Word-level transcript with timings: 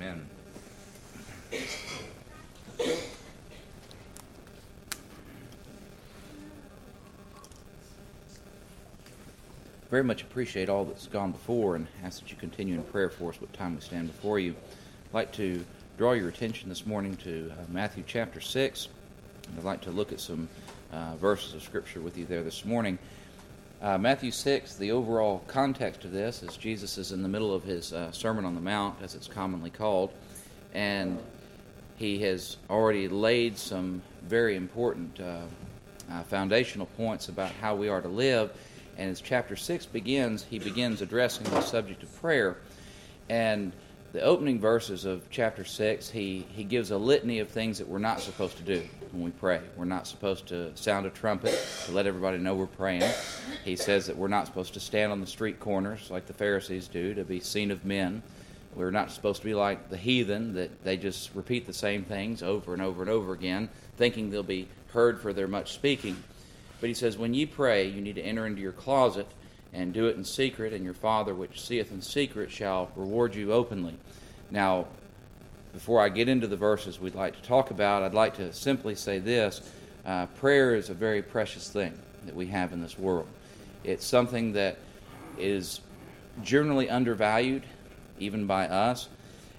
Amen. 0.00 0.26
Very 9.90 10.02
much 10.02 10.22
appreciate 10.22 10.70
all 10.70 10.86
that's 10.86 11.06
gone 11.06 11.32
before 11.32 11.76
and 11.76 11.86
ask 12.02 12.22
that 12.22 12.30
you 12.30 12.36
continue 12.38 12.76
in 12.76 12.82
prayer 12.84 13.10
for 13.10 13.28
us 13.28 13.40
what 13.42 13.52
time 13.52 13.74
we 13.74 13.82
stand 13.82 14.06
before 14.06 14.38
you. 14.38 14.52
I'd 15.08 15.14
like 15.14 15.32
to 15.32 15.62
draw 15.98 16.12
your 16.12 16.30
attention 16.30 16.70
this 16.70 16.86
morning 16.86 17.16
to 17.18 17.52
uh, 17.52 17.64
Matthew 17.68 18.02
chapter 18.06 18.40
6. 18.40 18.88
I'd 19.58 19.64
like 19.64 19.82
to 19.82 19.90
look 19.90 20.12
at 20.12 20.20
some 20.20 20.48
uh, 20.92 21.16
verses 21.16 21.52
of 21.52 21.62
Scripture 21.62 22.00
with 22.00 22.16
you 22.16 22.24
there 22.24 22.42
this 22.42 22.64
morning. 22.64 22.98
Uh, 23.82 23.96
Matthew 23.96 24.30
6, 24.30 24.74
the 24.74 24.92
overall 24.92 25.42
context 25.46 26.04
of 26.04 26.12
this 26.12 26.42
is 26.42 26.58
Jesus 26.58 26.98
is 26.98 27.12
in 27.12 27.22
the 27.22 27.28
middle 27.30 27.54
of 27.54 27.64
his 27.64 27.94
uh, 27.94 28.12
Sermon 28.12 28.44
on 28.44 28.54
the 28.54 28.60
Mount, 28.60 28.96
as 29.00 29.14
it's 29.14 29.26
commonly 29.26 29.70
called, 29.70 30.12
and 30.74 31.18
he 31.96 32.20
has 32.20 32.58
already 32.68 33.08
laid 33.08 33.56
some 33.56 34.02
very 34.28 34.54
important 34.54 35.18
uh, 35.18 35.44
uh, 36.10 36.22
foundational 36.24 36.88
points 36.98 37.30
about 37.30 37.52
how 37.52 37.74
we 37.74 37.88
are 37.88 38.02
to 38.02 38.08
live. 38.08 38.52
And 38.98 39.10
as 39.10 39.22
chapter 39.22 39.56
6 39.56 39.86
begins, 39.86 40.44
he 40.44 40.58
begins 40.58 41.00
addressing 41.00 41.44
the 41.44 41.62
subject 41.62 42.02
of 42.02 42.14
prayer. 42.20 42.58
And 43.30 43.72
the 44.12 44.20
opening 44.20 44.60
verses 44.60 45.06
of 45.06 45.22
chapter 45.30 45.64
6, 45.64 46.10
he, 46.10 46.46
he 46.50 46.64
gives 46.64 46.90
a 46.90 46.98
litany 46.98 47.38
of 47.38 47.48
things 47.48 47.78
that 47.78 47.88
we're 47.88 47.98
not 47.98 48.20
supposed 48.20 48.58
to 48.58 48.62
do 48.62 48.82
when 49.12 49.22
we 49.22 49.30
pray. 49.30 49.62
We're 49.74 49.86
not 49.86 50.06
supposed 50.06 50.48
to 50.48 50.76
sound 50.76 51.06
a 51.06 51.10
trumpet 51.10 51.58
to 51.86 51.92
let 51.92 52.06
everybody 52.06 52.36
know 52.36 52.54
we're 52.54 52.66
praying. 52.66 53.10
He 53.64 53.76
says 53.76 54.06
that 54.06 54.16
we're 54.16 54.28
not 54.28 54.46
supposed 54.46 54.74
to 54.74 54.80
stand 54.80 55.12
on 55.12 55.20
the 55.20 55.26
street 55.26 55.60
corners 55.60 56.10
like 56.10 56.26
the 56.26 56.32
Pharisees 56.32 56.88
do 56.88 57.14
to 57.14 57.24
be 57.24 57.40
seen 57.40 57.70
of 57.70 57.84
men. 57.84 58.22
We're 58.74 58.90
not 58.90 59.10
supposed 59.10 59.42
to 59.42 59.46
be 59.46 59.54
like 59.54 59.90
the 59.90 59.96
heathen 59.96 60.54
that 60.54 60.84
they 60.84 60.96
just 60.96 61.34
repeat 61.34 61.66
the 61.66 61.72
same 61.72 62.04
things 62.04 62.42
over 62.42 62.72
and 62.72 62.80
over 62.80 63.02
and 63.02 63.10
over 63.10 63.32
again, 63.32 63.68
thinking 63.96 64.30
they'll 64.30 64.42
be 64.42 64.68
heard 64.92 65.20
for 65.20 65.32
their 65.32 65.48
much 65.48 65.72
speaking. 65.72 66.16
But 66.80 66.88
he 66.88 66.94
says, 66.94 67.18
when 67.18 67.34
ye 67.34 67.46
pray, 67.46 67.88
you 67.88 68.00
need 68.00 68.14
to 68.14 68.22
enter 68.22 68.46
into 68.46 68.62
your 68.62 68.72
closet 68.72 69.26
and 69.72 69.92
do 69.92 70.06
it 70.06 70.16
in 70.16 70.24
secret, 70.24 70.72
and 70.72 70.84
your 70.84 70.94
Father 70.94 71.34
which 71.34 71.60
seeth 71.60 71.92
in 71.92 72.00
secret 72.00 72.50
shall 72.50 72.90
reward 72.96 73.34
you 73.34 73.52
openly. 73.52 73.96
Now, 74.50 74.86
before 75.72 76.00
I 76.00 76.08
get 76.08 76.28
into 76.28 76.46
the 76.46 76.56
verses 76.56 76.98
we'd 76.98 77.14
like 77.14 77.36
to 77.36 77.42
talk 77.42 77.70
about, 77.70 78.02
I'd 78.02 78.14
like 78.14 78.36
to 78.36 78.52
simply 78.52 78.94
say 78.94 79.18
this 79.18 79.60
uh, 80.04 80.26
prayer 80.26 80.74
is 80.74 80.90
a 80.90 80.94
very 80.94 81.22
precious 81.22 81.70
thing 81.70 81.92
that 82.24 82.34
we 82.34 82.46
have 82.46 82.72
in 82.72 82.80
this 82.80 82.98
world. 82.98 83.28
It's 83.84 84.04
something 84.04 84.52
that 84.52 84.78
is 85.38 85.80
generally 86.42 86.88
undervalued, 86.88 87.62
even 88.18 88.46
by 88.46 88.68
us. 88.68 89.08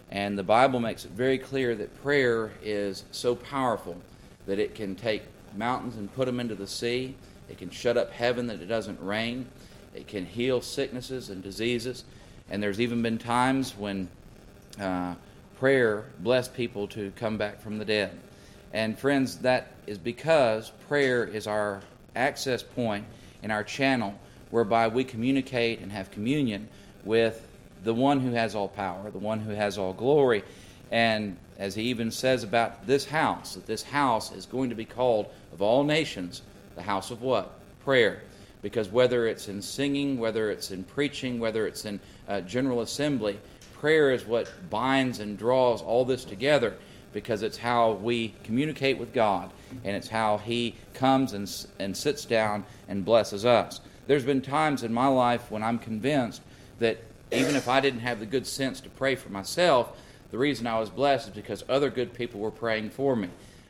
And 0.09 0.37
the 0.37 0.43
Bible 0.43 0.79
makes 0.79 1.05
it 1.05 1.11
very 1.11 1.37
clear 1.37 1.75
that 1.75 2.01
prayer 2.03 2.51
is 2.61 3.05
so 3.11 3.35
powerful 3.35 3.95
that 4.45 4.59
it 4.59 4.75
can 4.75 4.95
take 4.95 5.23
mountains 5.55 5.95
and 5.95 6.13
put 6.13 6.25
them 6.25 6.39
into 6.39 6.55
the 6.55 6.67
sea. 6.67 7.15
It 7.49 7.57
can 7.57 7.69
shut 7.69 7.97
up 7.97 8.11
heaven 8.11 8.47
that 8.47 8.61
it 8.61 8.67
doesn't 8.67 9.01
rain. 9.01 9.45
It 9.93 10.07
can 10.07 10.25
heal 10.25 10.61
sicknesses 10.61 11.29
and 11.29 11.41
diseases. 11.41 12.03
And 12.49 12.61
there's 12.61 12.81
even 12.81 13.01
been 13.01 13.17
times 13.17 13.75
when 13.77 14.09
uh, 14.79 15.15
prayer 15.59 16.05
blessed 16.19 16.53
people 16.53 16.87
to 16.89 17.11
come 17.15 17.37
back 17.37 17.61
from 17.61 17.77
the 17.77 17.85
dead. 17.85 18.17
And 18.73 18.97
friends, 18.97 19.37
that 19.39 19.71
is 19.87 19.97
because 19.97 20.71
prayer 20.87 21.25
is 21.25 21.47
our 21.47 21.81
access 22.15 22.63
point 22.63 23.05
in 23.43 23.51
our 23.51 23.63
channel 23.63 24.13
whereby 24.49 24.87
we 24.87 25.03
communicate 25.03 25.79
and 25.79 25.91
have 25.91 26.11
communion 26.11 26.67
with 27.03 27.47
the 27.83 27.93
one 27.93 28.19
who 28.19 28.31
has 28.31 28.53
all 28.53 28.67
power, 28.67 29.09
the 29.09 29.17
one 29.17 29.39
who 29.39 29.51
has 29.51 29.77
all 29.77 29.93
glory. 29.93 30.43
And 30.91 31.37
as 31.57 31.73
he 31.73 31.83
even 31.83 32.11
says 32.11 32.43
about 32.43 32.85
this 32.85 33.05
house, 33.05 33.55
that 33.55 33.65
this 33.65 33.83
house 33.83 34.31
is 34.31 34.45
going 34.45 34.69
to 34.69 34.75
be 34.75 34.85
called, 34.85 35.27
of 35.53 35.61
all 35.61 35.83
nations, 35.83 36.41
the 36.75 36.81
house 36.81 37.11
of 37.11 37.21
what? 37.21 37.59
Prayer 37.83 38.21
because 38.61 38.89
whether 38.89 39.27
it's 39.27 39.47
in 39.47 39.61
singing, 39.61 40.19
whether 40.19 40.51
it's 40.51 40.71
in 40.71 40.83
preaching, 40.83 41.39
whether 41.39 41.67
it's 41.67 41.85
in 41.85 41.99
uh, 42.27 42.41
general 42.41 42.81
assembly, 42.81 43.39
prayer 43.73 44.11
is 44.11 44.25
what 44.25 44.51
binds 44.69 45.19
and 45.19 45.37
draws 45.37 45.81
all 45.81 46.05
this 46.05 46.23
together 46.23 46.75
because 47.13 47.43
it's 47.43 47.57
how 47.57 47.93
we 47.93 48.33
communicate 48.43 48.97
with 48.97 49.13
God 49.13 49.51
and 49.83 49.95
it's 49.95 50.07
how 50.07 50.37
He 50.37 50.75
comes 50.93 51.33
and, 51.33 51.49
and 51.79 51.95
sits 51.95 52.25
down 52.25 52.65
and 52.87 53.05
blesses 53.05 53.45
us. 53.45 53.81
There's 54.07 54.25
been 54.25 54.41
times 54.41 54.83
in 54.83 54.93
my 54.93 55.07
life 55.07 55.51
when 55.51 55.63
I'm 55.63 55.79
convinced 55.79 56.41
that 56.79 56.97
even 57.31 57.55
if 57.55 57.67
I 57.67 57.79
didn't 57.79 58.01
have 58.01 58.19
the 58.19 58.25
good 58.25 58.45
sense 58.45 58.81
to 58.81 58.89
pray 58.89 59.15
for 59.15 59.29
myself, 59.29 59.97
the 60.31 60.37
reason 60.37 60.67
I 60.67 60.79
was 60.79 60.89
blessed 60.89 61.29
is 61.29 61.33
because 61.33 61.63
other 61.69 61.89
good 61.89 62.13
people 62.13 62.39
were 62.39 62.51
praying 62.51 62.89
for 62.89 63.15
me. 63.15 63.29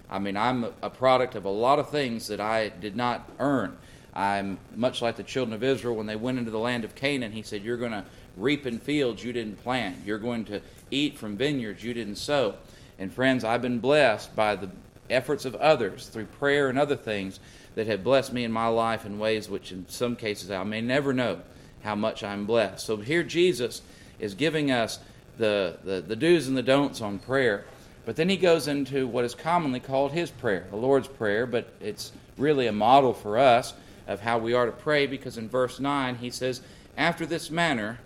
I 0.10 0.20
mean, 0.20 0.36
I'm 0.36 0.66
a 0.82 0.90
product 0.90 1.36
of 1.36 1.46
a 1.46 1.50
lot 1.50 1.80
of 1.80 1.90
things 1.90 2.28
that 2.28 2.42
I 2.42 2.70
did 2.70 2.96
not 2.96 3.30
earn. 3.40 3.78
I'm 4.14 4.60
much 4.76 5.02
like 5.02 5.16
the 5.16 5.24
children 5.24 5.54
of 5.54 5.64
Israel 5.64 5.96
when 5.96 6.06
they 6.06 6.18
went 6.18 6.38
into 6.38 6.52
the 6.52 6.60
land 6.60 6.84
of 6.84 6.96
Canaan. 6.96 7.32
He 7.32 7.44
said, 7.44 7.64
You're 7.64 7.78
going 7.78 7.94
to 7.94 8.04
reap 8.38 8.66
in 8.66 8.78
fields 8.80 9.24
you 9.24 9.34
didn't 9.34 9.62
plant, 9.64 9.98
you're 10.06 10.20
going 10.20 10.46
to 10.46 10.62
eat 10.90 11.18
from 11.18 11.38
vineyards 11.38 11.84
you 11.84 11.94
didn't 11.94 12.16
sow. 12.16 12.56
And 13.02 13.12
friends, 13.12 13.44
I've 13.44 13.64
been 13.64 13.80
blessed 13.80 14.36
by 14.36 14.56
the 14.56 14.70
efforts 15.10 15.46
of 15.46 15.56
others 15.56 16.06
through 16.06 16.26
prayer 16.26 16.70
and 16.70 16.78
other 16.78 16.96
things 16.96 17.40
that 17.74 17.88
have 17.88 18.04
blessed 18.04 18.32
me 18.32 18.44
in 18.44 18.52
my 18.52 18.68
life 18.68 19.08
in 19.08 19.18
ways 19.18 19.50
which, 19.50 19.72
in 19.72 19.90
some 19.90 20.16
cases, 20.16 20.52
I 20.52 20.64
may 20.64 20.82
never 20.82 21.12
know 21.12 21.42
how 21.82 21.96
much 21.96 22.24
I'm 22.24 22.46
blessed. 22.46 22.86
So 22.86 22.98
here, 22.98 23.24
Jesus 23.24 23.82
is 24.20 24.36
giving 24.36 24.70
us 24.70 25.00
the, 25.40 25.80
the, 25.84 26.02
the 26.02 26.16
do's 26.16 26.48
and 26.48 26.56
the 26.56 26.62
don'ts 26.62 27.02
on 27.02 27.18
prayer. 27.18 27.66
But 28.06 28.18
then 28.18 28.30
he 28.30 28.38
goes 28.38 28.68
into 28.68 29.08
what 29.08 29.26
is 29.26 29.34
commonly 29.34 29.80
called 29.80 30.12
his 30.12 30.30
prayer, 30.30 30.68
the 30.70 30.78
Lord's 30.78 31.08
Prayer, 31.08 31.48
but 31.48 31.74
it's 31.82 32.12
really 32.38 32.68
a 32.68 32.72
model 32.72 33.16
for 33.16 33.40
us 33.40 33.74
of 34.08 34.20
how 34.20 34.38
we 34.38 34.54
are 34.54 34.68
to 34.68 34.72
pray 34.72 35.08
because 35.08 35.40
in 35.40 35.50
verse 35.50 35.80
9 35.80 36.18
he 36.18 36.30
says, 36.30 36.62
After 36.96 37.26
this 37.26 37.50
manner 37.50 37.98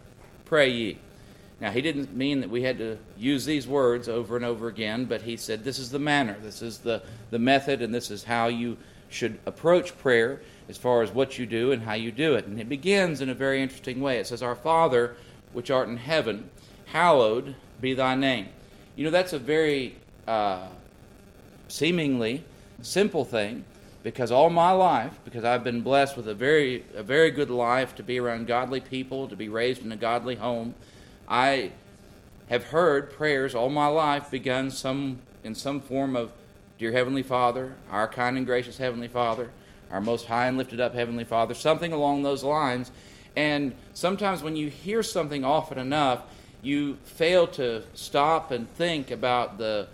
pray 0.46 0.70
ye. 0.70 1.00
Now, 1.62 1.72
he 1.72 1.82
didn't 1.82 2.16
mean 2.16 2.42
that 2.42 2.50
we 2.50 2.64
had 2.64 2.78
to 2.80 2.98
use 3.18 3.46
these 3.46 3.66
words 3.66 4.10
over 4.10 4.36
and 4.36 4.44
over 4.44 4.68
again, 4.68 5.06
but 5.06 5.22
he 5.22 5.38
said 5.38 5.64
this 5.64 5.80
is 5.80 5.90
the 5.90 6.00
manner, 6.00 6.36
this 6.42 6.62
is 6.62 6.80
the, 6.80 7.02
the 7.30 7.40
method, 7.40 7.82
and 7.82 7.94
this 7.94 8.12
is 8.12 8.24
how 8.24 8.48
you 8.48 8.78
should 9.10 9.40
approach 9.46 9.98
prayer 10.00 10.42
as 10.68 10.78
far 10.78 11.02
as 11.02 11.12
what 11.12 11.38
you 11.40 11.46
do 11.46 11.72
and 11.72 11.82
how 11.82 11.94
you 11.94 12.12
do 12.12 12.36
it. 12.36 12.46
And 12.46 12.60
it 12.60 12.68
begins 12.68 13.22
in 13.22 13.30
a 13.30 13.34
very 13.34 13.62
interesting 13.62 14.02
way. 14.02 14.18
It 14.18 14.28
says, 14.28 14.44
Our 14.44 14.56
Father, 14.56 15.16
which 15.54 15.72
art 15.72 15.88
in 15.88 15.98
heaven, 15.98 16.50
hallowed 16.88 17.56
be 17.80 17.94
thy 17.94 18.16
name. 18.16 18.48
You 18.96 19.06
know, 19.06 19.12
that's 19.12 19.34
a 19.34 19.40
very 19.40 19.96
uh, 20.28 20.68
seemingly 21.70 22.44
simple 22.82 23.24
thing, 23.24 23.64
because 24.04 24.32
all 24.32 24.50
my 24.50 24.72
life, 24.72 25.18
because 25.24 25.44
I've 25.44 25.64
been 25.64 25.82
blessed 25.82 26.18
with 26.18 26.28
a 26.28 26.34
very, 26.34 26.84
a 26.96 27.04
very 27.04 27.32
good 27.32 27.50
life 27.50 27.96
to 27.96 28.04
be 28.04 28.20
around 28.20 28.48
godly 28.48 28.82
people, 28.82 29.28
to 29.30 29.36
be 29.36 29.50
raised 29.50 29.84
in 29.84 29.92
a 29.92 29.98
godly 29.98 30.36
home, 30.36 30.76
I 31.28 31.72
have 32.50 32.66
heard 32.66 33.12
prayers 33.12 33.56
all 33.56 33.70
my 33.70 33.88
life 33.88 34.30
begun 34.30 34.70
some 34.70 35.20
in 35.44 35.56
some 35.56 35.80
form 35.80 36.16
of 36.16 36.32
Dear 36.78 36.92
Heavenly 36.92 37.24
Father, 37.24 37.76
our 37.90 38.08
kind 38.08 38.38
and 38.38 38.46
gracious 38.46 38.78
Heavenly 38.78 39.08
Father, 39.08 39.50
our 39.90 40.02
most 40.02 40.26
high 40.26 40.48
and 40.48 40.58
lifted 40.58 40.80
up 40.80 40.94
Heavenly 40.94 41.24
Father, 41.24 41.54
something 41.54 41.94
along 41.94 42.24
those 42.24 42.44
lines. 42.44 42.92
And 43.36 43.74
sometimes 43.94 44.44
when 44.44 44.56
you 44.56 44.70
hear 44.70 45.02
something 45.04 45.46
often 45.46 45.78
enough, 45.78 46.24
you 46.62 46.98
fail 47.06 47.48
to 47.48 47.84
stop 47.94 48.52
and 48.52 48.70
think 48.76 49.12
about 49.12 49.58
the 49.58 49.88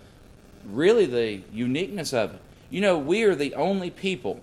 really 0.66 1.06
the 1.06 1.42
uniqueness 1.54 2.14
of 2.14 2.34
it. 2.34 2.42
You 2.70 2.82
know, 2.82 2.98
we 2.98 3.24
are 3.24 3.36
the 3.36 3.54
only 3.56 3.90
people 3.90 4.40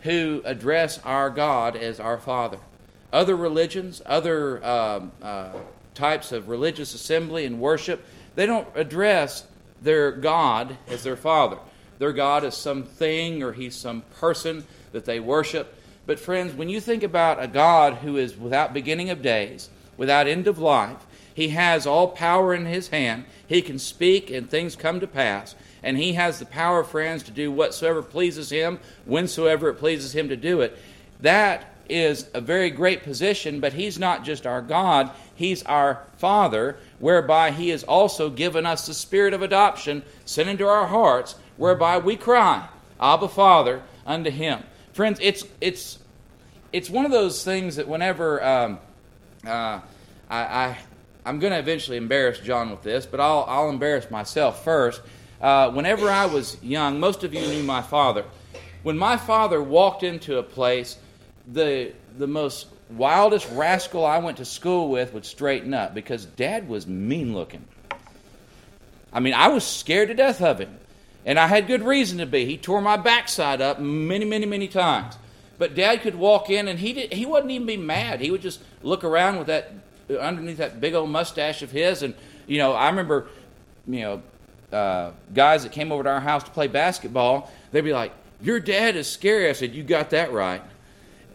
who 0.00 0.42
address 0.44 0.98
our 1.04 1.30
God 1.30 1.76
as 1.76 2.00
our 2.00 2.18
Father. 2.18 2.58
Other 3.12 3.36
religions, 3.36 4.02
other 4.04 4.64
um, 4.64 5.12
uh, 5.22 5.52
types 5.98 6.32
of 6.32 6.48
religious 6.48 6.94
assembly 6.94 7.44
and 7.44 7.60
worship, 7.60 8.04
they 8.34 8.46
don't 8.46 8.68
address 8.74 9.46
their 9.82 10.12
God 10.12 10.76
as 10.88 11.02
their 11.02 11.16
Father. 11.16 11.58
Their 11.98 12.12
God 12.12 12.44
is 12.44 12.54
something 12.54 13.42
or 13.42 13.52
He's 13.52 13.74
some 13.74 14.02
person 14.18 14.64
that 14.92 15.04
they 15.04 15.20
worship. 15.20 15.74
But, 16.06 16.18
friends, 16.18 16.54
when 16.54 16.68
you 16.68 16.80
think 16.80 17.02
about 17.02 17.42
a 17.42 17.48
God 17.48 17.94
who 17.94 18.16
is 18.16 18.36
without 18.36 18.72
beginning 18.72 19.10
of 19.10 19.20
days, 19.20 19.68
without 19.96 20.26
end 20.26 20.46
of 20.46 20.58
life, 20.58 21.06
He 21.34 21.48
has 21.48 21.86
all 21.86 22.08
power 22.08 22.54
in 22.54 22.64
His 22.64 22.88
hand, 22.88 23.24
He 23.46 23.60
can 23.60 23.78
speak 23.78 24.30
and 24.30 24.48
things 24.48 24.76
come 24.76 25.00
to 25.00 25.06
pass 25.06 25.54
and 25.82 25.96
he 25.96 26.14
has 26.14 26.38
the 26.38 26.46
power, 26.46 26.84
friends, 26.84 27.22
to 27.24 27.30
do 27.30 27.52
whatsoever 27.52 28.02
pleases 28.02 28.50
him, 28.50 28.78
whensoever 29.06 29.70
it 29.70 29.78
pleases 29.78 30.14
him 30.14 30.28
to 30.28 30.36
do 30.36 30.60
it. 30.60 30.76
That 31.20 31.72
is 31.88 32.28
a 32.34 32.40
very 32.40 32.70
great 32.70 33.02
position, 33.02 33.60
but 33.60 33.72
he's 33.72 33.98
not 33.98 34.24
just 34.24 34.46
our 34.46 34.62
God, 34.62 35.10
he's 35.34 35.62
our 35.64 36.02
Father, 36.16 36.76
whereby 36.98 37.50
he 37.50 37.70
has 37.70 37.84
also 37.84 38.30
given 38.30 38.66
us 38.66 38.86
the 38.86 38.94
spirit 38.94 39.34
of 39.34 39.42
adoption 39.42 40.02
sent 40.24 40.48
into 40.48 40.66
our 40.66 40.86
hearts, 40.86 41.36
whereby 41.56 41.98
we 41.98 42.16
cry, 42.16 42.68
Abba, 43.00 43.28
Father, 43.28 43.82
unto 44.06 44.30
him. 44.30 44.62
Friends, 44.92 45.18
it's, 45.22 45.44
it's, 45.60 45.98
it's 46.72 46.90
one 46.90 47.04
of 47.04 47.10
those 47.10 47.44
things 47.44 47.76
that 47.76 47.88
whenever 47.88 48.44
um, 48.44 48.78
uh, 49.46 49.80
I, 50.28 50.38
I 50.38 50.78
I'm 51.28 51.38
going 51.38 51.52
to 51.52 51.58
eventually 51.58 51.98
embarrass 51.98 52.38
John 52.40 52.70
with 52.70 52.82
this, 52.82 53.04
but 53.04 53.20
I'll, 53.20 53.44
I'll 53.46 53.68
embarrass 53.68 54.10
myself 54.10 54.64
first. 54.64 55.02
Uh, 55.42 55.70
whenever 55.70 56.08
I 56.08 56.24
was 56.24 56.56
young, 56.62 56.98
most 56.98 57.22
of 57.22 57.34
you 57.34 57.40
knew 57.40 57.62
my 57.62 57.82
father. 57.82 58.24
When 58.82 58.96
my 58.96 59.18
father 59.18 59.62
walked 59.62 60.02
into 60.02 60.38
a 60.38 60.42
place, 60.42 60.96
the, 61.52 61.92
the 62.16 62.26
most 62.26 62.68
wildest 62.90 63.48
rascal 63.52 64.04
I 64.04 64.18
went 64.18 64.38
to 64.38 64.44
school 64.44 64.88
with 64.88 65.12
would 65.12 65.24
straighten 65.24 65.74
up 65.74 65.94
because 65.94 66.24
dad 66.24 66.68
was 66.68 66.86
mean 66.86 67.34
looking. 67.34 67.64
I 69.12 69.20
mean, 69.20 69.34
I 69.34 69.48
was 69.48 69.64
scared 69.64 70.08
to 70.08 70.14
death 70.14 70.40
of 70.42 70.58
him. 70.58 70.78
And 71.24 71.38
I 71.38 71.46
had 71.46 71.66
good 71.66 71.82
reason 71.82 72.18
to 72.18 72.26
be. 72.26 72.46
He 72.46 72.56
tore 72.56 72.80
my 72.80 72.96
backside 72.96 73.60
up 73.60 73.80
many, 73.80 74.24
many, 74.24 74.46
many 74.46 74.68
times. 74.68 75.16
But 75.58 75.74
dad 75.74 76.02
could 76.02 76.14
walk 76.14 76.48
in 76.50 76.68
and 76.68 76.78
he, 76.78 76.92
did, 76.92 77.12
he 77.12 77.26
wouldn't 77.26 77.50
even 77.50 77.66
be 77.66 77.76
mad. 77.76 78.20
He 78.20 78.30
would 78.30 78.40
just 78.40 78.60
look 78.82 79.04
around 79.04 79.38
with 79.38 79.48
that, 79.48 79.72
underneath 80.08 80.58
that 80.58 80.80
big 80.80 80.94
old 80.94 81.10
mustache 81.10 81.62
of 81.62 81.70
his. 81.70 82.02
And, 82.02 82.14
you 82.46 82.58
know, 82.58 82.72
I 82.72 82.88
remember, 82.88 83.28
you 83.86 84.00
know, 84.00 84.22
uh, 84.72 85.10
guys 85.34 85.64
that 85.64 85.72
came 85.72 85.90
over 85.90 86.02
to 86.04 86.08
our 86.08 86.20
house 86.20 86.44
to 86.44 86.50
play 86.50 86.68
basketball, 86.68 87.50
they'd 87.72 87.80
be 87.80 87.92
like, 87.92 88.12
Your 88.40 88.60
dad 88.60 88.96
is 88.96 89.08
scary. 89.08 89.48
I 89.48 89.52
said, 89.52 89.74
You 89.74 89.82
got 89.82 90.10
that 90.10 90.32
right. 90.32 90.62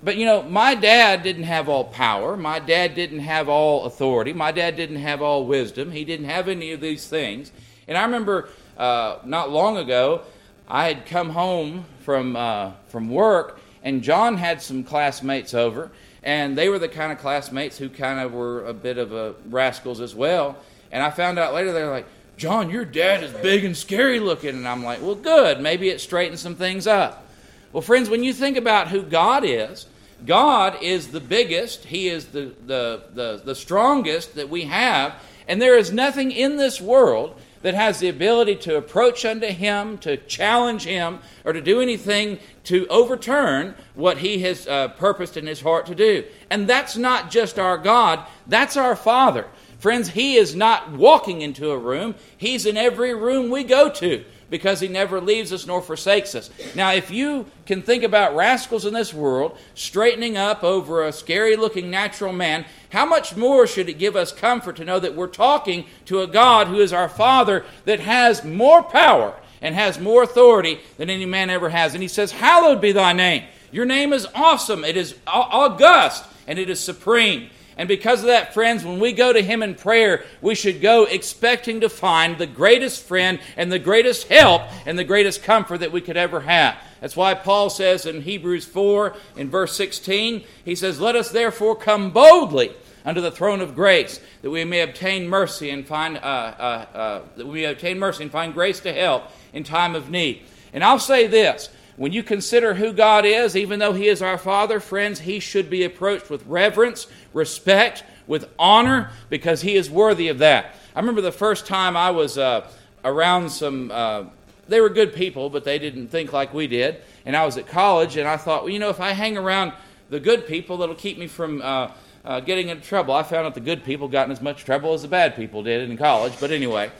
But 0.03 0.17
you 0.17 0.25
know, 0.25 0.43
my 0.43 0.75
dad 0.75 1.23
didn't 1.23 1.43
have 1.43 1.69
all 1.69 1.85
power. 1.85 2.35
My 2.35 2.59
dad 2.59 2.93
didn't 2.93 3.19
have 3.19 3.47
all 3.47 3.85
authority. 3.85 4.33
My 4.33 4.51
dad 4.51 4.75
didn't 4.75 4.97
have 4.97 5.21
all 5.21 5.45
wisdom. 5.45 5.91
He 5.91 6.03
didn't 6.03 6.25
have 6.25 6.49
any 6.49 6.73
of 6.73 6.81
these 6.81 7.07
things. 7.07 7.51
And 7.87 7.97
I 7.97 8.03
remember 8.03 8.49
uh, 8.77 9.19
not 9.23 9.49
long 9.49 9.77
ago, 9.77 10.21
I 10.67 10.87
had 10.87 11.05
come 11.05 11.29
home 11.29 11.85
from 12.01 12.35
uh, 12.35 12.71
from 12.87 13.09
work, 13.09 13.59
and 13.81 14.01
John 14.01 14.37
had 14.37 14.61
some 14.61 14.83
classmates 14.83 15.53
over, 15.53 15.91
and 16.21 16.57
they 16.57 16.67
were 16.67 16.79
the 16.79 16.89
kind 16.89 17.11
of 17.11 17.17
classmates 17.19 17.77
who 17.77 17.87
kind 17.89 18.19
of 18.19 18.33
were 18.33 18.65
a 18.65 18.73
bit 18.73 18.97
of 18.97 19.13
a 19.13 19.35
rascals 19.49 20.01
as 20.01 20.13
well. 20.13 20.57
And 20.91 21.01
I 21.01 21.09
found 21.11 21.39
out 21.39 21.53
later 21.53 21.71
they're 21.71 21.89
like, 21.89 22.07
John, 22.37 22.69
your 22.69 22.85
dad 22.85 23.23
is 23.23 23.31
big 23.31 23.63
and 23.63 23.75
scary 23.75 24.19
looking. 24.19 24.49
And 24.49 24.67
I'm 24.67 24.83
like, 24.83 25.01
well, 25.01 25.15
good. 25.15 25.59
Maybe 25.59 25.89
it 25.89 26.01
straightens 26.01 26.41
some 26.41 26.55
things 26.55 26.87
up. 26.87 27.27
Well, 27.71 27.81
friends, 27.81 28.09
when 28.09 28.23
you 28.23 28.33
think 28.33 28.57
about 28.57 28.89
who 28.89 29.01
God 29.01 29.43
is, 29.43 29.87
God 30.25 30.81
is 30.81 31.09
the 31.09 31.19
biggest, 31.19 31.85
He 31.85 32.07
is 32.07 32.27
the, 32.27 32.53
the, 32.65 33.03
the, 33.13 33.41
the, 33.43 33.55
strongest 33.55 34.35
that 34.35 34.49
we 34.49 34.63
have, 34.63 35.15
and 35.47 35.61
there 35.61 35.77
is 35.77 35.91
nothing 35.91 36.31
in 36.31 36.57
this 36.57 36.79
world 36.79 37.39
that 37.61 37.73
has 37.73 37.99
the 37.99 38.09
ability 38.09 38.55
to 38.55 38.77
approach 38.77 39.25
unto 39.25 39.47
Him, 39.47 39.97
to 39.99 40.17
challenge 40.17 40.83
Him, 40.83 41.19
or 41.43 41.53
to 41.53 41.61
do 41.61 41.81
anything 41.81 42.39
to 42.65 42.87
overturn 42.87 43.75
what 43.95 44.19
He 44.19 44.39
has 44.39 44.67
uh, 44.67 44.89
purposed 44.89 45.37
in 45.37 45.47
His 45.47 45.61
heart 45.61 45.85
to 45.87 45.95
do. 45.95 46.23
And 46.49 46.67
that's 46.67 46.97
not 46.97 47.31
just 47.31 47.59
our 47.59 47.77
God, 47.77 48.25
that's 48.47 48.77
our 48.77 48.95
Father. 48.95 49.47
Friends, 49.79 50.09
He 50.09 50.35
is 50.35 50.55
not 50.55 50.91
walking 50.91 51.41
into 51.41 51.71
a 51.71 51.77
room, 51.77 52.15
He's 52.37 52.65
in 52.65 52.77
every 52.77 53.13
room 53.13 53.49
we 53.49 53.63
go 53.63 53.89
to 53.89 54.23
because 54.49 54.79
he 54.79 54.87
never 54.87 55.19
leaves 55.19 55.51
us 55.51 55.65
nor 55.65 55.81
forsakes 55.81 56.35
us. 56.35 56.49
Now, 56.75 56.93
if 56.93 57.11
you 57.11 57.45
can 57.65 57.81
think 57.81 58.03
about 58.03 58.35
rascals 58.35 58.85
in 58.85 58.93
this 58.93 59.13
world 59.13 59.57
straightening 59.75 60.37
up 60.37 60.63
over 60.63 61.03
a 61.03 61.11
scary 61.11 61.55
looking 61.55 61.89
natural 61.89 62.33
man, 62.33 62.65
how 62.89 63.05
much 63.05 63.35
more 63.35 63.65
should 63.65 63.89
it 63.89 63.97
give 63.97 64.15
us 64.15 64.31
comfort 64.31 64.75
to 64.77 64.85
know 64.85 64.99
that 64.99 65.15
we're 65.15 65.27
talking 65.27 65.85
to 66.05 66.21
a 66.21 66.27
God 66.27 66.67
who 66.67 66.79
is 66.79 66.93
our 66.93 67.09
Father 67.09 67.65
that 67.85 67.99
has 67.99 68.43
more 68.43 68.83
power 68.83 69.35
and 69.61 69.73
has 69.75 69.99
more 69.99 70.23
authority 70.23 70.79
than 70.97 71.09
any 71.09 71.25
man 71.25 71.49
ever 71.49 71.69
has? 71.69 71.93
And 71.93 72.01
he 72.01 72.09
says, 72.09 72.31
Hallowed 72.31 72.81
be 72.81 72.91
thy 72.91 73.13
name. 73.13 73.43
Your 73.71 73.85
name 73.85 74.13
is 74.13 74.27
awesome, 74.35 74.83
it 74.83 74.95
is 74.95 75.15
august, 75.25 76.25
and 76.47 76.59
it 76.59 76.69
is 76.69 76.79
supreme. 76.79 77.49
And 77.77 77.87
because 77.87 78.21
of 78.21 78.27
that, 78.27 78.53
friends, 78.53 78.85
when 78.85 78.99
we 78.99 79.13
go 79.13 79.33
to 79.33 79.41
Him 79.41 79.63
in 79.63 79.75
prayer, 79.75 80.23
we 80.41 80.55
should 80.55 80.81
go 80.81 81.05
expecting 81.05 81.81
to 81.81 81.89
find 81.89 82.37
the 82.37 82.47
greatest 82.47 83.03
friend 83.03 83.39
and 83.57 83.71
the 83.71 83.79
greatest 83.79 84.27
help 84.27 84.63
and 84.85 84.97
the 84.97 85.03
greatest 85.03 85.43
comfort 85.43 85.79
that 85.79 85.91
we 85.91 86.01
could 86.01 86.17
ever 86.17 86.41
have. 86.41 86.77
That's 87.01 87.15
why 87.15 87.33
Paul 87.33 87.69
says 87.69 88.05
in 88.05 88.21
Hebrews 88.21 88.65
4, 88.65 89.15
in 89.37 89.49
verse 89.49 89.75
16, 89.75 90.43
he 90.63 90.75
says, 90.75 90.99
Let 91.01 91.15
us 91.15 91.31
therefore 91.31 91.75
come 91.75 92.11
boldly 92.11 92.71
unto 93.05 93.21
the 93.21 93.31
throne 93.31 93.61
of 93.61 93.75
grace, 93.75 94.19
that 94.41 94.49
we 94.49 94.63
may 94.63 94.81
obtain 94.81 95.27
mercy 95.27 95.69
and 95.69 95.85
find 95.85 96.17
uh, 96.17 96.19
uh, 96.19 96.85
uh, 96.93 97.21
that 97.35 97.45
we 97.45 97.61
may 97.61 97.65
obtain 97.65 97.99
mercy 97.99 98.23
and 98.23 98.31
find 98.31 98.53
grace 98.53 98.79
to 98.81 98.93
help 98.93 99.25
in 99.51 99.63
time 99.63 99.95
of 99.95 100.09
need. 100.09 100.43
And 100.73 100.83
I'll 100.83 100.99
say 100.99 101.27
this 101.27 101.69
when 101.95 102.11
you 102.11 102.23
consider 102.23 102.73
who 102.73 102.93
God 102.93 103.25
is, 103.25 103.55
even 103.55 103.79
though 103.79 103.93
He 103.93 104.07
is 104.07 104.21
our 104.21 104.37
Father, 104.37 104.79
friends, 104.79 105.21
He 105.21 105.39
should 105.39 105.69
be 105.69 105.83
approached 105.83 106.29
with 106.29 106.45
reverence, 106.45 107.07
respect, 107.33 108.03
with 108.27 108.49
honor, 108.57 109.11
because 109.29 109.61
He 109.61 109.75
is 109.75 109.89
worthy 109.89 110.27
of 110.27 110.39
that. 110.39 110.75
I 110.95 110.99
remember 110.99 111.21
the 111.21 111.31
first 111.31 111.65
time 111.65 111.95
I 111.95 112.11
was 112.11 112.37
uh, 112.37 112.67
around 113.03 113.49
some, 113.49 113.91
uh, 113.91 114.25
they 114.67 114.81
were 114.81 114.89
good 114.89 115.13
people, 115.13 115.49
but 115.49 115.63
they 115.63 115.77
didn't 115.77 116.07
think 116.07 116.33
like 116.33 116.53
we 116.53 116.67
did. 116.67 117.01
And 117.25 117.35
I 117.35 117.45
was 117.45 117.57
at 117.57 117.67
college, 117.67 118.17
and 118.17 118.27
I 118.27 118.37
thought, 118.37 118.63
well, 118.63 118.71
you 118.71 118.79
know, 118.79 118.89
if 118.89 118.99
I 118.99 119.11
hang 119.11 119.37
around 119.37 119.73
the 120.09 120.19
good 120.19 120.47
people, 120.47 120.77
that'll 120.77 120.95
keep 120.95 121.17
me 121.17 121.27
from 121.27 121.61
uh, 121.61 121.91
uh 122.25 122.39
getting 122.39 122.69
into 122.69 122.83
trouble. 122.83 123.13
I 123.13 123.23
found 123.23 123.45
out 123.45 123.53
the 123.53 123.61
good 123.61 123.83
people 123.83 124.07
got 124.07 124.27
in 124.27 124.31
as 124.31 124.41
much 124.41 124.65
trouble 124.65 124.93
as 124.93 125.01
the 125.01 125.07
bad 125.07 125.35
people 125.35 125.63
did 125.63 125.89
in 125.89 125.97
college, 125.97 126.33
but 126.39 126.51
anyway 126.51 126.91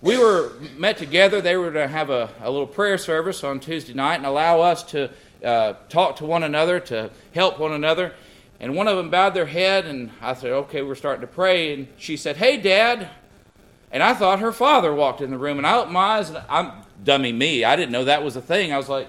we 0.00 0.18
were 0.18 0.52
met 0.76 0.98
together. 0.98 1.40
They 1.40 1.56
were 1.56 1.72
to 1.72 1.88
have 1.88 2.10
a, 2.10 2.30
a 2.40 2.50
little 2.50 2.66
prayer 2.66 2.98
service 2.98 3.42
on 3.42 3.60
Tuesday 3.60 3.94
night 3.94 4.16
and 4.16 4.26
allow 4.26 4.60
us 4.60 4.82
to 4.84 5.10
uh, 5.44 5.74
talk 5.88 6.16
to 6.16 6.26
one 6.26 6.42
another, 6.42 6.80
to 6.80 7.10
help 7.34 7.58
one 7.58 7.72
another. 7.72 8.12
And 8.60 8.74
one 8.74 8.88
of 8.88 8.96
them 8.96 9.10
bowed 9.10 9.34
their 9.34 9.46
head, 9.46 9.86
and 9.86 10.10
I 10.20 10.34
said, 10.34 10.52
Okay, 10.52 10.82
we're 10.82 10.94
starting 10.94 11.20
to 11.20 11.26
pray. 11.26 11.74
And 11.74 11.88
she 11.98 12.16
said, 12.16 12.36
Hey, 12.36 12.56
Dad. 12.56 13.08
And 13.92 14.02
I 14.02 14.14
thought 14.14 14.40
her 14.40 14.52
father 14.52 14.94
walked 14.94 15.20
in 15.20 15.30
the 15.30 15.38
room, 15.38 15.58
and 15.58 15.66
I 15.66 15.78
opened 15.78 15.92
my 15.92 16.18
eyes, 16.18 16.28
and 16.28 16.42
I'm 16.48 16.72
dummy 17.04 17.32
me. 17.32 17.64
I 17.64 17.76
didn't 17.76 17.92
know 17.92 18.04
that 18.04 18.22
was 18.22 18.36
a 18.36 18.42
thing. 18.42 18.72
I 18.72 18.76
was 18.76 18.88
like, 18.88 19.08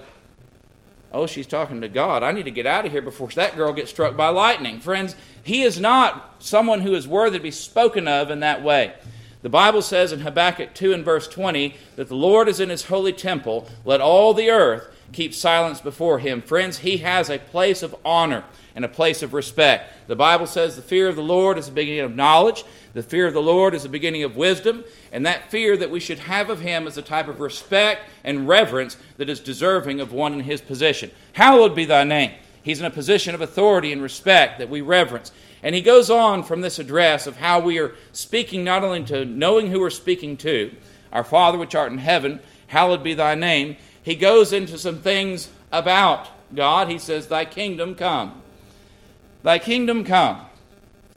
Oh, 1.10 1.26
she's 1.26 1.46
talking 1.46 1.80
to 1.80 1.88
God. 1.88 2.22
I 2.22 2.32
need 2.32 2.44
to 2.44 2.50
get 2.50 2.66
out 2.66 2.84
of 2.84 2.92
here 2.92 3.00
before 3.00 3.28
that 3.28 3.56
girl 3.56 3.72
gets 3.72 3.90
struck 3.90 4.16
by 4.16 4.28
lightning. 4.28 4.80
Friends, 4.80 5.16
he 5.42 5.62
is 5.62 5.80
not 5.80 6.34
someone 6.38 6.82
who 6.82 6.94
is 6.94 7.08
worthy 7.08 7.38
to 7.38 7.42
be 7.42 7.50
spoken 7.50 8.06
of 8.06 8.30
in 8.30 8.40
that 8.40 8.62
way. 8.62 8.94
The 9.40 9.48
Bible 9.48 9.82
says 9.82 10.10
in 10.10 10.20
Habakkuk 10.20 10.74
2 10.74 10.92
and 10.92 11.04
verse 11.04 11.28
20 11.28 11.76
that 11.94 12.08
the 12.08 12.16
Lord 12.16 12.48
is 12.48 12.58
in 12.58 12.70
his 12.70 12.86
holy 12.86 13.12
temple. 13.12 13.68
Let 13.84 14.00
all 14.00 14.34
the 14.34 14.50
earth 14.50 14.88
keep 15.12 15.32
silence 15.32 15.80
before 15.80 16.18
him. 16.18 16.42
Friends, 16.42 16.78
he 16.78 16.98
has 16.98 17.30
a 17.30 17.38
place 17.38 17.84
of 17.84 17.94
honor 18.04 18.44
and 18.74 18.84
a 18.84 18.88
place 18.88 19.22
of 19.22 19.34
respect. 19.34 19.92
The 20.08 20.16
Bible 20.16 20.46
says 20.46 20.74
the 20.74 20.82
fear 20.82 21.08
of 21.08 21.16
the 21.16 21.22
Lord 21.22 21.56
is 21.56 21.66
the 21.66 21.72
beginning 21.72 22.00
of 22.00 22.16
knowledge, 22.16 22.64
the 22.94 23.02
fear 23.02 23.26
of 23.26 23.34
the 23.34 23.40
Lord 23.40 23.74
is 23.74 23.84
the 23.84 23.88
beginning 23.88 24.24
of 24.24 24.36
wisdom, 24.36 24.84
and 25.12 25.24
that 25.24 25.50
fear 25.50 25.76
that 25.76 25.90
we 25.90 26.00
should 26.00 26.18
have 26.18 26.50
of 26.50 26.60
him 26.60 26.86
is 26.86 26.98
a 26.98 27.02
type 27.02 27.28
of 27.28 27.40
respect 27.40 28.02
and 28.24 28.48
reverence 28.48 28.96
that 29.18 29.28
is 29.28 29.40
deserving 29.40 30.00
of 30.00 30.12
one 30.12 30.32
in 30.32 30.40
his 30.40 30.60
position. 30.60 31.10
Hallowed 31.32 31.74
be 31.74 31.84
thy 31.84 32.04
name. 32.04 32.32
He's 32.62 32.80
in 32.80 32.86
a 32.86 32.90
position 32.90 33.34
of 33.34 33.40
authority 33.40 33.92
and 33.92 34.02
respect 34.02 34.58
that 34.58 34.68
we 34.68 34.80
reverence. 34.80 35.32
And 35.62 35.74
he 35.74 35.80
goes 35.80 36.10
on 36.10 36.42
from 36.42 36.60
this 36.60 36.78
address 36.78 37.26
of 37.26 37.36
how 37.36 37.60
we 37.60 37.78
are 37.78 37.94
speaking 38.12 38.64
not 38.64 38.84
only 38.84 39.04
to 39.04 39.24
knowing 39.24 39.70
who 39.70 39.80
we're 39.80 39.90
speaking 39.90 40.36
to, 40.38 40.74
our 41.12 41.24
Father 41.24 41.58
which 41.58 41.74
art 41.74 41.92
in 41.92 41.98
heaven, 41.98 42.40
hallowed 42.68 43.02
be 43.02 43.14
thy 43.14 43.34
name. 43.34 43.76
He 44.02 44.14
goes 44.14 44.52
into 44.52 44.78
some 44.78 45.00
things 45.00 45.48
about 45.72 46.28
God. 46.54 46.88
He 46.88 46.98
says, 46.98 47.26
Thy 47.26 47.44
kingdom 47.44 47.94
come. 47.94 48.40
Thy 49.42 49.58
kingdom 49.58 50.04
come. 50.04 50.40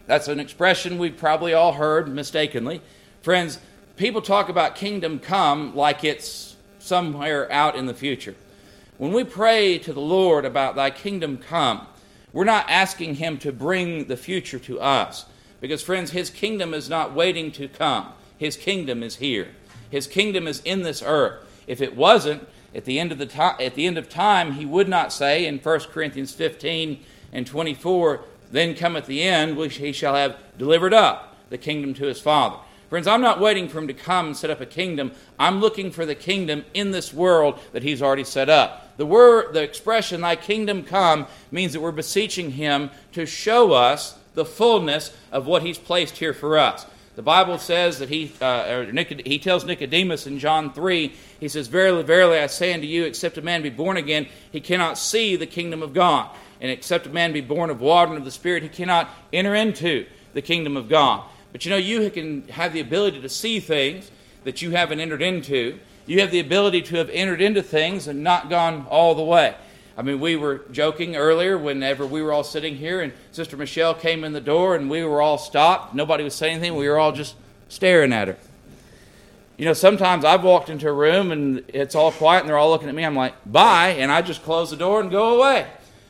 That's 0.08 0.28
an 0.28 0.40
expression 0.40 0.98
we've 0.98 1.18
probably 1.18 1.54
all 1.54 1.74
heard 1.74 2.08
mistakenly. 2.08 2.82
Friends, 3.22 3.60
people 3.96 4.22
talk 4.22 4.50
about 4.50 4.76
kingdom 4.76 5.20
come 5.20 5.76
like 5.76 6.04
it's 6.04 6.56
somewhere 6.80 7.52
out 7.52 7.76
in 7.76 7.86
the 7.86 7.94
future. 7.94 8.36
When 8.98 9.14
we 9.14 9.24
pray 9.24 9.78
to 9.80 9.94
the 9.94 10.02
Lord 10.02 10.46
about 10.46 10.76
thy 10.76 10.90
kingdom 10.90 11.38
come, 11.38 11.88
we're 12.34 12.44
not 12.44 12.70
asking 12.70 13.16
Him 13.16 13.38
to 13.40 13.52
bring 13.52 14.06
the 14.06 14.18
future 14.18 14.60
to 14.60 14.80
us. 14.80 15.26
Because, 15.60 15.82
friends, 15.82 16.12
His 16.12 16.30
kingdom 16.30 16.74
is 16.74 16.90
not 16.90 17.14
waiting 17.14 17.52
to 17.54 17.68
come, 17.68 18.14
His 18.38 18.58
kingdom 18.58 19.04
is 19.04 19.18
here. 19.18 19.50
His 19.90 20.08
kingdom 20.08 20.48
is 20.48 20.62
in 20.62 20.84
this 20.84 21.04
earth. 21.06 21.46
If 21.68 21.82
it 21.82 21.96
wasn't, 21.96 22.48
at 22.74 22.86
the 22.86 23.00
end 23.00 23.12
of, 23.12 23.18
the 23.18 23.26
time, 23.26 23.56
at 23.60 23.76
the 23.76 23.86
end 23.86 23.98
of 23.98 24.10
time, 24.10 24.54
He 24.54 24.66
would 24.66 24.88
not 24.88 25.12
say 25.12 25.46
in 25.46 25.60
1 25.60 25.80
Corinthians 25.92 26.34
15 26.34 27.04
and 27.34 27.46
24, 27.46 28.22
Then 28.52 28.76
cometh 28.76 29.06
the 29.06 29.22
end, 29.22 29.58
which 29.58 29.76
He 29.76 29.92
shall 29.92 30.16
have 30.16 30.38
delivered 30.58 30.94
up 30.94 31.36
the 31.50 31.58
kingdom 31.58 31.94
to 31.96 32.06
His 32.06 32.22
Father. 32.22 32.58
Friends, 32.92 33.08
I'm 33.08 33.22
not 33.22 33.40
waiting 33.40 33.70
for 33.70 33.78
him 33.78 33.88
to 33.88 33.94
come 33.94 34.26
and 34.26 34.36
set 34.36 34.50
up 34.50 34.60
a 34.60 34.66
kingdom. 34.66 35.14
I'm 35.40 35.62
looking 35.62 35.92
for 35.92 36.06
the 36.06 36.14
kingdom 36.14 36.66
in 36.74 36.92
this 36.92 37.14
world 37.14 37.58
that 37.72 37.84
he's 37.84 38.02
already 38.02 38.26
set 38.26 38.50
up. 38.50 38.98
The 38.98 39.06
word, 39.06 39.54
the 39.54 39.64
expression, 39.64 40.20
thy 40.20 40.36
kingdom 40.36 40.84
come, 40.84 41.26
means 41.52 41.72
that 41.72 41.80
we're 41.80 41.94
beseeching 41.94 42.52
him 42.52 42.92
to 43.14 43.26
show 43.26 43.72
us 43.72 44.20
the 44.34 44.44
fullness 44.44 45.16
of 45.32 45.48
what 45.48 45.62
he's 45.62 45.78
placed 45.78 46.18
here 46.18 46.34
for 46.34 46.58
us. 46.58 46.86
The 47.16 47.22
Bible 47.22 47.60
says 47.60 47.98
that 48.00 48.10
he, 48.10 48.34
uh, 48.42 48.84
he 49.24 49.40
tells 49.40 49.64
Nicodemus 49.64 50.28
in 50.28 50.38
John 50.38 50.74
3, 50.74 51.14
he 51.40 51.48
says, 51.48 51.68
Verily, 51.68 52.04
verily, 52.04 52.40
I 52.40 52.48
say 52.48 52.74
unto 52.74 52.88
you, 52.88 53.06
except 53.06 53.38
a 53.38 53.42
man 53.42 53.62
be 53.62 53.70
born 53.70 53.96
again, 53.96 54.28
he 54.52 54.60
cannot 54.60 54.98
see 54.98 55.38
the 55.38 55.48
kingdom 55.48 55.82
of 55.82 55.94
God. 55.94 56.30
And 56.60 56.70
except 56.70 57.08
a 57.08 57.10
man 57.10 57.32
be 57.32 57.40
born 57.40 57.70
of 57.70 57.80
water 57.80 58.10
and 58.10 58.20
of 58.20 58.26
the 58.26 58.32
Spirit, 58.32 58.64
he 58.64 58.70
cannot 58.70 59.10
enter 59.32 59.56
into 59.56 60.08
the 60.34 60.42
kingdom 60.42 60.76
of 60.76 60.90
God. 60.90 61.24
But 61.52 61.66
you 61.66 61.72
know, 61.72 61.78
you 61.78 62.10
can 62.10 62.48
have 62.50 62.74
the 62.74 62.80
ability 62.80 63.22
to 63.22 63.30
see 63.30 63.60
things 63.60 64.10
that 64.44 64.62
you 64.62 64.72
haven't 64.72 65.00
entered 65.00 65.22
into. 65.22 65.80
You 66.06 66.22
have 66.22 66.32
the 66.32 66.40
ability 66.40 66.82
to 66.84 66.98
have 66.98 67.10
entered 67.10 67.42
into 67.42 67.62
things 67.62 68.08
and 68.08 68.24
not 68.24 68.50
gone 68.50 68.86
all 68.90 69.16
the 69.16 69.24
way. 69.24 69.56
I 69.98 70.04
mean, 70.04 70.20
we 70.20 70.36
were 70.36 70.64
joking 70.72 71.16
earlier 71.16 71.58
whenever 71.58 72.06
we 72.06 72.22
were 72.22 72.32
all 72.32 72.44
sitting 72.44 72.78
here 72.78 73.02
and 73.02 73.14
Sister 73.32 73.58
Michelle 73.58 73.94
came 73.94 74.24
in 74.24 74.32
the 74.32 74.42
door 74.42 74.76
and 74.76 74.90
we 74.90 75.04
were 75.04 75.22
all 75.22 75.38
stopped. 75.38 75.94
Nobody 75.94 76.24
was 76.24 76.34
saying 76.34 76.56
anything. 76.56 76.76
We 76.76 76.88
were 76.88 76.98
all 76.98 77.12
just 77.12 77.36
staring 77.68 78.14
at 78.14 78.30
her. 78.30 78.38
You 79.58 79.66
know, 79.66 79.74
sometimes 79.74 80.26
I've 80.26 80.44
walked 80.44 80.70
into 80.70 80.88
a 80.88 80.94
room 80.94 81.32
and 81.32 81.64
it's 81.68 81.94
all 81.94 82.12
quiet 82.12 82.40
and 82.40 82.50
they're 82.50 82.58
all 82.58 82.72
looking 82.72 82.90
at 82.90 82.96
me. 82.96 83.06
I'm 83.06 83.16
like, 83.16 83.36
bye. 83.46 83.90
And 83.90 84.12
I 84.12 84.22
just 84.22 84.44
close 84.44 84.72
the 84.72 84.78
door 84.78 85.02
and 85.02 85.12
go 85.12 85.38
away. 85.38 85.68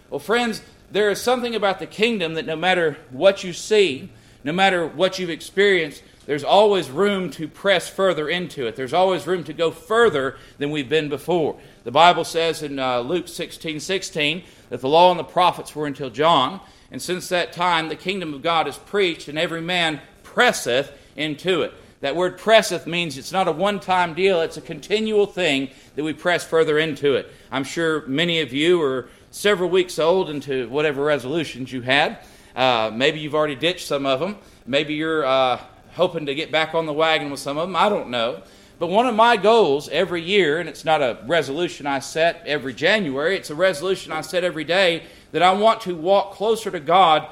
Well, 0.09 0.19
friends, 0.19 0.61
there 0.91 1.09
is 1.09 1.19
something 1.19 1.55
about 1.55 1.79
the 1.79 1.87
kingdom 1.87 2.35
that 2.35 2.45
no 2.45 2.55
matter 2.55 2.97
what 3.09 3.43
you 3.43 3.51
see, 3.51 4.09
no 4.43 4.51
matter 4.51 4.85
what 4.87 5.19
you've 5.19 5.29
experienced, 5.29 6.03
there's 6.25 6.43
always 6.43 6.89
room 6.89 7.29
to 7.31 7.47
press 7.47 7.89
further 7.89 8.29
into 8.29 8.67
it. 8.67 8.75
There's 8.75 8.93
always 8.93 9.25
room 9.25 9.43
to 9.45 9.53
go 9.53 9.71
further 9.71 10.37
than 10.59 10.71
we've 10.71 10.89
been 10.89 11.09
before. 11.09 11.59
The 11.83 11.91
Bible 11.91 12.23
says 12.23 12.61
in 12.61 12.79
uh, 12.79 12.99
Luke 12.99 13.27
16 13.27 13.79
16 13.79 14.43
that 14.69 14.81
the 14.81 14.87
law 14.87 15.11
and 15.11 15.19
the 15.19 15.23
prophets 15.23 15.75
were 15.75 15.87
until 15.87 16.09
John, 16.09 16.61
and 16.91 17.01
since 17.01 17.29
that 17.29 17.53
time 17.53 17.89
the 17.89 17.95
kingdom 17.95 18.33
of 18.33 18.41
God 18.41 18.67
is 18.67 18.77
preached, 18.77 19.27
and 19.27 19.37
every 19.37 19.61
man 19.61 19.99
presseth 20.23 20.91
into 21.15 21.63
it. 21.63 21.73
That 22.01 22.15
word 22.15 22.37
presseth 22.37 22.87
means 22.87 23.17
it's 23.17 23.31
not 23.31 23.47
a 23.47 23.51
one 23.51 23.79
time 23.79 24.13
deal, 24.13 24.41
it's 24.41 24.57
a 24.57 24.61
continual 24.61 25.25
thing 25.25 25.69
that 25.95 26.03
we 26.03 26.13
press 26.13 26.43
further 26.43 26.77
into 26.79 27.15
it. 27.15 27.31
I'm 27.51 27.63
sure 27.63 28.05
many 28.07 28.41
of 28.41 28.53
you 28.53 28.81
are 28.81 29.09
several 29.29 29.69
weeks 29.69 29.99
old 29.99 30.29
into 30.29 30.67
whatever 30.69 31.03
resolutions 31.03 31.71
you 31.71 31.81
had. 31.81 32.19
Uh, 32.55 32.91
maybe 32.93 33.19
you've 33.19 33.35
already 33.35 33.55
ditched 33.55 33.87
some 33.87 34.05
of 34.05 34.19
them. 34.19 34.37
Maybe 34.65 34.93
you're 34.93 35.25
uh, 35.25 35.59
hoping 35.93 36.25
to 36.25 36.35
get 36.35 36.51
back 36.51 36.73
on 36.73 36.85
the 36.85 36.93
wagon 36.93 37.31
with 37.31 37.39
some 37.39 37.57
of 37.57 37.67
them. 37.67 37.75
I 37.75 37.89
don't 37.89 38.09
know. 38.09 38.41
But 38.79 38.87
one 38.87 39.05
of 39.05 39.13
my 39.13 39.37
goals 39.37 39.89
every 39.89 40.23
year, 40.23 40.59
and 40.59 40.67
it's 40.67 40.83
not 40.83 41.01
a 41.01 41.19
resolution 41.27 41.85
I 41.85 41.99
set 41.99 42.41
every 42.47 42.73
January, 42.73 43.37
it's 43.37 43.51
a 43.51 43.55
resolution 43.55 44.11
I 44.11 44.21
set 44.21 44.43
every 44.43 44.63
day 44.63 45.03
that 45.33 45.43
I 45.43 45.53
want 45.53 45.81
to 45.81 45.95
walk 45.95 46.33
closer 46.33 46.71
to 46.71 46.79
God 46.79 47.27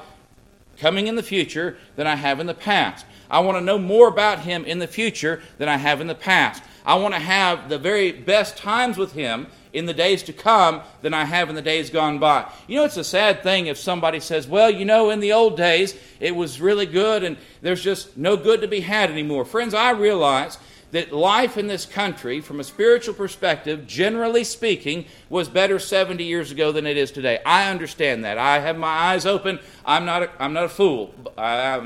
coming 0.78 1.08
in 1.08 1.16
the 1.16 1.22
future 1.22 1.76
than 1.96 2.06
I 2.06 2.14
have 2.14 2.38
in 2.38 2.46
the 2.46 2.54
past. 2.54 3.04
I 3.30 3.40
want 3.40 3.58
to 3.58 3.64
know 3.64 3.78
more 3.78 4.08
about 4.08 4.40
Him 4.40 4.64
in 4.64 4.78
the 4.78 4.86
future 4.86 5.42
than 5.58 5.68
I 5.68 5.76
have 5.76 6.00
in 6.00 6.06
the 6.06 6.14
past. 6.14 6.62
I 6.86 6.94
want 6.94 7.14
to 7.14 7.20
have 7.20 7.68
the 7.68 7.78
very 7.78 8.12
best 8.12 8.56
times 8.56 8.96
with 8.96 9.12
Him 9.12 9.48
in 9.72 9.86
the 9.86 9.94
days 9.94 10.22
to 10.24 10.32
come 10.32 10.82
than 11.02 11.14
I 11.14 11.24
have 11.24 11.48
in 11.48 11.54
the 11.54 11.62
days 11.62 11.90
gone 11.90 12.18
by. 12.18 12.50
You 12.66 12.76
know, 12.76 12.84
it's 12.84 12.96
a 12.96 13.04
sad 13.04 13.42
thing 13.42 13.66
if 13.66 13.78
somebody 13.78 14.20
says, 14.20 14.46
well, 14.46 14.70
you 14.70 14.84
know, 14.84 15.10
in 15.10 15.20
the 15.20 15.32
old 15.32 15.56
days 15.56 15.94
it 16.18 16.34
was 16.34 16.60
really 16.60 16.86
good 16.86 17.22
and 17.22 17.36
there's 17.62 17.82
just 17.82 18.16
no 18.16 18.36
good 18.36 18.60
to 18.62 18.68
be 18.68 18.80
had 18.80 19.10
anymore. 19.10 19.44
Friends, 19.44 19.74
I 19.74 19.90
realize 19.90 20.58
that 20.92 21.12
life 21.12 21.56
in 21.56 21.66
this 21.66 21.86
country, 21.86 22.40
from 22.40 22.58
a 22.58 22.64
spiritual 22.64 23.14
perspective, 23.14 23.86
generally 23.86 24.42
speaking, 24.42 25.04
was 25.28 25.48
better 25.48 25.78
70 25.78 26.24
years 26.24 26.50
ago 26.50 26.72
than 26.72 26.86
it 26.86 26.96
is 26.96 27.12
today. 27.12 27.40
I 27.46 27.70
understand 27.70 28.24
that. 28.24 28.38
I 28.38 28.58
have 28.58 28.76
my 28.76 28.88
eyes 28.88 29.24
open. 29.24 29.60
I'm 29.84 30.04
not 30.04 30.24
a, 30.24 30.30
I'm 30.42 30.52
not 30.52 30.64
a 30.64 30.68
fool. 30.68 31.14
I, 31.38 31.76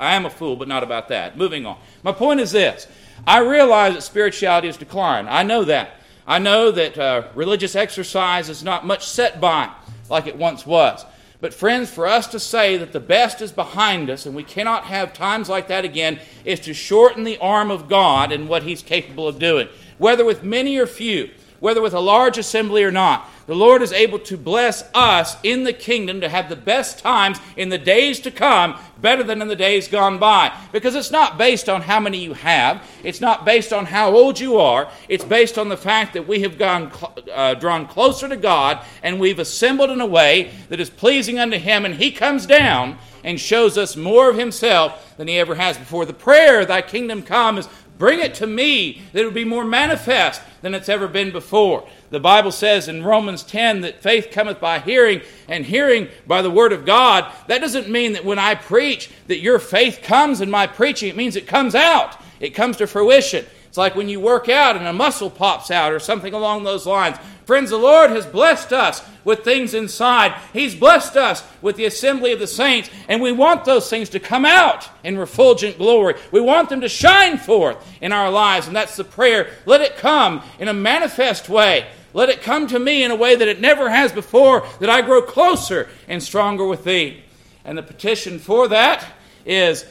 I 0.00 0.14
am 0.14 0.26
a 0.26 0.30
fool, 0.30 0.56
but 0.56 0.68
not 0.68 0.82
about 0.82 1.08
that. 1.08 1.36
Moving 1.36 1.66
on. 1.66 1.78
My 2.02 2.12
point 2.12 2.40
is 2.40 2.50
this 2.50 2.86
I 3.26 3.40
realize 3.40 3.94
that 3.94 4.02
spirituality 4.02 4.68
has 4.68 4.76
declined. 4.76 5.28
I 5.28 5.42
know 5.42 5.64
that. 5.64 5.90
I 6.28 6.38
know 6.38 6.70
that 6.70 6.98
uh, 6.98 7.22
religious 7.34 7.74
exercise 7.74 8.50
is 8.50 8.62
not 8.62 8.86
much 8.86 9.08
set 9.08 9.40
by 9.40 9.72
like 10.10 10.26
it 10.26 10.36
once 10.36 10.66
was. 10.66 11.06
But, 11.40 11.54
friends, 11.54 11.90
for 11.90 12.06
us 12.06 12.26
to 12.28 12.38
say 12.38 12.76
that 12.76 12.92
the 12.92 13.00
best 13.00 13.40
is 13.40 13.50
behind 13.50 14.10
us 14.10 14.26
and 14.26 14.36
we 14.36 14.42
cannot 14.42 14.84
have 14.84 15.14
times 15.14 15.48
like 15.48 15.68
that 15.68 15.86
again 15.86 16.20
is 16.44 16.60
to 16.60 16.74
shorten 16.74 17.24
the 17.24 17.38
arm 17.38 17.70
of 17.70 17.88
God 17.88 18.30
and 18.30 18.46
what 18.46 18.64
He's 18.64 18.82
capable 18.82 19.26
of 19.26 19.38
doing. 19.38 19.68
Whether 19.96 20.24
with 20.24 20.42
many 20.44 20.76
or 20.76 20.86
few, 20.86 21.30
whether 21.60 21.82
with 21.82 21.94
a 21.94 22.00
large 22.00 22.38
assembly 22.38 22.84
or 22.84 22.90
not, 22.90 23.28
the 23.46 23.54
Lord 23.54 23.80
is 23.80 23.92
able 23.92 24.18
to 24.20 24.36
bless 24.36 24.84
us 24.94 25.36
in 25.42 25.64
the 25.64 25.72
kingdom 25.72 26.20
to 26.20 26.28
have 26.28 26.50
the 26.50 26.56
best 26.56 26.98
times 26.98 27.38
in 27.56 27.70
the 27.70 27.78
days 27.78 28.20
to 28.20 28.30
come, 28.30 28.78
better 29.00 29.22
than 29.22 29.40
in 29.40 29.48
the 29.48 29.56
days 29.56 29.88
gone 29.88 30.18
by. 30.18 30.54
Because 30.70 30.94
it's 30.94 31.10
not 31.10 31.38
based 31.38 31.66
on 31.66 31.80
how 31.80 31.98
many 31.98 32.18
you 32.18 32.34
have, 32.34 32.86
it's 33.02 33.22
not 33.22 33.46
based 33.46 33.72
on 33.72 33.86
how 33.86 34.14
old 34.14 34.38
you 34.38 34.58
are, 34.58 34.90
it's 35.08 35.24
based 35.24 35.56
on 35.56 35.70
the 35.70 35.78
fact 35.78 36.12
that 36.12 36.28
we 36.28 36.42
have 36.42 36.58
gone, 36.58 36.92
uh, 37.32 37.54
drawn 37.54 37.86
closer 37.86 38.28
to 38.28 38.36
God 38.36 38.84
and 39.02 39.18
we've 39.18 39.38
assembled 39.38 39.88
in 39.88 40.02
a 40.02 40.06
way 40.06 40.50
that 40.68 40.78
is 40.78 40.90
pleasing 40.90 41.38
unto 41.38 41.56
Him, 41.56 41.86
and 41.86 41.94
He 41.94 42.10
comes 42.10 42.44
down 42.44 42.98
and 43.24 43.40
shows 43.40 43.78
us 43.78 43.96
more 43.96 44.30
of 44.30 44.36
Himself 44.36 45.16
than 45.16 45.26
He 45.26 45.38
ever 45.38 45.54
has 45.54 45.78
before. 45.78 46.04
The 46.04 46.12
prayer, 46.12 46.64
Thy 46.64 46.82
kingdom 46.82 47.22
come, 47.22 47.56
is 47.56 47.68
Bring 47.98 48.20
it 48.20 48.34
to 48.34 48.46
me 48.46 49.02
that 49.12 49.20
it 49.20 49.24
would 49.24 49.34
be 49.34 49.44
more 49.44 49.64
manifest 49.64 50.40
than 50.62 50.74
it's 50.74 50.88
ever 50.88 51.08
been 51.08 51.32
before. 51.32 51.86
The 52.10 52.20
Bible 52.20 52.52
says 52.52 52.88
in 52.88 53.04
Romans 53.04 53.42
10 53.42 53.80
that 53.82 54.00
faith 54.00 54.30
cometh 54.30 54.60
by 54.60 54.78
hearing, 54.78 55.20
and 55.48 55.66
hearing 55.66 56.08
by 56.26 56.40
the 56.40 56.50
word 56.50 56.72
of 56.72 56.86
God. 56.86 57.30
That 57.48 57.60
doesn't 57.60 57.88
mean 57.88 58.12
that 58.12 58.24
when 58.24 58.38
I 58.38 58.54
preach 58.54 59.10
that 59.26 59.40
your 59.40 59.58
faith 59.58 60.00
comes 60.02 60.40
in 60.40 60.50
my 60.50 60.66
preaching. 60.66 61.08
It 61.08 61.16
means 61.16 61.36
it 61.36 61.46
comes 61.46 61.74
out, 61.74 62.16
it 62.40 62.50
comes 62.50 62.76
to 62.78 62.86
fruition. 62.86 63.44
Like 63.78 63.94
when 63.94 64.08
you 64.08 64.20
work 64.20 64.48
out 64.48 64.76
and 64.76 64.86
a 64.86 64.92
muscle 64.92 65.30
pops 65.30 65.70
out 65.70 65.92
or 65.92 66.00
something 66.00 66.34
along 66.34 66.64
those 66.64 66.84
lines. 66.84 67.16
Friends, 67.46 67.70
the 67.70 67.78
Lord 67.78 68.10
has 68.10 68.26
blessed 68.26 68.74
us 68.74 69.02
with 69.24 69.42
things 69.42 69.72
inside. 69.72 70.34
He's 70.52 70.74
blessed 70.74 71.16
us 71.16 71.42
with 71.62 71.76
the 71.76 71.86
assembly 71.86 72.32
of 72.32 72.40
the 72.40 72.46
saints, 72.46 72.90
and 73.08 73.22
we 73.22 73.32
want 73.32 73.64
those 73.64 73.88
things 73.88 74.10
to 74.10 74.20
come 74.20 74.44
out 74.44 74.90
in 75.02 75.16
refulgent 75.16 75.78
glory. 75.78 76.16
We 76.30 76.42
want 76.42 76.68
them 76.68 76.82
to 76.82 76.90
shine 76.90 77.38
forth 77.38 77.78
in 78.02 78.12
our 78.12 78.30
lives, 78.30 78.66
and 78.66 78.76
that's 78.76 78.96
the 78.96 79.04
prayer. 79.04 79.48
Let 79.64 79.80
it 79.80 79.96
come 79.96 80.42
in 80.58 80.68
a 80.68 80.74
manifest 80.74 81.48
way. 81.48 81.86
Let 82.12 82.28
it 82.28 82.42
come 82.42 82.66
to 82.66 82.78
me 82.78 83.02
in 83.02 83.10
a 83.10 83.16
way 83.16 83.34
that 83.34 83.48
it 83.48 83.62
never 83.62 83.88
has 83.88 84.12
before, 84.12 84.66
that 84.80 84.90
I 84.90 85.00
grow 85.00 85.22
closer 85.22 85.88
and 86.06 86.22
stronger 86.22 86.66
with 86.66 86.84
Thee. 86.84 87.22
And 87.64 87.78
the 87.78 87.82
petition 87.82 88.38
for 88.38 88.68
that 88.68 89.06
is 89.46 89.86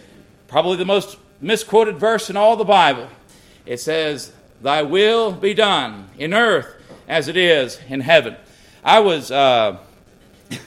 probably 0.48 0.78
the 0.78 0.86
most 0.86 1.18
misquoted 1.42 1.98
verse 1.98 2.30
in 2.30 2.38
all 2.38 2.56
the 2.56 2.66
Bible 2.66 3.10
it 3.68 3.80
says, 3.80 4.32
Thy 4.62 4.82
will 4.82 5.32
be 5.32 5.54
done 5.54 6.10
in 6.18 6.34
earth 6.34 6.74
as 7.08 7.28
it 7.28 7.38
is 7.38 7.80
in 7.90 8.02
heaven. 8.02 8.36
I 8.84 9.00
was, 9.00 9.30
uh, 9.30 9.78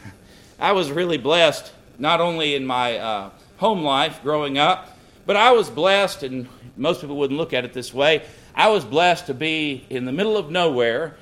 I 0.60 0.72
was 0.72 0.90
really 0.90 1.18
blessed, 1.18 1.72
not 1.98 2.20
only 2.20 2.54
in 2.54 2.66
my 2.66 2.98
uh, 2.98 3.30
home 3.56 3.82
life 3.82 4.22
growing 4.22 4.58
up, 4.58 4.96
but 5.26 5.36
I 5.36 5.52
was 5.52 5.70
blessed, 5.70 6.22
and 6.22 6.48
most 6.76 7.00
people 7.00 7.16
wouldn't 7.16 7.38
look 7.38 7.52
at 7.52 7.64
it 7.64 7.72
this 7.72 7.92
way. 7.92 8.22
I 8.54 8.68
was 8.68 8.84
blessed 8.84 9.26
to 9.26 9.34
be 9.34 9.84
in 9.90 10.04
the 10.04 10.12
middle 10.12 10.36
of 10.36 10.50
nowhere 10.50 11.16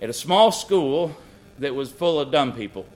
at 0.00 0.08
a 0.08 0.12
small 0.12 0.50
school 0.50 1.16
that 1.58 1.74
was 1.74 1.90
full 1.90 2.20
of 2.20 2.30
dumb 2.30 2.52
people. 2.52 2.86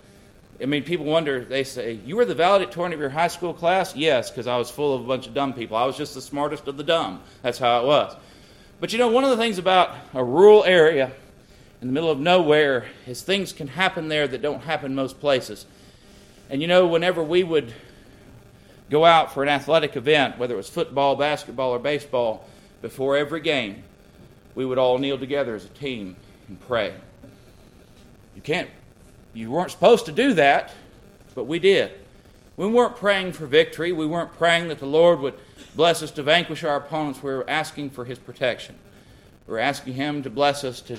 I 0.62 0.66
mean, 0.66 0.84
people 0.84 1.06
wonder, 1.06 1.44
they 1.44 1.64
say, 1.64 1.98
You 2.06 2.16
were 2.16 2.24
the 2.24 2.34
valedictorian 2.34 2.92
of 2.92 3.00
your 3.00 3.10
high 3.10 3.28
school 3.28 3.52
class? 3.52 3.96
Yes, 3.96 4.30
because 4.30 4.46
I 4.46 4.56
was 4.56 4.70
full 4.70 4.94
of 4.94 5.02
a 5.02 5.04
bunch 5.04 5.26
of 5.26 5.34
dumb 5.34 5.54
people. 5.54 5.76
I 5.76 5.84
was 5.84 5.96
just 5.96 6.14
the 6.14 6.20
smartest 6.20 6.68
of 6.68 6.76
the 6.76 6.84
dumb. 6.84 7.20
That's 7.42 7.58
how 7.58 7.80
it 7.80 7.86
was. 7.86 8.14
But 8.78 8.92
you 8.92 8.98
know, 8.98 9.08
one 9.08 9.24
of 9.24 9.30
the 9.30 9.36
things 9.36 9.58
about 9.58 9.94
a 10.14 10.22
rural 10.22 10.64
area 10.64 11.12
in 11.80 11.88
the 11.88 11.92
middle 11.92 12.10
of 12.10 12.20
nowhere 12.20 12.86
is 13.06 13.22
things 13.22 13.52
can 13.52 13.66
happen 13.66 14.08
there 14.08 14.28
that 14.28 14.40
don't 14.40 14.60
happen 14.60 14.94
most 14.94 15.18
places. 15.18 15.66
And 16.48 16.62
you 16.62 16.68
know, 16.68 16.86
whenever 16.86 17.22
we 17.22 17.42
would 17.42 17.74
go 18.88 19.04
out 19.04 19.32
for 19.32 19.42
an 19.42 19.48
athletic 19.48 19.96
event, 19.96 20.38
whether 20.38 20.54
it 20.54 20.58
was 20.58 20.68
football, 20.68 21.16
basketball, 21.16 21.70
or 21.70 21.78
baseball, 21.80 22.46
before 22.82 23.16
every 23.16 23.40
game, 23.40 23.82
we 24.54 24.64
would 24.64 24.78
all 24.78 24.98
kneel 24.98 25.18
together 25.18 25.56
as 25.56 25.64
a 25.64 25.68
team 25.70 26.14
and 26.46 26.60
pray. 26.60 26.94
You 28.36 28.42
can't 28.42 28.68
you 29.34 29.50
weren't 29.50 29.70
supposed 29.70 30.06
to 30.06 30.12
do 30.12 30.34
that, 30.34 30.72
but 31.34 31.44
we 31.44 31.58
did. 31.58 31.92
We 32.56 32.66
weren't 32.66 32.96
praying 32.96 33.32
for 33.32 33.46
victory. 33.46 33.92
We 33.92 34.06
weren't 34.06 34.32
praying 34.32 34.68
that 34.68 34.78
the 34.78 34.86
Lord 34.86 35.20
would 35.20 35.34
bless 35.74 36.02
us 36.02 36.10
to 36.12 36.22
vanquish 36.22 36.64
our 36.64 36.76
opponents. 36.76 37.22
We 37.22 37.32
were 37.32 37.48
asking 37.48 37.90
for 37.90 38.04
His 38.04 38.18
protection. 38.18 38.74
We 39.46 39.52
were 39.52 39.58
asking 39.58 39.94
Him 39.94 40.22
to 40.22 40.30
bless 40.30 40.64
us 40.64 40.80
to 40.82 40.98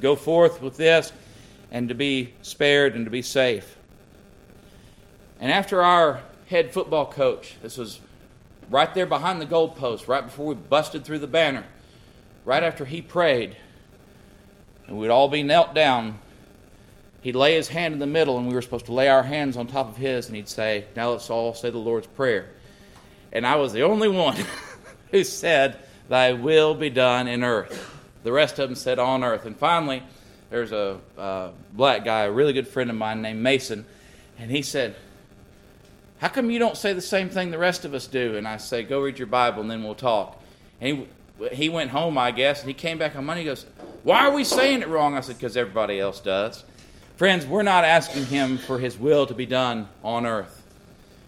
go 0.00 0.14
forth 0.14 0.62
with 0.62 0.76
this 0.76 1.12
and 1.70 1.88
to 1.88 1.94
be 1.94 2.32
spared 2.42 2.94
and 2.94 3.04
to 3.04 3.10
be 3.10 3.22
safe. 3.22 3.76
And 5.40 5.50
after 5.50 5.82
our 5.82 6.22
head 6.46 6.72
football 6.72 7.06
coach, 7.06 7.56
this 7.60 7.76
was 7.76 8.00
right 8.70 8.92
there 8.94 9.06
behind 9.06 9.40
the 9.40 9.46
goalpost, 9.46 10.06
right 10.06 10.24
before 10.24 10.46
we 10.46 10.54
busted 10.54 11.04
through 11.04 11.18
the 11.18 11.26
banner, 11.26 11.64
right 12.44 12.62
after 12.62 12.84
he 12.84 13.02
prayed, 13.02 13.56
and 14.86 14.96
we'd 14.96 15.10
all 15.10 15.28
be 15.28 15.42
knelt 15.42 15.74
down 15.74 16.18
he'd 17.24 17.34
lay 17.34 17.54
his 17.54 17.68
hand 17.68 17.94
in 17.94 17.98
the 17.98 18.06
middle, 18.06 18.38
and 18.38 18.46
we 18.46 18.54
were 18.54 18.62
supposed 18.62 18.86
to 18.86 18.92
lay 18.92 19.08
our 19.08 19.22
hands 19.22 19.56
on 19.56 19.66
top 19.66 19.88
of 19.88 19.96
his, 19.96 20.26
and 20.28 20.36
he'd 20.36 20.48
say, 20.48 20.84
Now 20.94 21.10
let's 21.10 21.30
all 21.30 21.54
say 21.54 21.70
the 21.70 21.78
Lord's 21.78 22.06
Prayer. 22.06 22.50
And 23.32 23.44
I 23.44 23.56
was 23.56 23.72
the 23.72 23.82
only 23.82 24.08
one 24.08 24.36
who 25.10 25.24
said, 25.24 25.78
Thy 26.08 26.34
will 26.34 26.74
be 26.74 26.90
done 26.90 27.26
in 27.26 27.42
earth. 27.42 27.90
The 28.22 28.30
rest 28.30 28.58
of 28.58 28.68
them 28.68 28.76
said, 28.76 28.98
On 28.98 29.24
earth. 29.24 29.46
And 29.46 29.56
finally, 29.56 30.02
there's 30.50 30.70
a 30.70 31.00
uh, 31.18 31.50
black 31.72 32.04
guy, 32.04 32.24
a 32.24 32.30
really 32.30 32.52
good 32.52 32.68
friend 32.68 32.90
of 32.90 32.96
mine 32.96 33.22
named 33.22 33.42
Mason, 33.42 33.86
and 34.38 34.50
he 34.50 34.60
said, 34.60 34.94
How 36.18 36.28
come 36.28 36.50
you 36.50 36.58
don't 36.58 36.76
say 36.76 36.92
the 36.92 37.00
same 37.00 37.30
thing 37.30 37.50
the 37.50 37.58
rest 37.58 37.86
of 37.86 37.94
us 37.94 38.06
do? 38.06 38.36
And 38.36 38.46
I 38.46 38.58
say, 38.58 38.82
Go 38.82 39.00
read 39.00 39.18
your 39.18 39.28
Bible 39.28 39.62
and 39.62 39.70
then 39.70 39.82
we'll 39.82 39.94
talk. 39.94 40.42
And 40.78 41.06
he, 41.40 41.54
he 41.54 41.68
went 41.70 41.90
home, 41.90 42.18
I 42.18 42.32
guess, 42.32 42.60
and 42.60 42.68
he 42.68 42.74
came 42.74 42.98
back 42.98 43.16
on 43.16 43.24
Monday. 43.24 43.44
He 43.44 43.46
goes, 43.46 43.64
Why 44.02 44.26
are 44.26 44.32
we 44.32 44.44
saying 44.44 44.82
it 44.82 44.88
wrong? 44.88 45.16
I 45.16 45.20
said, 45.20 45.36
Because 45.36 45.56
everybody 45.56 45.98
else 45.98 46.20
does. 46.20 46.64
Friends, 47.16 47.46
we're 47.46 47.62
not 47.62 47.84
asking 47.84 48.24
him 48.26 48.58
for 48.58 48.80
his 48.80 48.98
will 48.98 49.24
to 49.26 49.34
be 49.34 49.46
done 49.46 49.88
on 50.02 50.26
earth. 50.26 50.64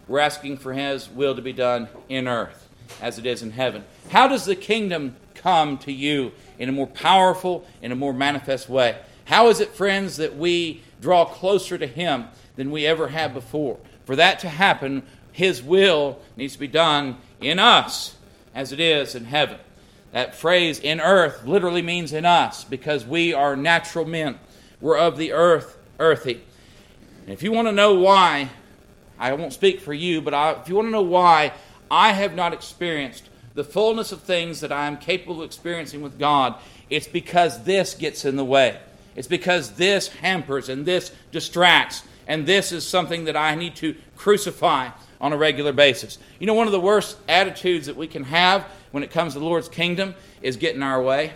We're 0.09 0.19
asking 0.19 0.57
for 0.57 0.73
his 0.73 1.09
will 1.09 1.37
to 1.37 1.43
be 1.43 1.53
done 1.53 1.87
in 2.09 2.27
earth 2.27 2.69
as 3.01 3.21
it 3.21 3.27
is 3.27 3.41
in 3.41 3.53
heaven. 3.53 3.85
How 4.11 4.27
does 4.27 4.45
the 4.45 4.57
kingdom 4.57 5.15
come 5.37 5.79
to 5.79 5.93
you 5.93 6.33
in 6.59 6.69
a 6.69 6.73
more 6.73 6.89
powerful, 6.89 7.65
in 7.83 7.93
a 7.93 7.97
more 7.97 8.13
manifest 8.13 8.69
way? 8.69 8.99
How 9.27 9.49
is 9.49 9.61
it, 9.61 9.77
friends, 9.77 10.17
that 10.17 10.37
we 10.37 10.83
draw 11.01 11.25
closer 11.25 11.79
to 11.79 11.87
him 11.87 12.25
than 12.57 12.73
we 12.73 12.85
ever 12.85 13.07
have 13.07 13.33
before? 13.33 13.79
For 14.07 14.17
that 14.17 14.41
to 14.41 14.49
happen, 14.49 15.05
his 15.31 15.63
will 15.63 16.19
needs 16.37 16.55
to 16.55 16.59
be 16.59 16.67
done 16.67 17.17
in 17.41 17.61
us 17.61 18.17
as 18.57 18.73
it 18.73 18.81
is 18.81 19.15
in 19.15 19.25
heaven. 19.25 19.59
That 20.11 20.35
phrase 20.35 20.81
in 20.81 21.01
earth 21.01 21.45
literally 21.47 21.83
means 21.83 22.13
in 22.13 22.25
us 22.25 22.65
because 22.65 23.07
we 23.07 23.35
are 23.35 23.55
natural 23.55 24.05
men. 24.05 24.41
We're 24.81 24.99
of 24.99 25.17
the 25.17 25.33
earth, 25.33 25.79
earthy. 25.99 26.43
And 27.25 27.33
if 27.33 27.43
you 27.43 27.53
want 27.53 27.69
to 27.69 27.73
know 27.73 27.95
why, 27.95 28.51
I 29.19 29.33
won't 29.33 29.53
speak 29.53 29.81
for 29.81 29.95
you, 29.95 30.21
but 30.21 30.35
I, 30.35 30.53
if 30.53 30.69
you 30.69 30.77
want 30.77 30.87
to 30.87 30.93
know 30.93 31.03
why 31.03 31.53
I 31.91 32.13
have 32.13 32.35
not 32.35 32.53
experienced 32.53 33.29
the 33.55 33.65
fullness 33.65 34.13
of 34.13 34.21
things 34.21 34.61
that 34.61 34.71
I 34.71 34.87
am 34.87 34.99
capable 34.99 35.41
of 35.41 35.47
experiencing 35.47 36.03
with 36.03 36.19
God, 36.19 36.57
it's 36.91 37.09
because 37.09 37.65
this 37.65 37.95
gets 37.95 38.25
in 38.25 38.37
the 38.37 38.45
way. 38.45 38.79
It's 39.15 39.27
because 39.27 39.73
this 39.73 40.09
hampers 40.09 40.69
and 40.69 40.85
this 40.85 41.11
distracts, 41.33 42.03
and 42.29 42.47
this 42.47 42.71
is 42.71 42.87
something 42.87 43.25
that 43.25 43.37
I 43.37 43.55
need 43.55 43.75
to 43.77 43.97
crucify 44.15 44.91
on 45.21 45.33
a 45.33 45.37
regular 45.39 45.73
basis. 45.73 46.19
You 46.39 46.47
know, 46.47 46.55
one 46.55 46.67
of 46.67 46.73
the 46.73 46.81
worst 46.81 47.17
attitudes 47.29 47.87
that 47.87 47.97
we 47.97 48.07
can 48.07 48.25
have 48.25 48.67
when 48.91 49.03
it 49.03 49.11
comes 49.11 49.33
to 49.33 49.39
the 49.39 49.45
Lord's 49.45 49.71
kingdom 49.71 50.15
is 50.43 50.57
getting 50.57 50.83
our 50.83 51.03
way. 51.03 51.33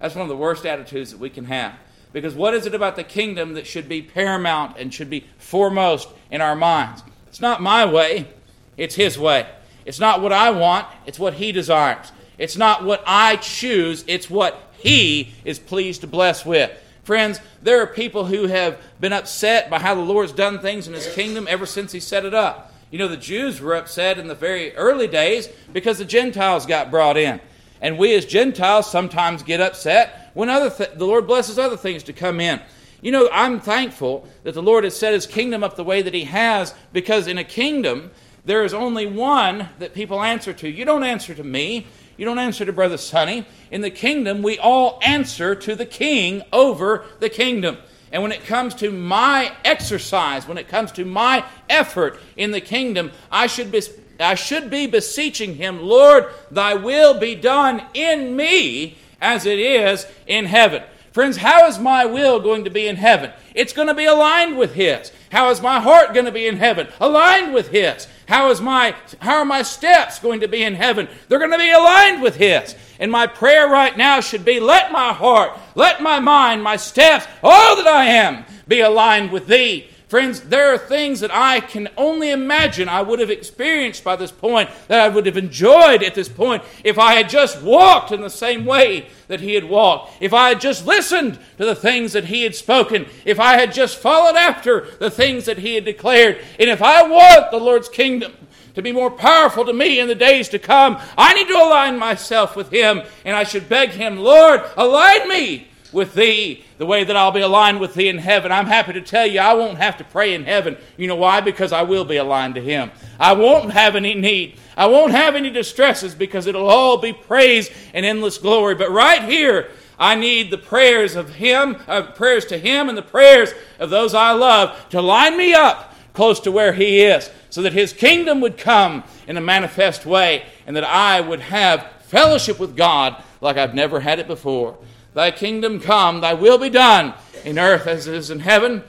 That's 0.00 0.14
one 0.14 0.22
of 0.22 0.28
the 0.28 0.36
worst 0.36 0.66
attitudes 0.66 1.10
that 1.12 1.18
we 1.18 1.30
can 1.30 1.46
have. 1.46 1.74
Because 2.12 2.34
what 2.34 2.54
is 2.54 2.66
it 2.66 2.74
about 2.74 2.96
the 2.96 3.04
kingdom 3.04 3.54
that 3.54 3.66
should 3.66 3.88
be 3.88 4.02
paramount 4.02 4.76
and 4.78 4.92
should 4.92 5.10
be 5.10 5.26
foremost 5.38 6.08
in 6.30 6.40
our 6.40 6.56
minds? 6.56 7.02
It's 7.28 7.40
not 7.40 7.60
my 7.60 7.84
way, 7.84 8.28
it's 8.76 8.94
His 8.94 9.18
way. 9.18 9.46
It's 9.84 10.00
not 10.00 10.20
what 10.20 10.32
I 10.32 10.50
want, 10.50 10.86
it's 11.06 11.18
what 11.18 11.34
He 11.34 11.52
desires. 11.52 12.12
It's 12.38 12.56
not 12.56 12.84
what 12.84 13.02
I 13.06 13.36
choose, 13.36 14.04
it's 14.06 14.30
what 14.30 14.72
He 14.78 15.32
is 15.44 15.58
pleased 15.58 16.00
to 16.02 16.06
bless 16.06 16.46
with. 16.46 16.70
Friends, 17.02 17.40
there 17.62 17.80
are 17.80 17.86
people 17.86 18.26
who 18.26 18.46
have 18.46 18.78
been 19.00 19.12
upset 19.12 19.70
by 19.70 19.78
how 19.78 19.94
the 19.94 20.00
Lord's 20.00 20.32
done 20.32 20.58
things 20.58 20.86
in 20.86 20.94
His 20.94 21.12
kingdom 21.14 21.46
ever 21.48 21.66
since 21.66 21.92
He 21.92 22.00
set 22.00 22.24
it 22.24 22.34
up. 22.34 22.72
You 22.90 22.98
know, 22.98 23.08
the 23.08 23.16
Jews 23.16 23.60
were 23.60 23.74
upset 23.74 24.18
in 24.18 24.28
the 24.28 24.34
very 24.34 24.74
early 24.74 25.06
days 25.06 25.48
because 25.72 25.98
the 25.98 26.04
Gentiles 26.04 26.64
got 26.64 26.90
brought 26.90 27.16
in. 27.16 27.40
And 27.80 27.98
we 27.98 28.14
as 28.14 28.24
Gentiles 28.24 28.90
sometimes 28.90 29.42
get 29.42 29.60
upset 29.60 30.17
when 30.34 30.48
other 30.48 30.70
th- 30.70 30.96
the 30.96 31.06
Lord 31.06 31.26
blesses 31.26 31.58
other 31.58 31.76
things 31.76 32.02
to 32.04 32.12
come 32.12 32.40
in. 32.40 32.60
You 33.00 33.12
know, 33.12 33.28
I'm 33.32 33.60
thankful 33.60 34.26
that 34.42 34.54
the 34.54 34.62
Lord 34.62 34.84
has 34.84 34.96
set 34.96 35.12
his 35.12 35.26
kingdom 35.26 35.62
up 35.62 35.76
the 35.76 35.84
way 35.84 36.02
that 36.02 36.14
he 36.14 36.24
has 36.24 36.74
because 36.92 37.28
in 37.28 37.38
a 37.38 37.44
kingdom, 37.44 38.10
there 38.44 38.64
is 38.64 38.74
only 38.74 39.06
one 39.06 39.68
that 39.78 39.94
people 39.94 40.22
answer 40.22 40.52
to. 40.54 40.68
You 40.68 40.84
don't 40.84 41.04
answer 41.04 41.34
to 41.34 41.44
me. 41.44 41.86
You 42.16 42.24
don't 42.24 42.38
answer 42.38 42.64
to 42.64 42.72
Brother 42.72 42.96
Sonny. 42.96 43.46
In 43.70 43.82
the 43.82 43.90
kingdom, 43.90 44.42
we 44.42 44.58
all 44.58 44.98
answer 45.02 45.54
to 45.54 45.76
the 45.76 45.86
king 45.86 46.42
over 46.52 47.04
the 47.20 47.28
kingdom. 47.28 47.78
And 48.10 48.22
when 48.22 48.32
it 48.32 48.44
comes 48.44 48.74
to 48.76 48.90
my 48.90 49.52
exercise, 49.64 50.48
when 50.48 50.58
it 50.58 50.68
comes 50.68 50.90
to 50.92 51.04
my 51.04 51.44
effort 51.68 52.18
in 52.36 52.50
the 52.50 52.60
kingdom, 52.60 53.12
I 53.30 53.46
should 53.46 53.70
be, 53.70 53.82
I 54.18 54.34
should 54.34 54.70
be 54.70 54.86
beseeching 54.86 55.54
Him, 55.56 55.82
Lord, 55.82 56.26
thy 56.50 56.74
will 56.74 57.20
be 57.20 57.34
done 57.34 57.82
in 57.94 58.34
me 58.34 58.96
as 59.20 59.46
it 59.46 59.58
is 59.58 60.06
in 60.26 60.46
heaven. 60.46 60.82
Friends, 61.12 61.38
how 61.38 61.66
is 61.66 61.78
my 61.78 62.04
will 62.04 62.38
going 62.38 62.64
to 62.64 62.70
be 62.70 62.86
in 62.86 62.96
heaven? 62.96 63.32
It's 63.54 63.72
going 63.72 63.88
to 63.88 63.94
be 63.94 64.04
aligned 64.04 64.56
with 64.56 64.74
His. 64.74 65.10
How 65.32 65.50
is 65.50 65.60
my 65.60 65.80
heart 65.80 66.14
going 66.14 66.26
to 66.26 66.32
be 66.32 66.46
in 66.46 66.58
heaven? 66.58 66.86
Aligned 67.00 67.52
with 67.52 67.68
His. 67.68 68.06
How 68.28 68.50
is 68.50 68.60
my 68.60 68.94
how 69.20 69.38
are 69.38 69.44
my 69.44 69.62
steps 69.62 70.18
going 70.18 70.40
to 70.40 70.48
be 70.48 70.62
in 70.62 70.74
heaven? 70.74 71.08
They're 71.28 71.38
going 71.38 71.50
to 71.50 71.58
be 71.58 71.70
aligned 71.70 72.22
with 72.22 72.36
His. 72.36 72.76
And 73.00 73.10
my 73.10 73.26
prayer 73.26 73.68
right 73.68 73.96
now 73.96 74.20
should 74.20 74.44
be 74.44 74.60
let 74.60 74.92
my 74.92 75.12
heart, 75.12 75.58
let 75.74 76.02
my 76.02 76.20
mind, 76.20 76.62
my 76.62 76.76
steps, 76.76 77.26
all 77.42 77.76
that 77.76 77.86
I 77.86 78.04
am 78.04 78.44
be 78.68 78.80
aligned 78.80 79.32
with 79.32 79.46
Thee. 79.46 79.88
Friends, 80.08 80.40
there 80.40 80.72
are 80.72 80.78
things 80.78 81.20
that 81.20 81.34
I 81.34 81.60
can 81.60 81.86
only 81.98 82.30
imagine 82.30 82.88
I 82.88 83.02
would 83.02 83.18
have 83.20 83.28
experienced 83.28 84.02
by 84.02 84.16
this 84.16 84.32
point, 84.32 84.70
that 84.88 85.00
I 85.00 85.08
would 85.10 85.26
have 85.26 85.36
enjoyed 85.36 86.02
at 86.02 86.14
this 86.14 86.30
point, 86.30 86.62
if 86.82 86.98
I 86.98 87.12
had 87.12 87.28
just 87.28 87.60
walked 87.60 88.10
in 88.10 88.22
the 88.22 88.30
same 88.30 88.64
way 88.64 89.08
that 89.28 89.40
he 89.40 89.52
had 89.52 89.64
walked, 89.64 90.12
if 90.22 90.32
I 90.32 90.48
had 90.48 90.62
just 90.62 90.86
listened 90.86 91.38
to 91.58 91.66
the 91.66 91.74
things 91.74 92.14
that 92.14 92.24
he 92.24 92.42
had 92.42 92.54
spoken, 92.54 93.04
if 93.26 93.38
I 93.38 93.58
had 93.58 93.74
just 93.74 93.98
followed 93.98 94.34
after 94.34 94.86
the 94.98 95.10
things 95.10 95.44
that 95.44 95.58
he 95.58 95.74
had 95.74 95.84
declared, 95.84 96.38
and 96.58 96.70
if 96.70 96.80
I 96.80 97.02
want 97.02 97.50
the 97.50 97.58
Lord's 97.58 97.90
kingdom 97.90 98.32
to 98.76 98.80
be 98.80 98.92
more 98.92 99.10
powerful 99.10 99.66
to 99.66 99.74
me 99.74 100.00
in 100.00 100.08
the 100.08 100.14
days 100.14 100.48
to 100.48 100.58
come, 100.58 100.98
I 101.18 101.34
need 101.34 101.48
to 101.48 101.54
align 101.54 101.98
myself 101.98 102.56
with 102.56 102.70
him, 102.70 103.02
and 103.26 103.36
I 103.36 103.44
should 103.44 103.68
beg 103.68 103.90
him, 103.90 104.16
Lord, 104.16 104.62
align 104.74 105.28
me 105.28 105.68
with 105.92 106.14
thee 106.14 106.64
the 106.78 106.86
way 106.86 107.04
that 107.04 107.16
I'll 107.16 107.32
be 107.32 107.40
aligned 107.40 107.80
with 107.80 107.94
thee 107.94 108.08
in 108.08 108.18
heaven. 108.18 108.52
I'm 108.52 108.66
happy 108.66 108.92
to 108.92 109.00
tell 109.00 109.26
you 109.26 109.40
I 109.40 109.54
won't 109.54 109.78
have 109.78 109.96
to 109.98 110.04
pray 110.04 110.34
in 110.34 110.44
heaven. 110.44 110.76
You 110.96 111.08
know 111.08 111.16
why? 111.16 111.40
Because 111.40 111.72
I 111.72 111.82
will 111.82 112.04
be 112.04 112.16
aligned 112.16 112.54
to 112.56 112.60
him. 112.60 112.90
I 113.18 113.32
won't 113.32 113.72
have 113.72 113.96
any 113.96 114.14
need. 114.14 114.58
I 114.76 114.86
won't 114.86 115.12
have 115.12 115.34
any 115.34 115.50
distresses 115.50 116.14
because 116.14 116.46
it'll 116.46 116.68
all 116.68 116.98
be 116.98 117.12
praise 117.12 117.70
and 117.94 118.06
endless 118.06 118.38
glory. 118.38 118.74
But 118.74 118.90
right 118.90 119.22
here, 119.22 119.70
I 119.98 120.14
need 120.14 120.50
the 120.50 120.58
prayers 120.58 121.16
of 121.16 121.34
him, 121.34 121.76
uh, 121.88 122.02
prayers 122.12 122.44
to 122.46 122.58
him 122.58 122.88
and 122.88 122.96
the 122.96 123.02
prayers 123.02 123.52
of 123.78 123.90
those 123.90 124.14
I 124.14 124.32
love 124.32 124.88
to 124.90 125.02
line 125.02 125.36
me 125.36 125.54
up 125.54 125.94
close 126.14 126.40
to 126.40 126.52
where 126.52 126.72
he 126.72 127.00
is 127.00 127.30
so 127.50 127.62
that 127.62 127.72
his 127.72 127.92
kingdom 127.92 128.40
would 128.40 128.58
come 128.58 129.04
in 129.26 129.36
a 129.36 129.40
manifest 129.40 130.06
way 130.06 130.44
and 130.66 130.76
that 130.76 130.84
I 130.84 131.20
would 131.20 131.40
have 131.40 131.90
fellowship 132.02 132.58
with 132.58 132.76
God 132.76 133.22
like 133.40 133.56
I've 133.56 133.74
never 133.74 134.00
had 134.00 134.18
it 134.18 134.26
before. 134.26 134.78
Thy 135.14 135.30
kingdom 135.30 135.80
come, 135.80 136.20
thy 136.20 136.34
will 136.34 136.58
be 136.58 136.70
done 136.70 137.14
in 137.44 137.58
earth 137.58 137.86
as 137.86 138.06
it 138.06 138.14
is 138.14 138.30
in 138.30 138.40
heaven. 138.40 138.84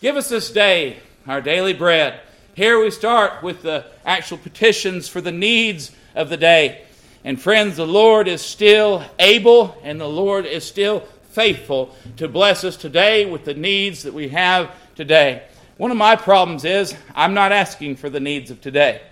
Give 0.00 0.16
us 0.16 0.28
this 0.28 0.50
day 0.50 0.98
our 1.26 1.40
daily 1.40 1.72
bread. 1.72 2.20
Here 2.54 2.80
we 2.80 2.90
start 2.90 3.42
with 3.42 3.62
the 3.62 3.84
actual 4.04 4.38
petitions 4.38 5.08
for 5.08 5.20
the 5.20 5.32
needs 5.32 5.92
of 6.14 6.28
the 6.28 6.36
day. 6.36 6.84
And 7.24 7.40
friends, 7.40 7.76
the 7.76 7.86
Lord 7.86 8.28
is 8.28 8.40
still 8.40 9.04
able 9.18 9.76
and 9.82 10.00
the 10.00 10.08
Lord 10.08 10.46
is 10.46 10.64
still 10.64 11.00
faithful 11.30 11.94
to 12.16 12.28
bless 12.28 12.64
us 12.64 12.76
today 12.76 13.26
with 13.26 13.44
the 13.44 13.54
needs 13.54 14.04
that 14.04 14.14
we 14.14 14.28
have 14.28 14.70
today. 14.94 15.42
One 15.76 15.90
of 15.90 15.96
my 15.96 16.16
problems 16.16 16.64
is 16.64 16.94
I'm 17.14 17.34
not 17.34 17.52
asking 17.52 17.96
for 17.96 18.08
the 18.08 18.20
needs 18.20 18.50
of 18.50 18.60
today. 18.60 19.02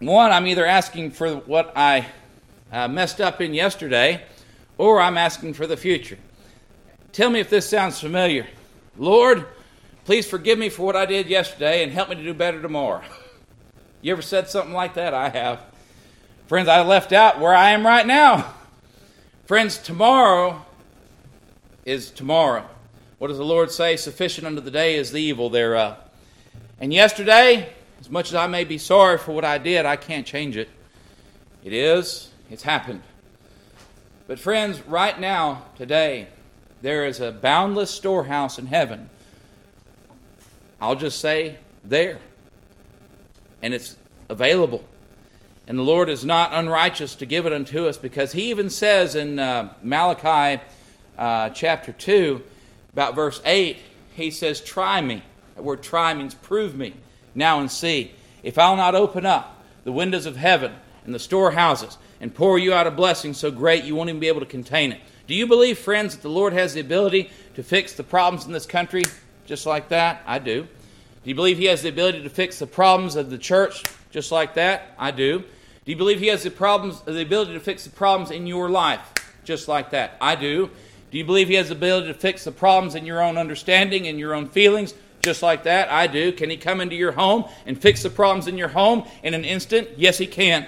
One, 0.00 0.32
I'm 0.32 0.46
either 0.46 0.66
asking 0.66 1.12
for 1.12 1.36
what 1.36 1.72
I 1.74 2.06
uh, 2.76 2.86
messed 2.86 3.22
up 3.22 3.40
in 3.40 3.54
yesterday, 3.54 4.22
or 4.76 5.00
I'm 5.00 5.16
asking 5.16 5.54
for 5.54 5.66
the 5.66 5.78
future. 5.78 6.18
Tell 7.10 7.30
me 7.30 7.40
if 7.40 7.48
this 7.48 7.66
sounds 7.66 7.98
familiar. 7.98 8.46
Lord, 8.98 9.46
please 10.04 10.28
forgive 10.28 10.58
me 10.58 10.68
for 10.68 10.84
what 10.84 10.94
I 10.94 11.06
did 11.06 11.26
yesterday 11.26 11.82
and 11.82 11.90
help 11.90 12.10
me 12.10 12.16
to 12.16 12.22
do 12.22 12.34
better 12.34 12.60
tomorrow. 12.60 13.02
You 14.02 14.12
ever 14.12 14.22
said 14.22 14.48
something 14.48 14.74
like 14.74 14.94
that? 14.94 15.14
I 15.14 15.30
have. 15.30 15.60
Friends, 16.46 16.68
I 16.68 16.82
left 16.82 17.12
out 17.12 17.40
where 17.40 17.54
I 17.54 17.70
am 17.70 17.84
right 17.84 18.06
now. 18.06 18.54
Friends, 19.46 19.78
tomorrow 19.78 20.64
is 21.84 22.10
tomorrow. 22.10 22.68
What 23.18 23.28
does 23.28 23.38
the 23.38 23.44
Lord 23.44 23.72
say? 23.72 23.96
Sufficient 23.96 24.46
unto 24.46 24.60
the 24.60 24.70
day 24.70 24.94
is 24.94 25.10
the 25.10 25.20
evil 25.20 25.50
thereof. 25.50 25.96
And 26.78 26.92
yesterday, 26.92 27.72
as 27.98 28.08
much 28.08 28.28
as 28.28 28.36
I 28.36 28.46
may 28.46 28.62
be 28.62 28.78
sorry 28.78 29.18
for 29.18 29.32
what 29.32 29.46
I 29.46 29.58
did, 29.58 29.86
I 29.86 29.96
can't 29.96 30.26
change 30.26 30.56
it. 30.56 30.68
It 31.64 31.72
is 31.72 32.28
it's 32.50 32.62
happened. 32.62 33.02
But, 34.26 34.38
friends, 34.38 34.80
right 34.82 35.18
now, 35.18 35.66
today, 35.76 36.28
there 36.82 37.06
is 37.06 37.20
a 37.20 37.32
boundless 37.32 37.90
storehouse 37.90 38.58
in 38.58 38.66
heaven. 38.66 39.08
I'll 40.80 40.96
just 40.96 41.20
say, 41.20 41.56
there. 41.84 42.18
And 43.62 43.72
it's 43.72 43.96
available. 44.28 44.84
And 45.66 45.78
the 45.78 45.82
Lord 45.82 46.08
is 46.08 46.24
not 46.24 46.52
unrighteous 46.52 47.14
to 47.16 47.26
give 47.26 47.46
it 47.46 47.52
unto 47.52 47.86
us 47.88 47.96
because 47.96 48.32
He 48.32 48.50
even 48.50 48.70
says 48.70 49.14
in 49.14 49.38
uh, 49.38 49.72
Malachi 49.82 50.62
uh, 51.18 51.50
chapter 51.50 51.92
2, 51.92 52.42
about 52.92 53.14
verse 53.14 53.40
8, 53.44 53.78
He 54.14 54.30
says, 54.30 54.60
Try 54.60 55.00
me. 55.00 55.22
That 55.54 55.62
word 55.62 55.82
try 55.82 56.14
means 56.14 56.34
prove 56.34 56.76
me 56.76 56.94
now 57.34 57.60
and 57.60 57.70
see. 57.70 58.12
If 58.42 58.58
I'll 58.58 58.76
not 58.76 58.94
open 58.94 59.26
up 59.26 59.62
the 59.84 59.92
windows 59.92 60.26
of 60.26 60.36
heaven 60.36 60.72
and 61.04 61.14
the 61.14 61.18
storehouses 61.18 61.98
and 62.20 62.34
pour 62.34 62.58
you 62.58 62.72
out 62.72 62.86
a 62.86 62.90
blessing 62.90 63.34
so 63.34 63.50
great 63.50 63.84
you 63.84 63.94
won't 63.94 64.08
even 64.08 64.20
be 64.20 64.28
able 64.28 64.40
to 64.40 64.46
contain 64.46 64.92
it. 64.92 65.00
Do 65.26 65.34
you 65.34 65.46
believe, 65.46 65.78
friends, 65.78 66.14
that 66.14 66.22
the 66.22 66.30
Lord 66.30 66.52
has 66.52 66.74
the 66.74 66.80
ability 66.80 67.30
to 67.54 67.62
fix 67.62 67.94
the 67.94 68.04
problems 68.04 68.46
in 68.46 68.52
this 68.52 68.66
country 68.66 69.02
just 69.44 69.66
like 69.66 69.88
that? 69.88 70.22
I 70.26 70.38
do. 70.38 70.62
Do 70.62 71.30
you 71.30 71.34
believe 71.34 71.58
he 71.58 71.64
has 71.64 71.82
the 71.82 71.88
ability 71.88 72.22
to 72.22 72.30
fix 72.30 72.58
the 72.58 72.66
problems 72.66 73.16
of 73.16 73.30
the 73.30 73.38
church 73.38 73.82
just 74.10 74.30
like 74.30 74.54
that? 74.54 74.94
I 74.98 75.10
do. 75.10 75.40
Do 75.40 75.92
you 75.92 75.96
believe 75.96 76.20
he 76.20 76.28
has 76.28 76.42
the 76.42 76.50
problems 76.50 77.00
the 77.02 77.20
ability 77.20 77.54
to 77.54 77.60
fix 77.60 77.84
the 77.84 77.90
problems 77.90 78.30
in 78.30 78.46
your 78.46 78.68
life 78.68 79.12
just 79.44 79.68
like 79.68 79.90
that? 79.90 80.16
I 80.20 80.36
do. 80.36 80.70
Do 81.10 81.18
you 81.18 81.24
believe 81.24 81.48
he 81.48 81.54
has 81.54 81.68
the 81.68 81.74
ability 81.74 82.08
to 82.08 82.14
fix 82.14 82.44
the 82.44 82.52
problems 82.52 82.94
in 82.94 83.06
your 83.06 83.22
own 83.22 83.38
understanding 83.38 84.06
and 84.06 84.18
your 84.18 84.34
own 84.34 84.48
feelings 84.48 84.94
just 85.22 85.42
like 85.42 85.64
that? 85.64 85.90
I 85.90 86.06
do. 86.06 86.32
Can 86.32 86.50
he 86.50 86.56
come 86.56 86.80
into 86.80 86.94
your 86.94 87.12
home 87.12 87.44
and 87.66 87.80
fix 87.80 88.02
the 88.02 88.10
problems 88.10 88.46
in 88.46 88.58
your 88.58 88.68
home 88.68 89.04
in 89.22 89.34
an 89.34 89.44
instant? 89.44 89.88
Yes, 89.96 90.18
he 90.18 90.26
can. 90.26 90.66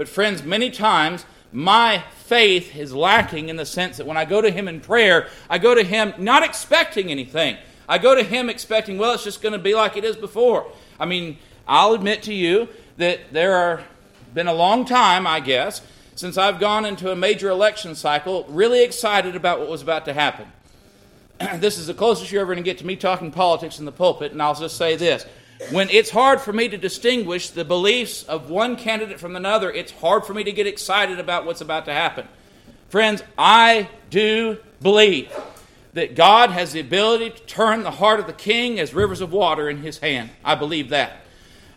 But 0.00 0.08
friends, 0.08 0.42
many 0.42 0.70
times 0.70 1.26
my 1.52 2.02
faith 2.24 2.74
is 2.74 2.94
lacking 2.94 3.50
in 3.50 3.56
the 3.56 3.66
sense 3.66 3.98
that 3.98 4.06
when 4.06 4.16
I 4.16 4.24
go 4.24 4.40
to 4.40 4.50
him 4.50 4.66
in 4.66 4.80
prayer, 4.80 5.28
I 5.50 5.58
go 5.58 5.74
to 5.74 5.82
him 5.82 6.14
not 6.16 6.42
expecting 6.42 7.10
anything. 7.10 7.58
I 7.86 7.98
go 7.98 8.14
to 8.14 8.22
him 8.22 8.48
expecting, 8.48 8.96
well, 8.96 9.12
it's 9.12 9.24
just 9.24 9.42
going 9.42 9.52
to 9.52 9.58
be 9.58 9.74
like 9.74 9.98
it 9.98 10.04
is 10.04 10.16
before. 10.16 10.72
I 10.98 11.04
mean, 11.04 11.36
I'll 11.68 11.92
admit 11.92 12.22
to 12.22 12.32
you 12.32 12.70
that 12.96 13.30
there 13.30 13.54
are 13.54 13.84
been 14.32 14.46
a 14.46 14.54
long 14.54 14.86
time, 14.86 15.26
I 15.26 15.38
guess, 15.38 15.82
since 16.14 16.38
I've 16.38 16.58
gone 16.58 16.86
into 16.86 17.12
a 17.12 17.14
major 17.14 17.50
election 17.50 17.94
cycle 17.94 18.46
really 18.48 18.82
excited 18.82 19.36
about 19.36 19.60
what 19.60 19.68
was 19.68 19.82
about 19.82 20.06
to 20.06 20.14
happen. 20.14 20.50
this 21.56 21.76
is 21.76 21.88
the 21.88 21.94
closest 21.94 22.32
you're 22.32 22.40
ever 22.40 22.54
going 22.54 22.64
to 22.64 22.70
get 22.70 22.78
to 22.78 22.86
me 22.86 22.96
talking 22.96 23.30
politics 23.30 23.78
in 23.78 23.84
the 23.84 23.92
pulpit, 23.92 24.32
and 24.32 24.40
I'll 24.40 24.54
just 24.54 24.78
say 24.78 24.96
this. 24.96 25.26
When 25.68 25.90
it's 25.90 26.10
hard 26.10 26.40
for 26.40 26.52
me 26.52 26.68
to 26.68 26.78
distinguish 26.78 27.50
the 27.50 27.64
beliefs 27.64 28.24
of 28.24 28.48
one 28.48 28.76
candidate 28.76 29.20
from 29.20 29.36
another, 29.36 29.70
it's 29.70 29.92
hard 29.92 30.24
for 30.24 30.32
me 30.32 30.42
to 30.42 30.52
get 30.52 30.66
excited 30.66 31.20
about 31.20 31.44
what's 31.44 31.60
about 31.60 31.84
to 31.84 31.92
happen. 31.92 32.26
Friends, 32.88 33.22
I 33.38 33.88
do 34.08 34.58
believe 34.80 35.30
that 35.92 36.16
God 36.16 36.50
has 36.50 36.72
the 36.72 36.80
ability 36.80 37.30
to 37.30 37.42
turn 37.42 37.82
the 37.82 37.90
heart 37.90 38.18
of 38.18 38.26
the 38.26 38.32
king 38.32 38.80
as 38.80 38.94
rivers 38.94 39.20
of 39.20 39.32
water 39.32 39.68
in 39.68 39.78
his 39.78 39.98
hand. 39.98 40.30
I 40.44 40.54
believe 40.54 40.88
that. 40.88 41.18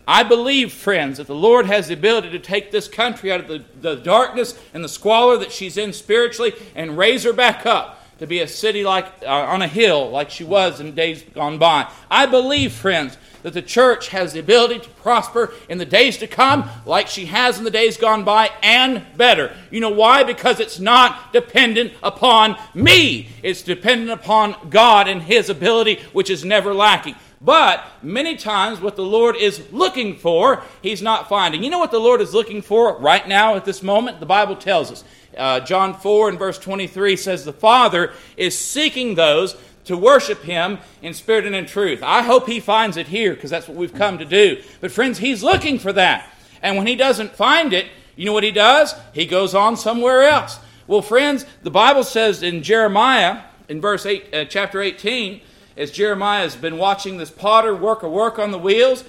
I 0.08 0.22
believe, 0.22 0.72
friends, 0.72 1.18
that 1.18 1.26
the 1.26 1.34
Lord 1.34 1.66
has 1.66 1.88
the 1.88 1.94
ability 1.94 2.30
to 2.30 2.38
take 2.38 2.70
this 2.70 2.88
country 2.88 3.30
out 3.30 3.40
of 3.40 3.48
the, 3.48 3.64
the 3.80 3.96
darkness 3.96 4.58
and 4.72 4.82
the 4.82 4.88
squalor 4.88 5.36
that 5.38 5.52
she's 5.52 5.76
in 5.76 5.92
spiritually 5.92 6.52
and 6.74 6.98
raise 6.98 7.22
her 7.24 7.32
back 7.32 7.64
up 7.64 8.03
to 8.18 8.26
be 8.26 8.40
a 8.40 8.48
city 8.48 8.84
like 8.84 9.06
uh, 9.22 9.26
on 9.26 9.62
a 9.62 9.68
hill 9.68 10.10
like 10.10 10.30
she 10.30 10.44
was 10.44 10.80
in 10.80 10.94
days 10.94 11.22
gone 11.22 11.58
by. 11.58 11.90
I 12.10 12.26
believe, 12.26 12.72
friends, 12.72 13.16
that 13.42 13.52
the 13.52 13.62
church 13.62 14.08
has 14.08 14.32
the 14.32 14.40
ability 14.40 14.80
to 14.80 14.88
prosper 14.88 15.52
in 15.68 15.76
the 15.76 15.84
days 15.84 16.16
to 16.16 16.26
come 16.26 16.68
like 16.86 17.06
she 17.06 17.26
has 17.26 17.58
in 17.58 17.64
the 17.64 17.70
days 17.70 17.98
gone 17.98 18.24
by 18.24 18.50
and 18.62 19.04
better. 19.16 19.54
You 19.70 19.80
know 19.80 19.90
why? 19.90 20.24
Because 20.24 20.60
it's 20.60 20.80
not 20.80 21.32
dependent 21.32 21.92
upon 22.02 22.56
me, 22.72 23.28
it's 23.42 23.62
dependent 23.62 24.10
upon 24.10 24.56
God 24.70 25.08
and 25.08 25.22
His 25.22 25.50
ability, 25.50 26.00
which 26.12 26.30
is 26.30 26.44
never 26.44 26.72
lacking. 26.72 27.16
But 27.44 27.86
many 28.02 28.36
times, 28.36 28.80
what 28.80 28.96
the 28.96 29.04
Lord 29.04 29.36
is 29.36 29.70
looking 29.70 30.16
for, 30.16 30.62
He's 30.80 31.02
not 31.02 31.28
finding. 31.28 31.62
You 31.62 31.68
know 31.68 31.78
what 31.78 31.90
the 31.90 31.98
Lord 31.98 32.22
is 32.22 32.32
looking 32.32 32.62
for 32.62 32.98
right 32.98 33.28
now 33.28 33.54
at 33.54 33.66
this 33.66 33.82
moment? 33.82 34.18
The 34.18 34.26
Bible 34.26 34.56
tells 34.56 34.90
us. 34.90 35.04
Uh, 35.36 35.60
John 35.60 35.94
4 35.94 36.30
and 36.30 36.38
verse 36.38 36.58
23 36.58 37.16
says, 37.16 37.44
The 37.44 37.52
Father 37.52 38.12
is 38.36 38.56
seeking 38.56 39.14
those 39.14 39.56
to 39.84 39.96
worship 39.96 40.42
Him 40.42 40.78
in 41.02 41.12
spirit 41.12 41.44
and 41.44 41.54
in 41.54 41.66
truth. 41.66 42.02
I 42.02 42.22
hope 42.22 42.46
He 42.48 42.60
finds 42.60 42.96
it 42.96 43.08
here 43.08 43.34
because 43.34 43.50
that's 43.50 43.68
what 43.68 43.76
we've 43.76 43.92
come 43.92 44.18
to 44.18 44.24
do. 44.24 44.62
But, 44.80 44.90
friends, 44.90 45.18
He's 45.18 45.42
looking 45.42 45.78
for 45.78 45.92
that. 45.92 46.30
And 46.62 46.78
when 46.78 46.86
He 46.86 46.96
doesn't 46.96 47.36
find 47.36 47.74
it, 47.74 47.86
you 48.16 48.24
know 48.24 48.32
what 48.32 48.44
He 48.44 48.52
does? 48.52 48.94
He 49.12 49.26
goes 49.26 49.54
on 49.54 49.76
somewhere 49.76 50.22
else. 50.22 50.58
Well, 50.86 51.02
friends, 51.02 51.44
the 51.62 51.70
Bible 51.70 52.04
says 52.04 52.42
in 52.42 52.62
Jeremiah, 52.62 53.42
in 53.68 53.82
verse 53.82 54.06
8, 54.06 54.34
uh, 54.34 54.44
chapter 54.46 54.80
18, 54.80 55.42
as 55.76 55.90
Jeremiah 55.90 56.42
has 56.42 56.56
been 56.56 56.78
watching 56.78 57.18
this 57.18 57.30
potter 57.30 57.74
work 57.74 58.02
a 58.02 58.08
work 58.08 58.38
on 58.38 58.50
the 58.50 58.58
wheels, 58.58 59.04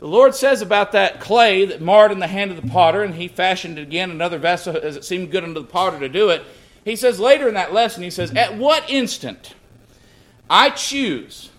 the 0.00 0.06
Lord 0.06 0.34
says 0.34 0.62
about 0.62 0.92
that 0.92 1.20
clay 1.20 1.64
that 1.66 1.80
marred 1.80 2.12
in 2.12 2.20
the 2.20 2.26
hand 2.26 2.50
of 2.50 2.62
the 2.62 2.68
potter, 2.68 3.02
and 3.02 3.14
he 3.14 3.28
fashioned 3.28 3.78
again 3.78 4.10
another 4.10 4.38
vessel 4.38 4.76
as 4.76 4.96
it 4.96 5.04
seemed 5.04 5.30
good 5.30 5.44
unto 5.44 5.60
the 5.60 5.66
potter 5.66 5.98
to 5.98 6.08
do 6.08 6.30
it. 6.30 6.44
He 6.84 6.96
says 6.96 7.18
later 7.18 7.48
in 7.48 7.54
that 7.54 7.72
lesson, 7.72 8.02
he 8.02 8.10
says, 8.10 8.32
At 8.34 8.56
what 8.56 8.88
instant 8.88 9.54
I 10.48 10.70
choose 10.70 11.50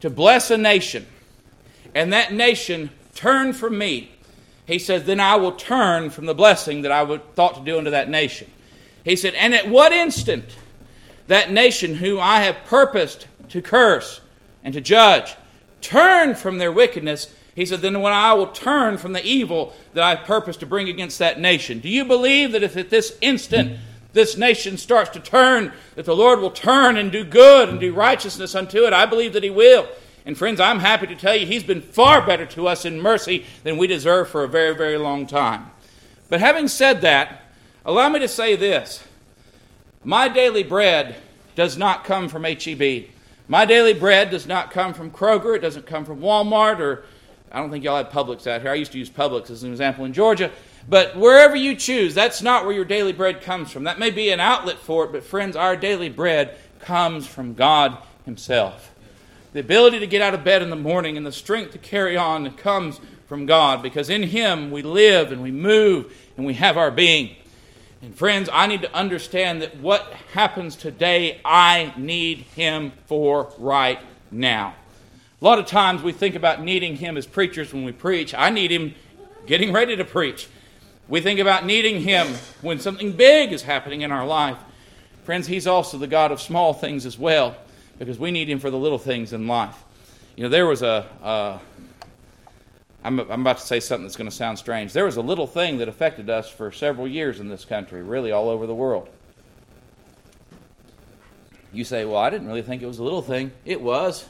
to 0.00 0.10
bless 0.10 0.50
a 0.50 0.58
nation, 0.58 1.06
and 1.94 2.12
that 2.12 2.32
nation 2.32 2.90
turn 3.14 3.52
from 3.54 3.78
me, 3.78 4.10
he 4.66 4.78
says, 4.78 5.04
then 5.04 5.20
I 5.20 5.36
will 5.36 5.52
turn 5.52 6.10
from 6.10 6.26
the 6.26 6.34
blessing 6.34 6.82
that 6.82 6.92
I 6.92 7.02
would 7.02 7.34
thought 7.34 7.56
to 7.56 7.60
do 7.62 7.78
unto 7.78 7.90
that 7.90 8.08
nation. 8.08 8.50
He 9.04 9.16
said, 9.16 9.34
and 9.34 9.54
at 9.54 9.68
what 9.68 9.92
instant 9.92 10.44
that 11.26 11.50
nation 11.50 11.94
whom 11.94 12.18
I 12.20 12.40
have 12.40 12.56
purposed 12.66 13.26
to 13.48 13.62
curse 13.62 14.20
and 14.62 14.74
to 14.74 14.80
judge 14.80 15.36
turn 15.80 16.34
from 16.34 16.58
their 16.58 16.72
wickedness, 16.72 17.34
he 17.54 17.66
said, 17.66 17.80
then 17.80 18.00
when 18.00 18.12
I 18.12 18.32
will 18.32 18.46
turn 18.48 18.96
from 18.96 19.12
the 19.12 19.24
evil 19.24 19.74
that 19.92 20.02
I 20.02 20.16
purpose 20.16 20.56
to 20.58 20.66
bring 20.66 20.88
against 20.88 21.18
that 21.18 21.38
nation. 21.38 21.78
Do 21.78 21.88
you 21.88 22.04
believe 22.04 22.52
that 22.52 22.62
if 22.62 22.76
at 22.76 22.90
this 22.90 23.16
instant 23.20 23.78
this 24.14 24.36
nation 24.36 24.78
starts 24.78 25.10
to 25.10 25.20
turn, 25.20 25.72
that 25.96 26.06
the 26.06 26.16
Lord 26.16 26.40
will 26.40 26.50
turn 26.50 26.96
and 26.96 27.12
do 27.12 27.24
good 27.24 27.68
and 27.68 27.80
do 27.80 27.92
righteousness 27.92 28.54
unto 28.54 28.84
it. 28.84 28.92
I 28.92 29.06
believe 29.06 29.34
that 29.34 29.42
He 29.42 29.50
will. 29.50 29.88
And 30.24 30.38
friends, 30.38 30.60
I'm 30.60 30.78
happy 30.78 31.08
to 31.08 31.16
tell 31.16 31.36
you 31.36 31.46
He's 31.46 31.64
been 31.64 31.82
far 31.82 32.24
better 32.24 32.46
to 32.46 32.68
us 32.68 32.84
in 32.84 33.00
mercy 33.00 33.44
than 33.64 33.76
we 33.76 33.86
deserve 33.86 34.28
for 34.28 34.44
a 34.44 34.48
very, 34.48 34.74
very 34.74 34.96
long 34.96 35.26
time. 35.26 35.66
But 36.30 36.40
having 36.40 36.68
said 36.68 37.02
that, 37.02 37.42
allow 37.84 38.08
me 38.08 38.20
to 38.20 38.28
say 38.28 38.56
this 38.56 39.04
My 40.04 40.28
daily 40.28 40.62
bread 40.62 41.16
does 41.56 41.76
not 41.76 42.04
come 42.04 42.28
from 42.28 42.44
HEB. 42.44 43.06
My 43.46 43.64
daily 43.64 43.92
bread 43.92 44.30
does 44.30 44.46
not 44.46 44.70
come 44.70 44.94
from 44.94 45.10
Kroger. 45.10 45.56
It 45.56 45.60
doesn't 45.60 45.86
come 45.86 46.04
from 46.04 46.20
Walmart 46.20 46.78
or 46.78 47.04
I 47.52 47.58
don't 47.58 47.70
think 47.70 47.84
y'all 47.84 47.96
have 47.96 48.08
Publix 48.08 48.48
out 48.48 48.62
here. 48.62 48.70
I 48.70 48.74
used 48.74 48.90
to 48.92 48.98
use 48.98 49.08
Publix 49.08 49.48
as 49.48 49.62
an 49.62 49.70
example 49.70 50.04
in 50.04 50.12
Georgia. 50.12 50.50
But 50.88 51.16
wherever 51.16 51.54
you 51.54 51.76
choose, 51.76 52.12
that's 52.12 52.42
not 52.42 52.64
where 52.64 52.74
your 52.74 52.84
daily 52.84 53.12
bread 53.12 53.42
comes 53.42 53.70
from. 53.70 53.84
That 53.84 54.00
may 54.00 54.10
be 54.10 54.30
an 54.30 54.40
outlet 54.40 54.78
for 54.78 55.04
it, 55.04 55.12
but 55.12 55.22
friends, 55.22 55.54
our 55.54 55.76
daily 55.76 56.08
bread 56.08 56.58
comes 56.80 57.26
from 57.26 57.54
God 57.54 57.96
Himself. 58.24 58.92
The 59.52 59.60
ability 59.60 60.00
to 60.00 60.06
get 60.08 60.20
out 60.20 60.34
of 60.34 60.42
bed 60.42 60.62
in 60.62 60.70
the 60.70 60.76
morning 60.76 61.16
and 61.16 61.24
the 61.24 61.30
strength 61.32 61.72
to 61.72 61.78
carry 61.78 62.16
on 62.16 62.50
comes 62.54 63.00
from 63.28 63.46
God 63.46 63.82
because 63.82 64.10
in 64.10 64.24
Him 64.24 64.72
we 64.72 64.82
live 64.82 65.30
and 65.30 65.40
we 65.40 65.52
move 65.52 66.12
and 66.36 66.44
we 66.44 66.54
have 66.54 66.76
our 66.76 66.90
being. 66.90 67.36
And 68.04 68.14
friends, 68.14 68.50
I 68.52 68.66
need 68.66 68.82
to 68.82 68.94
understand 68.94 69.62
that 69.62 69.78
what 69.78 70.02
happens 70.34 70.76
today, 70.76 71.40
I 71.42 71.94
need 71.96 72.40
Him 72.40 72.92
for 73.06 73.50
right 73.56 73.98
now. 74.30 74.74
A 75.40 75.44
lot 75.44 75.58
of 75.58 75.64
times 75.64 76.02
we 76.02 76.12
think 76.12 76.34
about 76.34 76.62
needing 76.62 76.96
Him 76.96 77.16
as 77.16 77.24
preachers 77.26 77.72
when 77.72 77.82
we 77.82 77.92
preach. 77.92 78.34
I 78.34 78.50
need 78.50 78.70
Him 78.70 78.94
getting 79.46 79.72
ready 79.72 79.96
to 79.96 80.04
preach. 80.04 80.48
We 81.08 81.22
think 81.22 81.40
about 81.40 81.64
needing 81.64 82.02
Him 82.02 82.26
when 82.60 82.78
something 82.78 83.12
big 83.12 83.54
is 83.54 83.62
happening 83.62 84.02
in 84.02 84.12
our 84.12 84.26
life. 84.26 84.58
Friends, 85.22 85.46
He's 85.46 85.66
also 85.66 85.96
the 85.96 86.06
God 86.06 86.30
of 86.30 86.42
small 86.42 86.74
things 86.74 87.06
as 87.06 87.18
well, 87.18 87.56
because 87.98 88.18
we 88.18 88.30
need 88.30 88.50
Him 88.50 88.58
for 88.58 88.68
the 88.68 88.76
little 88.76 88.98
things 88.98 89.32
in 89.32 89.46
life. 89.46 89.82
You 90.36 90.42
know, 90.42 90.50
there 90.50 90.66
was 90.66 90.82
a. 90.82 91.08
Uh, 91.22 91.58
I'm, 93.04 93.20
I'm 93.20 93.42
about 93.42 93.58
to 93.58 93.66
say 93.66 93.80
something 93.80 94.04
that's 94.04 94.16
going 94.16 94.30
to 94.30 94.34
sound 94.34 94.58
strange. 94.58 94.92
There 94.92 95.04
was 95.04 95.16
a 95.16 95.22
little 95.22 95.46
thing 95.46 95.78
that 95.78 95.88
affected 95.88 96.30
us 96.30 96.48
for 96.48 96.72
several 96.72 97.06
years 97.06 97.38
in 97.38 97.48
this 97.48 97.64
country, 97.64 98.02
really 98.02 98.32
all 98.32 98.48
over 98.48 98.66
the 98.66 98.74
world. 98.74 99.08
You 101.72 101.84
say, 101.84 102.04
well, 102.04 102.16
I 102.16 102.30
didn't 102.30 102.46
really 102.46 102.62
think 102.62 102.82
it 102.82 102.86
was 102.86 102.98
a 102.98 103.04
little 103.04 103.20
thing. 103.20 103.52
It 103.64 103.80
was. 103.80 104.26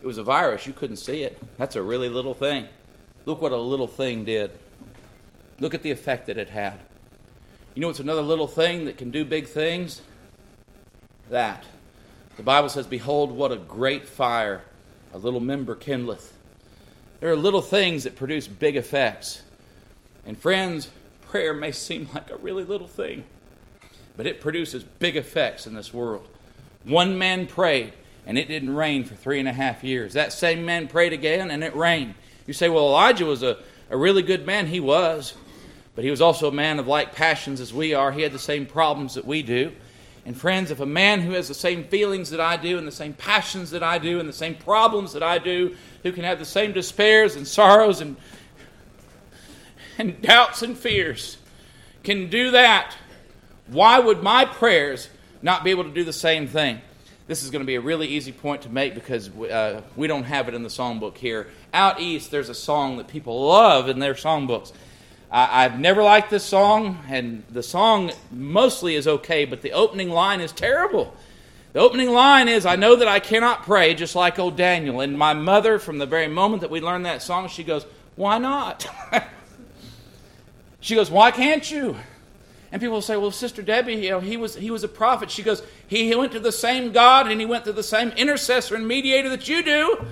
It 0.00 0.06
was 0.06 0.18
a 0.18 0.22
virus. 0.22 0.66
You 0.66 0.72
couldn't 0.72 0.98
see 0.98 1.22
it. 1.22 1.38
That's 1.58 1.74
a 1.74 1.82
really 1.82 2.08
little 2.08 2.34
thing. 2.34 2.68
Look 3.24 3.42
what 3.42 3.52
a 3.52 3.56
little 3.56 3.88
thing 3.88 4.24
did. 4.24 4.52
Look 5.58 5.74
at 5.74 5.82
the 5.82 5.90
effect 5.90 6.26
that 6.26 6.38
it 6.38 6.50
had. 6.50 6.78
You 7.74 7.80
know 7.80 7.88
what's 7.88 8.00
another 8.00 8.22
little 8.22 8.46
thing 8.46 8.84
that 8.84 8.96
can 8.96 9.10
do 9.10 9.24
big 9.24 9.48
things? 9.48 10.02
That. 11.30 11.64
The 12.36 12.42
Bible 12.44 12.68
says, 12.68 12.86
Behold, 12.86 13.32
what 13.32 13.50
a 13.50 13.56
great 13.56 14.06
fire 14.06 14.62
a 15.12 15.18
little 15.18 15.40
member 15.40 15.74
kindleth. 15.74 16.32
There 17.20 17.30
are 17.30 17.36
little 17.36 17.62
things 17.62 18.04
that 18.04 18.16
produce 18.16 18.46
big 18.46 18.76
effects. 18.76 19.42
And 20.24 20.38
friends, 20.38 20.90
prayer 21.28 21.52
may 21.52 21.72
seem 21.72 22.08
like 22.14 22.30
a 22.30 22.36
really 22.36 22.64
little 22.64 22.86
thing, 22.86 23.24
but 24.16 24.26
it 24.26 24.40
produces 24.40 24.84
big 24.84 25.16
effects 25.16 25.66
in 25.66 25.74
this 25.74 25.92
world. 25.92 26.28
One 26.84 27.18
man 27.18 27.46
prayed, 27.46 27.92
and 28.26 28.38
it 28.38 28.46
didn't 28.46 28.74
rain 28.74 29.04
for 29.04 29.14
three 29.14 29.40
and 29.40 29.48
a 29.48 29.52
half 29.52 29.82
years. 29.82 30.12
That 30.12 30.32
same 30.32 30.64
man 30.64 30.86
prayed 30.86 31.12
again, 31.12 31.50
and 31.50 31.64
it 31.64 31.74
rained. 31.74 32.14
You 32.46 32.54
say, 32.54 32.68
well, 32.68 32.86
Elijah 32.86 33.26
was 33.26 33.42
a, 33.42 33.58
a 33.90 33.96
really 33.96 34.22
good 34.22 34.46
man. 34.46 34.66
He 34.66 34.80
was. 34.80 35.34
But 35.94 36.04
he 36.04 36.10
was 36.10 36.20
also 36.20 36.46
a 36.46 36.52
man 36.52 36.78
of 36.78 36.86
like 36.86 37.16
passions 37.16 37.60
as 37.60 37.74
we 37.74 37.94
are. 37.94 38.12
He 38.12 38.22
had 38.22 38.30
the 38.30 38.38
same 38.38 38.66
problems 38.66 39.14
that 39.14 39.24
we 39.24 39.42
do. 39.42 39.72
And 40.26 40.36
friends, 40.36 40.70
if 40.70 40.80
a 40.80 40.86
man 40.86 41.20
who 41.20 41.32
has 41.32 41.48
the 41.48 41.54
same 41.54 41.84
feelings 41.84 42.30
that 42.30 42.40
I 42.40 42.56
do, 42.56 42.78
and 42.78 42.86
the 42.86 42.92
same 42.92 43.14
passions 43.14 43.70
that 43.70 43.82
I 43.82 43.98
do, 43.98 44.20
and 44.20 44.28
the 44.28 44.32
same 44.32 44.54
problems 44.54 45.12
that 45.14 45.22
I 45.22 45.38
do, 45.38 45.76
who 46.02 46.12
can 46.12 46.24
have 46.24 46.38
the 46.38 46.44
same 46.44 46.72
despairs 46.72 47.36
and 47.36 47.46
sorrows 47.46 48.00
and, 48.00 48.16
and 49.98 50.20
doubts 50.20 50.62
and 50.62 50.76
fears, 50.76 51.38
can 52.02 52.28
do 52.28 52.50
that, 52.52 52.94
why 53.66 53.98
would 53.98 54.22
my 54.22 54.44
prayers 54.44 55.08
not 55.42 55.64
be 55.64 55.70
able 55.70 55.84
to 55.84 55.90
do 55.90 56.04
the 56.04 56.12
same 56.12 56.46
thing? 56.46 56.80
this 57.28 57.44
is 57.44 57.50
going 57.50 57.60
to 57.60 57.66
be 57.66 57.74
a 57.74 57.80
really 57.80 58.08
easy 58.08 58.32
point 58.32 58.62
to 58.62 58.70
make 58.70 58.94
because 58.94 59.28
uh, 59.28 59.82
we 59.94 60.06
don't 60.06 60.24
have 60.24 60.48
it 60.48 60.54
in 60.54 60.62
the 60.62 60.68
songbook 60.70 61.16
here. 61.16 61.46
Out 61.74 62.00
east, 62.00 62.30
there's 62.30 62.48
a 62.48 62.54
song 62.54 62.96
that 62.96 63.06
people 63.06 63.46
love 63.46 63.88
in 63.88 63.98
their 63.98 64.14
songbooks. 64.14 64.72
I, 65.30 65.64
I've 65.64 65.78
never 65.78 66.02
liked 66.02 66.30
this 66.30 66.44
song, 66.44 66.98
and 67.08 67.44
the 67.50 67.62
song 67.62 68.12
mostly 68.30 68.94
is 68.94 69.06
okay, 69.06 69.44
but 69.44 69.62
the 69.62 69.72
opening 69.72 70.10
line 70.10 70.40
is 70.40 70.52
terrible. 70.52 71.14
The 71.72 71.80
opening 71.80 72.10
line 72.10 72.48
is, 72.48 72.64
I 72.64 72.76
know 72.76 72.96
that 72.96 73.08
I 73.08 73.20
cannot 73.20 73.62
pray 73.62 73.94
just 73.94 74.16
like 74.16 74.38
old 74.38 74.56
Daniel. 74.56 75.00
And 75.00 75.18
my 75.18 75.34
mother, 75.34 75.78
from 75.78 75.98
the 75.98 76.06
very 76.06 76.28
moment 76.28 76.62
that 76.62 76.70
we 76.70 76.80
learned 76.80 77.06
that 77.06 77.22
song, 77.22 77.48
she 77.48 77.62
goes, 77.62 77.84
Why 78.16 78.38
not? 78.38 78.86
she 80.80 80.94
goes, 80.94 81.10
Why 81.10 81.30
can't 81.30 81.70
you? 81.70 81.96
And 82.72 82.80
people 82.80 83.02
say, 83.02 83.16
Well, 83.16 83.30
Sister 83.30 83.62
Debbie, 83.62 83.94
you 83.94 84.10
know, 84.10 84.20
he 84.20 84.36
was 84.36 84.54
he 84.54 84.70
was 84.70 84.82
a 84.82 84.88
prophet. 84.88 85.30
She 85.30 85.42
goes, 85.42 85.62
He 85.86 86.14
went 86.14 86.32
to 86.32 86.40
the 86.40 86.52
same 86.52 86.90
God 86.92 87.30
and 87.30 87.38
he 87.38 87.46
went 87.46 87.64
to 87.64 87.72
the 87.72 87.82
same 87.82 88.10
intercessor 88.10 88.74
and 88.74 88.88
mediator 88.88 89.28
that 89.28 89.48
you 89.48 89.62
do. 89.62 90.06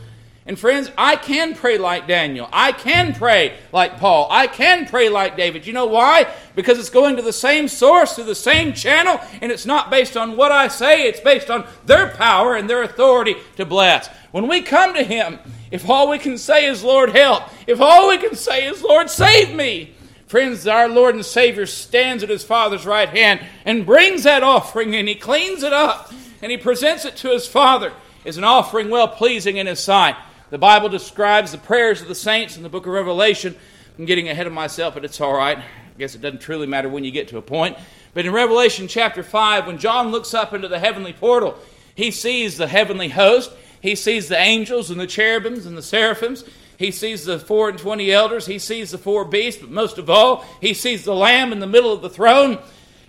And 0.48 0.56
friends, 0.56 0.92
I 0.96 1.16
can 1.16 1.56
pray 1.56 1.76
like 1.76 2.06
Daniel. 2.06 2.48
I 2.52 2.70
can 2.70 3.14
pray 3.14 3.58
like 3.72 3.98
Paul. 3.98 4.28
I 4.30 4.46
can 4.46 4.86
pray 4.86 5.08
like 5.08 5.36
David. 5.36 5.66
You 5.66 5.72
know 5.72 5.86
why? 5.86 6.32
Because 6.54 6.78
it's 6.78 6.90
going 6.90 7.16
to 7.16 7.22
the 7.22 7.32
same 7.32 7.66
source, 7.66 8.14
through 8.14 8.24
the 8.24 8.34
same 8.36 8.72
channel, 8.72 9.20
and 9.42 9.50
it's 9.50 9.66
not 9.66 9.90
based 9.90 10.16
on 10.16 10.36
what 10.36 10.52
I 10.52 10.68
say, 10.68 11.08
it's 11.08 11.18
based 11.18 11.50
on 11.50 11.66
their 11.84 12.10
power 12.12 12.54
and 12.54 12.70
their 12.70 12.84
authority 12.84 13.34
to 13.56 13.66
bless. 13.66 14.08
When 14.30 14.46
we 14.46 14.62
come 14.62 14.94
to 14.94 15.02
Him, 15.02 15.40
if 15.72 15.90
all 15.90 16.08
we 16.08 16.18
can 16.18 16.38
say 16.38 16.66
is, 16.66 16.84
Lord, 16.84 17.10
help, 17.10 17.42
if 17.66 17.80
all 17.80 18.08
we 18.08 18.18
can 18.18 18.36
say 18.36 18.68
is, 18.68 18.84
Lord, 18.84 19.10
save 19.10 19.52
me, 19.52 19.94
friends, 20.28 20.64
our 20.68 20.88
Lord 20.88 21.16
and 21.16 21.24
Savior 21.24 21.66
stands 21.66 22.22
at 22.22 22.30
His 22.30 22.44
Father's 22.44 22.86
right 22.86 23.08
hand 23.08 23.40
and 23.64 23.84
brings 23.84 24.22
that 24.22 24.44
offering 24.44 24.94
and 24.94 25.08
He 25.08 25.16
cleans 25.16 25.64
it 25.64 25.72
up 25.72 26.12
and 26.40 26.52
He 26.52 26.56
presents 26.56 27.04
it 27.04 27.16
to 27.16 27.30
His 27.30 27.48
Father 27.48 27.92
as 28.24 28.36
an 28.36 28.44
offering 28.44 28.90
well 28.90 29.08
pleasing 29.08 29.56
in 29.56 29.66
His 29.66 29.80
sight. 29.80 30.14
The 30.48 30.58
Bible 30.58 30.88
describes 30.88 31.50
the 31.50 31.58
prayers 31.58 32.00
of 32.00 32.06
the 32.06 32.14
saints 32.14 32.56
in 32.56 32.62
the 32.62 32.68
book 32.68 32.86
of 32.86 32.92
Revelation. 32.92 33.56
I'm 33.98 34.04
getting 34.04 34.28
ahead 34.28 34.46
of 34.46 34.52
myself, 34.52 34.94
but 34.94 35.04
it's 35.04 35.20
all 35.20 35.36
right. 35.36 35.58
I 35.58 35.98
guess 35.98 36.14
it 36.14 36.20
doesn't 36.20 36.40
truly 36.40 36.68
matter 36.68 36.88
when 36.88 37.02
you 37.02 37.10
get 37.10 37.26
to 37.28 37.38
a 37.38 37.42
point. 37.42 37.76
But 38.14 38.26
in 38.26 38.32
Revelation 38.32 38.86
chapter 38.86 39.24
5, 39.24 39.66
when 39.66 39.78
John 39.78 40.12
looks 40.12 40.34
up 40.34 40.54
into 40.54 40.68
the 40.68 40.78
heavenly 40.78 41.12
portal, 41.12 41.58
he 41.96 42.12
sees 42.12 42.58
the 42.58 42.68
heavenly 42.68 43.08
host. 43.08 43.50
He 43.80 43.96
sees 43.96 44.28
the 44.28 44.38
angels 44.38 44.88
and 44.88 45.00
the 45.00 45.08
cherubims 45.08 45.66
and 45.66 45.76
the 45.76 45.82
seraphims. 45.82 46.44
He 46.78 46.92
sees 46.92 47.24
the 47.24 47.40
four 47.40 47.68
and 47.68 47.78
twenty 47.78 48.12
elders. 48.12 48.46
He 48.46 48.60
sees 48.60 48.92
the 48.92 48.98
four 48.98 49.24
beasts. 49.24 49.60
But 49.60 49.70
most 49.72 49.98
of 49.98 50.08
all, 50.08 50.44
he 50.60 50.74
sees 50.74 51.04
the 51.04 51.14
Lamb 51.14 51.50
in 51.50 51.58
the 51.58 51.66
middle 51.66 51.92
of 51.92 52.02
the 52.02 52.10
throne. 52.10 52.58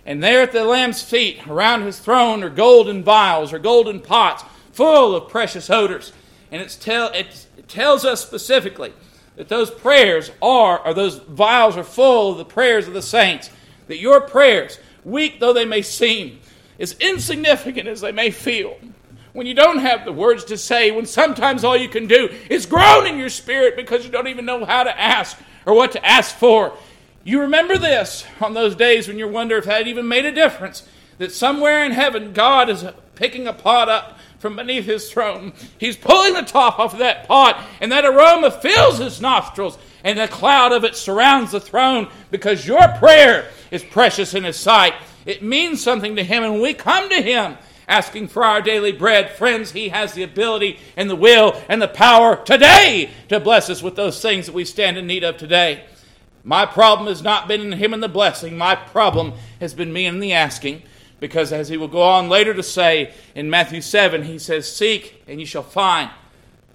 And 0.04 0.20
there 0.20 0.42
at 0.42 0.50
the 0.50 0.64
Lamb's 0.64 1.02
feet, 1.02 1.46
around 1.46 1.82
his 1.82 2.00
throne, 2.00 2.42
are 2.42 2.50
golden 2.50 3.04
vials 3.04 3.52
or 3.52 3.60
golden 3.60 4.00
pots 4.00 4.42
full 4.72 5.14
of 5.14 5.28
precious 5.28 5.70
odors 5.70 6.12
and 6.50 6.62
it's 6.62 6.76
tell, 6.76 7.10
it 7.10 7.46
tells 7.68 8.04
us 8.04 8.22
specifically 8.22 8.92
that 9.36 9.48
those 9.48 9.70
prayers 9.70 10.30
are, 10.42 10.80
or 10.84 10.94
those 10.94 11.18
vials 11.18 11.76
are 11.76 11.84
full 11.84 12.32
of 12.32 12.38
the 12.38 12.44
prayers 12.44 12.88
of 12.88 12.94
the 12.94 13.02
saints. 13.02 13.50
That 13.86 13.98
your 13.98 14.20
prayers, 14.20 14.78
weak 15.04 15.40
though 15.40 15.52
they 15.52 15.64
may 15.64 15.82
seem, 15.82 16.40
as 16.78 16.92
insignificant 17.00 17.88
as 17.88 18.00
they 18.00 18.12
may 18.12 18.30
feel, 18.30 18.76
when 19.32 19.46
you 19.46 19.54
don't 19.54 19.78
have 19.78 20.04
the 20.04 20.12
words 20.12 20.44
to 20.46 20.58
say, 20.58 20.90
when 20.90 21.06
sometimes 21.06 21.62
all 21.62 21.76
you 21.76 21.88
can 21.88 22.06
do 22.06 22.28
is 22.50 22.66
groan 22.66 23.06
in 23.06 23.18
your 23.18 23.28
spirit 23.28 23.76
because 23.76 24.04
you 24.04 24.10
don't 24.10 24.26
even 24.26 24.44
know 24.44 24.64
how 24.64 24.82
to 24.82 25.00
ask 25.00 25.36
or 25.64 25.74
what 25.74 25.92
to 25.92 26.04
ask 26.04 26.34
for. 26.34 26.76
You 27.22 27.42
remember 27.42 27.76
this 27.76 28.24
on 28.40 28.54
those 28.54 28.74
days 28.74 29.06
when 29.06 29.18
you 29.18 29.28
wonder 29.28 29.56
if 29.56 29.66
that 29.66 29.86
even 29.86 30.08
made 30.08 30.24
a 30.24 30.32
difference. 30.32 30.88
That 31.18 31.30
somewhere 31.30 31.84
in 31.84 31.92
heaven, 31.92 32.32
God 32.32 32.68
is 32.68 32.84
picking 33.14 33.46
a 33.46 33.52
pot 33.52 33.88
up 33.88 34.17
from 34.38 34.56
beneath 34.56 34.84
his 34.84 35.10
throne. 35.10 35.52
He's 35.78 35.96
pulling 35.96 36.34
the 36.34 36.42
top 36.42 36.78
off 36.78 36.92
of 36.92 37.00
that 37.00 37.26
pot, 37.26 37.64
and 37.80 37.90
that 37.92 38.04
aroma 38.04 38.50
fills 38.50 38.98
his 38.98 39.20
nostrils, 39.20 39.78
and 40.04 40.18
a 40.18 40.28
cloud 40.28 40.72
of 40.72 40.84
it 40.84 40.96
surrounds 40.96 41.52
the 41.52 41.60
throne 41.60 42.08
because 42.30 42.66
your 42.66 42.86
prayer 42.98 43.50
is 43.70 43.82
precious 43.82 44.34
in 44.34 44.44
his 44.44 44.56
sight. 44.56 44.94
It 45.26 45.42
means 45.42 45.82
something 45.82 46.16
to 46.16 46.24
him, 46.24 46.44
and 46.44 46.54
when 46.54 46.62
we 46.62 46.74
come 46.74 47.08
to 47.08 47.20
him 47.20 47.56
asking 47.88 48.28
for 48.28 48.44
our 48.44 48.60
daily 48.60 48.92
bread, 48.92 49.32
friends, 49.32 49.72
he 49.72 49.88
has 49.88 50.12
the 50.12 50.22
ability 50.22 50.78
and 50.96 51.08
the 51.08 51.16
will 51.16 51.60
and 51.68 51.80
the 51.80 51.88
power 51.88 52.36
today 52.44 53.10
to 53.28 53.40
bless 53.40 53.70
us 53.70 53.82
with 53.82 53.96
those 53.96 54.20
things 54.20 54.46
that 54.46 54.54
we 54.54 54.64
stand 54.64 54.98
in 54.98 55.06
need 55.06 55.24
of 55.24 55.36
today. 55.36 55.84
My 56.44 56.64
problem 56.66 57.08
has 57.08 57.22
not 57.22 57.48
been 57.48 57.60
in 57.60 57.72
him 57.72 57.92
and 57.92 58.02
the 58.02 58.08
blessing. 58.08 58.56
My 58.56 58.74
problem 58.76 59.32
has 59.60 59.74
been 59.74 59.92
me 59.92 60.06
and 60.06 60.22
the 60.22 60.32
asking. 60.32 60.82
Because 61.20 61.52
as 61.52 61.68
he 61.68 61.76
will 61.76 61.88
go 61.88 62.02
on 62.02 62.28
later 62.28 62.54
to 62.54 62.62
say 62.62 63.12
in 63.34 63.50
Matthew 63.50 63.80
7, 63.80 64.22
he 64.24 64.38
says, 64.38 64.70
Seek 64.70 65.22
and 65.26 65.40
you 65.40 65.46
shall 65.46 65.62
find. 65.62 66.10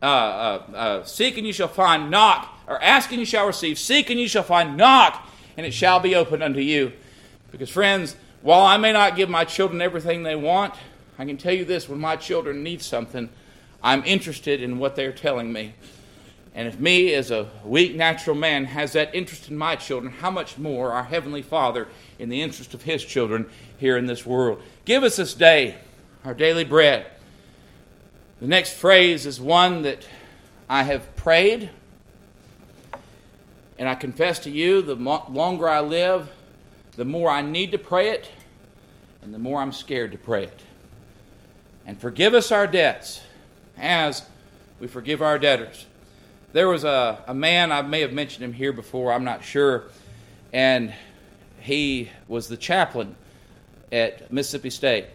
Uh, 0.02 0.06
uh, 0.06 0.76
uh, 0.76 1.04
seek 1.06 1.38
and 1.38 1.48
you 1.48 1.54
shall 1.54 1.70
find. 1.70 2.12
Knock. 2.12 2.50
Or 2.68 2.82
ask 2.82 3.10
and 3.12 3.20
you 3.20 3.26
shall 3.26 3.48
receive. 3.48 3.80
Seek 3.80 4.10
and 4.10 4.20
you 4.20 4.28
shall 4.28 4.44
find. 4.44 4.76
Knock 4.76 5.26
and 5.56 5.66
it 5.66 5.74
shall 5.74 6.00
be 6.00 6.16
opened 6.16 6.44
unto 6.44 6.60
you. 6.60 6.92
Because, 7.52 7.70
friends, 7.70 8.16
while 8.42 8.66
I 8.66 8.78
may 8.78 8.92
not 8.92 9.16
give 9.16 9.30
my 9.30 9.46
children 9.46 9.82
everything 9.82 10.24
they 10.24 10.36
want, 10.36 10.74
I 11.18 11.26
can 11.26 11.38
tell 11.38 11.54
you 11.54 11.64
this 11.64 11.88
when 11.88 12.00
my 12.00 12.16
children 12.16 12.64
need 12.64 12.82
something, 12.82 13.30
I'm 13.82 14.04
interested 14.04 14.62
in 14.62 14.80
what 14.80 14.96
they're 14.96 15.14
telling 15.14 15.54
me. 15.54 15.76
And 16.56 16.68
if 16.68 16.80
me, 16.80 17.14
as 17.14 17.32
a 17.32 17.50
weak 17.64 17.96
natural 17.96 18.36
man, 18.36 18.66
has 18.66 18.94
that 18.94 19.16
interest 19.16 19.50
in 19.50 19.58
my 19.58 19.76
children, 19.76 20.14
how 20.14 20.30
much 20.30 20.58
more 20.58 20.92
our 20.92 21.04
Heavenly 21.04 21.42
Father 21.42 21.88
in 22.20 22.30
the 22.30 22.42
interest 22.42 22.76
of 22.76 22.84
His 22.84 23.04
children 23.04 23.50
here 23.78 23.98
in 23.98 24.06
this 24.06 24.26
world? 24.26 24.62
Give 24.86 25.04
us 25.04 25.16
this 25.16 25.34
day 25.34 25.78
our 26.24 26.34
daily 26.34 26.64
bread. 26.64 27.08
The 28.40 28.48
next 28.48 28.74
phrase 28.74 29.26
is 29.26 29.42
one 29.42 29.82
that 29.82 30.08
I 30.70 30.84
have 30.84 31.16
prayed, 31.16 31.70
and 33.80 33.90
I 33.90 33.96
confess 33.96 34.40
to 34.40 34.52
you 34.52 34.82
the 34.82 34.96
longer 34.96 35.68
I 35.68 35.82
live, 35.82 36.30
the 36.96 37.06
more 37.06 37.30
I 37.30 37.42
need 37.42 37.72
to 37.72 37.78
pray 37.78 38.10
it, 38.10 38.30
and 39.22 39.34
the 39.34 39.40
more 39.40 39.60
I'm 39.60 39.72
scared 39.72 40.12
to 40.12 40.18
pray 40.18 40.44
it. 40.44 40.62
And 41.86 42.00
forgive 42.00 42.34
us 42.34 42.52
our 42.52 42.68
debts 42.68 43.22
as 43.78 44.24
we 44.80 44.88
forgive 44.88 45.22
our 45.22 45.40
debtors. 45.40 45.86
There 46.54 46.68
was 46.68 46.84
a, 46.84 47.24
a 47.26 47.34
man, 47.34 47.72
I 47.72 47.82
may 47.82 48.02
have 48.02 48.14
mentioned 48.14 48.46
him 48.46 48.54
here 48.54 48.72
before, 48.72 49.12
I'm 49.12 49.24
not 49.24 49.44
sure, 49.44 49.86
and 50.54 50.94
he 51.60 52.12
was 52.28 52.48
the 52.48 52.58
chaplain 52.58 53.16
at 53.92 54.32
Mississippi 54.32 54.70
State. 54.70 55.08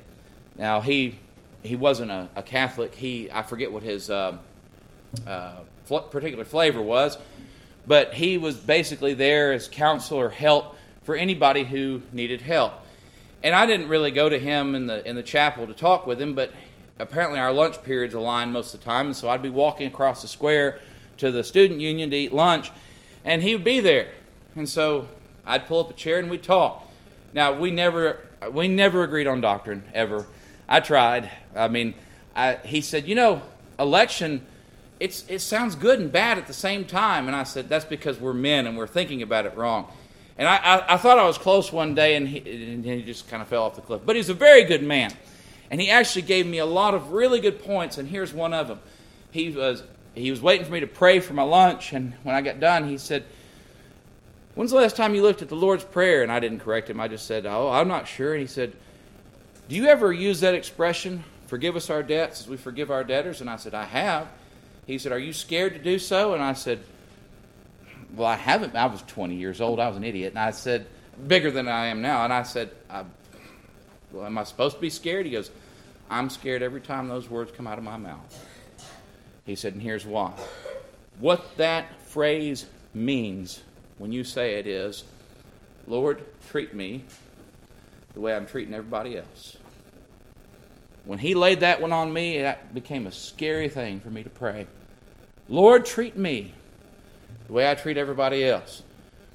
Now, 0.56 0.80
he, 0.80 1.16
he 1.62 1.76
wasn't 1.76 2.10
a, 2.10 2.28
a 2.34 2.42
Catholic. 2.42 2.92
He, 2.92 3.30
I 3.30 3.44
forget 3.44 3.70
what 3.70 3.84
his 3.84 4.10
uh, 4.10 4.36
uh, 5.28 5.52
fl- 5.84 5.98
particular 5.98 6.44
flavor 6.44 6.82
was, 6.82 7.16
but 7.86 8.14
he 8.14 8.36
was 8.36 8.56
basically 8.56 9.14
there 9.14 9.52
as 9.52 9.68
counselor, 9.68 10.30
help 10.30 10.74
for 11.04 11.14
anybody 11.14 11.62
who 11.62 12.02
needed 12.10 12.40
help. 12.40 12.72
And 13.44 13.54
I 13.54 13.64
didn't 13.64 13.86
really 13.86 14.10
go 14.10 14.28
to 14.28 14.40
him 14.40 14.74
in 14.74 14.88
the 14.88 15.08
in 15.08 15.14
the 15.14 15.22
chapel 15.22 15.68
to 15.68 15.72
talk 15.72 16.04
with 16.04 16.20
him, 16.20 16.34
but 16.34 16.52
apparently 16.98 17.38
our 17.38 17.52
lunch 17.52 17.80
periods 17.84 18.14
aligned 18.14 18.52
most 18.52 18.74
of 18.74 18.80
the 18.80 18.84
time, 18.84 19.06
and 19.06 19.16
so 19.16 19.28
I'd 19.28 19.40
be 19.40 19.50
walking 19.50 19.86
across 19.86 20.22
the 20.22 20.28
square 20.28 20.80
to 21.18 21.30
the 21.30 21.44
student 21.44 21.80
union 21.80 22.10
to 22.10 22.16
eat 22.16 22.32
lunch, 22.32 22.70
and 23.24 23.42
he 23.42 23.54
would 23.54 23.64
be 23.64 23.80
there. 23.80 24.08
And 24.56 24.68
so 24.68 25.08
I'd 25.46 25.66
pull 25.66 25.80
up 25.80 25.90
a 25.90 25.94
chair 25.94 26.18
and 26.18 26.30
we'd 26.30 26.42
talk. 26.42 26.86
Now 27.32 27.52
we 27.52 27.70
never 27.70 28.20
we 28.52 28.68
never 28.68 29.02
agreed 29.02 29.26
on 29.26 29.40
doctrine 29.40 29.82
ever. 29.94 30.26
I 30.68 30.80
tried. 30.80 31.30
I 31.56 31.68
mean, 31.68 31.94
I, 32.36 32.54
he 32.64 32.80
said, 32.80 33.08
you 33.08 33.14
know, 33.14 33.42
election. 33.78 34.46
It's, 35.00 35.24
it 35.28 35.40
sounds 35.40 35.76
good 35.76 36.00
and 36.00 36.10
bad 36.10 36.38
at 36.38 36.46
the 36.46 36.52
same 36.52 36.84
time. 36.84 37.28
And 37.28 37.36
I 37.36 37.44
said, 37.44 37.68
that's 37.68 37.84
because 37.84 38.18
we're 38.18 38.32
men 38.32 38.66
and 38.66 38.76
we're 38.76 38.88
thinking 38.88 39.22
about 39.22 39.46
it 39.46 39.56
wrong. 39.56 39.86
And 40.36 40.48
I, 40.48 40.56
I, 40.56 40.94
I 40.94 40.96
thought 40.96 41.18
I 41.18 41.24
was 41.24 41.38
close 41.38 41.72
one 41.72 41.94
day 41.94 42.16
and 42.16 42.28
he, 42.28 42.72
and 42.72 42.84
he 42.84 43.02
just 43.02 43.28
kind 43.28 43.40
of 43.40 43.48
fell 43.48 43.62
off 43.64 43.76
the 43.76 43.80
cliff. 43.80 44.02
But 44.04 44.16
he's 44.16 44.28
a 44.28 44.34
very 44.34 44.64
good 44.64 44.82
man. 44.82 45.12
And 45.70 45.80
he 45.80 45.90
actually 45.90 46.22
gave 46.22 46.46
me 46.46 46.58
a 46.58 46.66
lot 46.66 46.94
of 46.94 47.12
really 47.12 47.40
good 47.40 47.62
points. 47.62 47.98
And 47.98 48.08
here's 48.08 48.32
one 48.32 48.52
of 48.52 48.68
them. 48.68 48.80
He 49.30 49.50
was 49.50 49.82
he 50.18 50.30
was 50.30 50.40
waiting 50.40 50.66
for 50.66 50.72
me 50.72 50.80
to 50.80 50.86
pray 50.86 51.20
for 51.20 51.34
my 51.34 51.42
lunch, 51.42 51.92
and 51.92 52.14
when 52.22 52.34
I 52.34 52.40
got 52.40 52.60
done, 52.60 52.88
he 52.88 52.98
said, 52.98 53.24
When's 54.58 54.72
the 54.72 54.76
last 54.76 54.96
time 54.96 55.14
you 55.14 55.22
looked 55.22 55.40
at 55.40 55.48
the 55.48 55.54
Lord's 55.54 55.84
Prayer? 55.84 56.24
And 56.24 56.32
I 56.32 56.40
didn't 56.40 56.58
correct 56.58 56.90
him. 56.90 56.98
I 56.98 57.06
just 57.06 57.26
said, 57.26 57.46
Oh, 57.46 57.70
I'm 57.70 57.86
not 57.86 58.08
sure. 58.08 58.32
And 58.32 58.40
he 58.40 58.48
said, 58.48 58.72
Do 59.68 59.76
you 59.76 59.86
ever 59.86 60.12
use 60.12 60.40
that 60.40 60.54
expression, 60.54 61.22
forgive 61.46 61.76
us 61.76 61.90
our 61.90 62.02
debts 62.02 62.40
as 62.40 62.48
we 62.48 62.56
forgive 62.56 62.90
our 62.90 63.04
debtors? 63.04 63.40
And 63.40 63.48
I 63.48 63.54
said, 63.54 63.72
I 63.72 63.84
have. 63.84 64.26
He 64.84 64.98
said, 64.98 65.12
Are 65.12 65.18
you 65.18 65.32
scared 65.32 65.74
to 65.74 65.78
do 65.78 66.00
so? 66.00 66.34
And 66.34 66.42
I 66.42 66.54
said, 66.54 66.80
Well, 68.16 68.26
I 68.26 68.34
haven't. 68.34 68.74
I 68.74 68.86
was 68.86 69.02
20 69.02 69.36
years 69.36 69.60
old. 69.60 69.78
I 69.78 69.86
was 69.86 69.96
an 69.96 70.02
idiot. 70.02 70.32
And 70.32 70.40
I 70.40 70.50
said, 70.50 70.88
Bigger 71.28 71.52
than 71.52 71.68
I 71.68 71.86
am 71.86 72.02
now. 72.02 72.24
And 72.24 72.32
I 72.32 72.42
said, 72.42 72.70
I, 72.90 73.04
Well, 74.10 74.26
am 74.26 74.36
I 74.38 74.42
supposed 74.42 74.74
to 74.74 74.80
be 74.80 74.90
scared? 74.90 75.24
He 75.24 75.30
goes, 75.30 75.52
I'm 76.10 76.30
scared 76.30 76.62
every 76.62 76.80
time 76.80 77.06
those 77.06 77.30
words 77.30 77.52
come 77.52 77.68
out 77.68 77.78
of 77.78 77.84
my 77.84 77.96
mouth. 77.96 78.47
He 79.48 79.56
said, 79.56 79.72
and 79.72 79.80
here's 79.80 80.04
why. 80.04 80.32
What 81.20 81.56
that 81.56 82.02
phrase 82.02 82.66
means 82.92 83.62
when 83.96 84.12
you 84.12 84.22
say 84.22 84.56
it 84.56 84.66
is, 84.66 85.04
Lord, 85.86 86.22
treat 86.50 86.74
me 86.74 87.02
the 88.12 88.20
way 88.20 88.36
I'm 88.36 88.46
treating 88.46 88.74
everybody 88.74 89.16
else. 89.16 89.56
when 91.06 91.18
he 91.18 91.34
laid 91.34 91.60
that 91.60 91.80
one 91.80 91.94
on 91.94 92.12
me, 92.12 92.42
that 92.42 92.74
became 92.74 93.06
a 93.06 93.10
scary 93.10 93.70
thing 93.70 94.00
for 94.00 94.10
me 94.10 94.22
to 94.22 94.28
pray. 94.28 94.66
Lord, 95.48 95.86
treat 95.86 96.18
me 96.18 96.52
the 97.46 97.54
way 97.54 97.70
I 97.70 97.74
treat 97.74 97.96
everybody 97.96 98.44
else. 98.44 98.82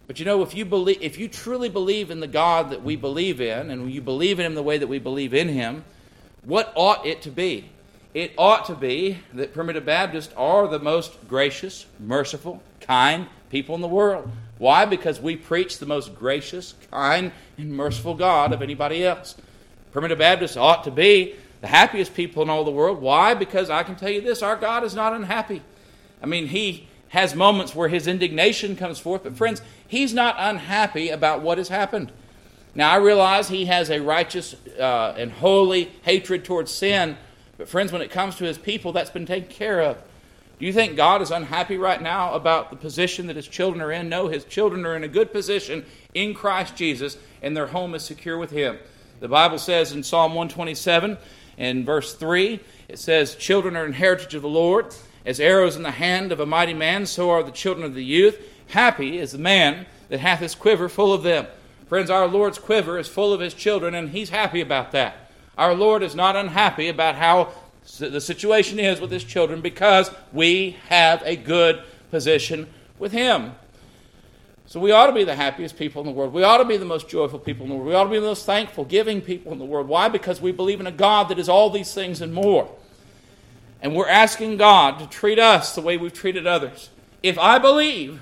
But 0.06 0.20
you 0.20 0.26
know, 0.26 0.44
if 0.44 0.54
you 0.54 0.64
believe, 0.64 1.02
if 1.02 1.18
you 1.18 1.28
truly 1.28 1.70
believe 1.70 2.12
in 2.12 2.20
the 2.20 2.28
God 2.28 2.70
that 2.70 2.84
we 2.84 2.96
believe 2.96 3.42
in, 3.42 3.72
and 3.72 3.92
you 3.92 4.02
believe 4.02 4.40
in 4.40 4.46
Him 4.46 4.54
the 4.54 4.62
way 4.62 4.78
that 4.78 4.86
we 4.86 5.00
believe 5.00 5.34
in 5.34 5.50
Him, 5.50 5.84
what 6.44 6.72
ought 6.76 7.04
it 7.04 7.24
to 7.24 7.32
be? 7.32 7.72
It 8.14 8.34
ought 8.38 8.66
to 8.66 8.76
be 8.76 9.20
that 9.34 9.54
primitive 9.54 9.86
Baptists 9.86 10.34
are 10.38 10.68
the 10.68 10.80
most 10.80 11.28
gracious, 11.28 11.88
merciful, 12.00 12.62
kind 12.80 13.28
people 13.50 13.74
in 13.76 13.82
the 13.82 13.88
world. 13.88 14.30
Why? 14.58 14.86
Because 14.86 15.20
we 15.20 15.36
preach 15.36 15.80
the 15.80 15.86
most 15.86 16.16
gracious, 16.16 16.76
kind, 16.92 17.32
and 17.58 17.72
merciful 17.72 18.14
God 18.14 18.54
of 18.54 18.62
anybody 18.62 19.04
else. 19.04 19.36
Primitive 19.92 20.20
Baptists 20.20 20.58
ought 20.58 20.84
to 20.84 20.92
be 20.92 21.36
the 21.62 21.68
happiest 21.68 22.14
people 22.14 22.44
in 22.44 22.50
all 22.50 22.64
the 22.64 22.72
world. 22.72 23.02
Why? 23.02 23.34
Because 23.34 23.70
I 23.70 23.84
can 23.84 23.96
tell 23.96 24.10
you 24.10 24.22
this 24.22 24.42
our 24.42 24.56
God 24.56 24.84
is 24.84 24.94
not 24.94 25.14
unhappy. 25.14 25.62
I 26.22 26.26
mean, 26.26 26.48
He 26.48 26.88
has 27.10 27.36
moments 27.36 27.74
where 27.76 27.90
His 27.90 28.06
indignation 28.06 28.76
comes 28.76 29.00
forth, 29.00 29.24
but 29.24 29.36
friends, 29.36 29.62
He's 29.88 30.14
not 30.14 30.36
unhappy 30.38 31.10
about 31.10 31.42
what 31.42 31.58
has 31.58 31.70
happened. 31.70 32.12
Now, 32.76 32.92
I 32.92 32.98
realize 32.98 33.50
He 33.50 33.66
has 33.66 33.90
a 33.90 34.02
righteous 34.02 34.56
uh, 34.80 35.14
and 35.18 35.32
holy 35.32 35.92
hatred 36.04 36.44
towards 36.44 36.72
sin, 36.72 37.18
but 37.58 37.70
friends, 37.70 37.92
when 37.92 38.02
it 38.02 38.12
comes 38.12 38.36
to 38.38 38.46
His 38.46 38.58
people, 38.58 38.92
that's 38.92 39.10
been 39.10 39.26
taken 39.26 39.50
care 39.50 39.82
of. 39.82 39.98
Do 40.60 40.66
you 40.66 40.74
think 40.74 40.96
God 40.96 41.22
is 41.22 41.32
unhappy 41.32 41.78
right 41.78 42.02
now 42.02 42.34
about 42.34 42.70
the 42.70 42.76
position 42.76 43.28
that 43.28 43.36
His 43.36 43.48
children 43.48 43.82
are 43.82 43.92
in? 43.92 44.10
No, 44.10 44.28
His 44.28 44.46
children 44.46 44.86
are 44.86 44.96
in 44.96 45.04
a 45.04 45.08
good 45.08 45.32
position 45.32 45.86
in 46.14 46.34
Christ 46.34 46.76
Jesus, 46.76 47.18
and 47.42 47.56
their 47.56 47.68
home 47.68 47.96
is 47.96 48.04
secure 48.04 48.38
with 48.38 48.52
Him. 48.52 48.78
The 49.20 49.28
Bible 49.28 49.60
says 49.60 49.92
in 49.92 50.04
Psalm 50.04 50.34
127, 50.34 51.18
in 51.58 51.86
verse 51.86 52.16
3, 52.16 52.60
it 52.90 53.00
says, 53.00 53.36
Children 53.36 53.76
are 53.76 53.86
an 53.86 53.94
heritage 53.94 54.36
of 54.36 54.42
the 54.42 54.50
Lord. 54.50 54.94
As 55.26 55.40
arrows 55.40 55.78
in 55.78 55.84
the 55.84 55.92
hand 55.92 56.32
of 56.32 56.40
a 56.40 56.46
mighty 56.46 56.74
man, 56.74 57.06
so 57.06 57.30
are 57.30 57.44
the 57.44 57.52
children 57.52 57.86
of 57.86 57.94
the 57.94 58.04
youth. 58.04 58.42
Happy 58.68 59.18
is 59.18 59.32
the 59.32 59.38
man 59.38 59.86
that 60.10 60.20
hath 60.20 60.40
his 60.40 60.56
quiver 60.56 60.90
full 60.90 61.14
of 61.14 61.24
them. 61.24 61.48
Friends, 61.88 62.10
our 62.10 62.28
Lord's 62.28 62.58
quiver 62.58 62.98
is 62.98 63.08
full 63.08 63.32
of 63.32 63.40
his 63.40 63.54
children, 63.54 63.96
and 63.96 64.10
he's 64.10 64.30
happy 64.30 64.60
about 64.60 64.92
that. 64.92 65.23
Our 65.58 65.76
Lord 65.76 66.04
is 66.04 66.16
not 66.16 66.36
unhappy 66.36 66.90
about 66.90 67.16
how 67.16 67.54
the 68.00 68.22
situation 68.22 68.80
is 68.80 69.00
with 69.00 69.12
his 69.12 69.24
children 69.24 69.62
because 69.62 70.10
we 70.32 70.78
have 70.88 71.22
a 71.26 71.36
good 71.36 71.84
position 72.12 72.68
with 72.98 73.12
him. 73.12 73.54
So 74.66 74.80
we 74.80 74.92
ought 74.92 75.08
to 75.08 75.14
be 75.14 75.24
the 75.24 75.36
happiest 75.36 75.78
people 75.78 76.02
in 76.02 76.08
the 76.08 76.14
world. 76.14 76.34
We 76.34 76.44
ought 76.44 76.58
to 76.58 76.66
be 76.66 76.78
the 76.78 76.86
most 76.86 77.10
joyful 77.10 77.38
people 77.38 77.66
in 77.66 77.70
the 77.70 77.76
world. 77.76 77.88
We 77.88 77.94
ought 77.94 78.06
to 78.06 78.10
be 78.10 78.20
the 78.20 78.26
most 78.26 78.46
thankful, 78.46 78.86
giving 78.86 79.22
people 79.22 79.52
in 79.52 79.60
the 79.60 79.66
world. 79.66 79.88
Why? 79.88 80.10
Because 80.10 80.42
we 80.42 80.52
believe 80.52 80.80
in 80.80 80.88
a 80.88 80.92
God 80.92 81.30
that 81.30 81.38
is 81.38 81.50
all 81.50 81.70
these 81.70 81.94
things 81.94 82.22
and 82.22 82.34
more. 82.34 82.74
And 83.82 83.94
we're 83.94 84.08
asking 84.08 84.58
God 84.58 84.98
to 85.00 85.08
treat 85.08 85.38
us 85.38 85.76
the 85.76 85.82
way 85.82 85.98
we've 85.98 86.14
treated 86.14 86.48
others. 86.48 86.90
If 87.22 87.38
I 87.38 87.60
believe 87.60 88.22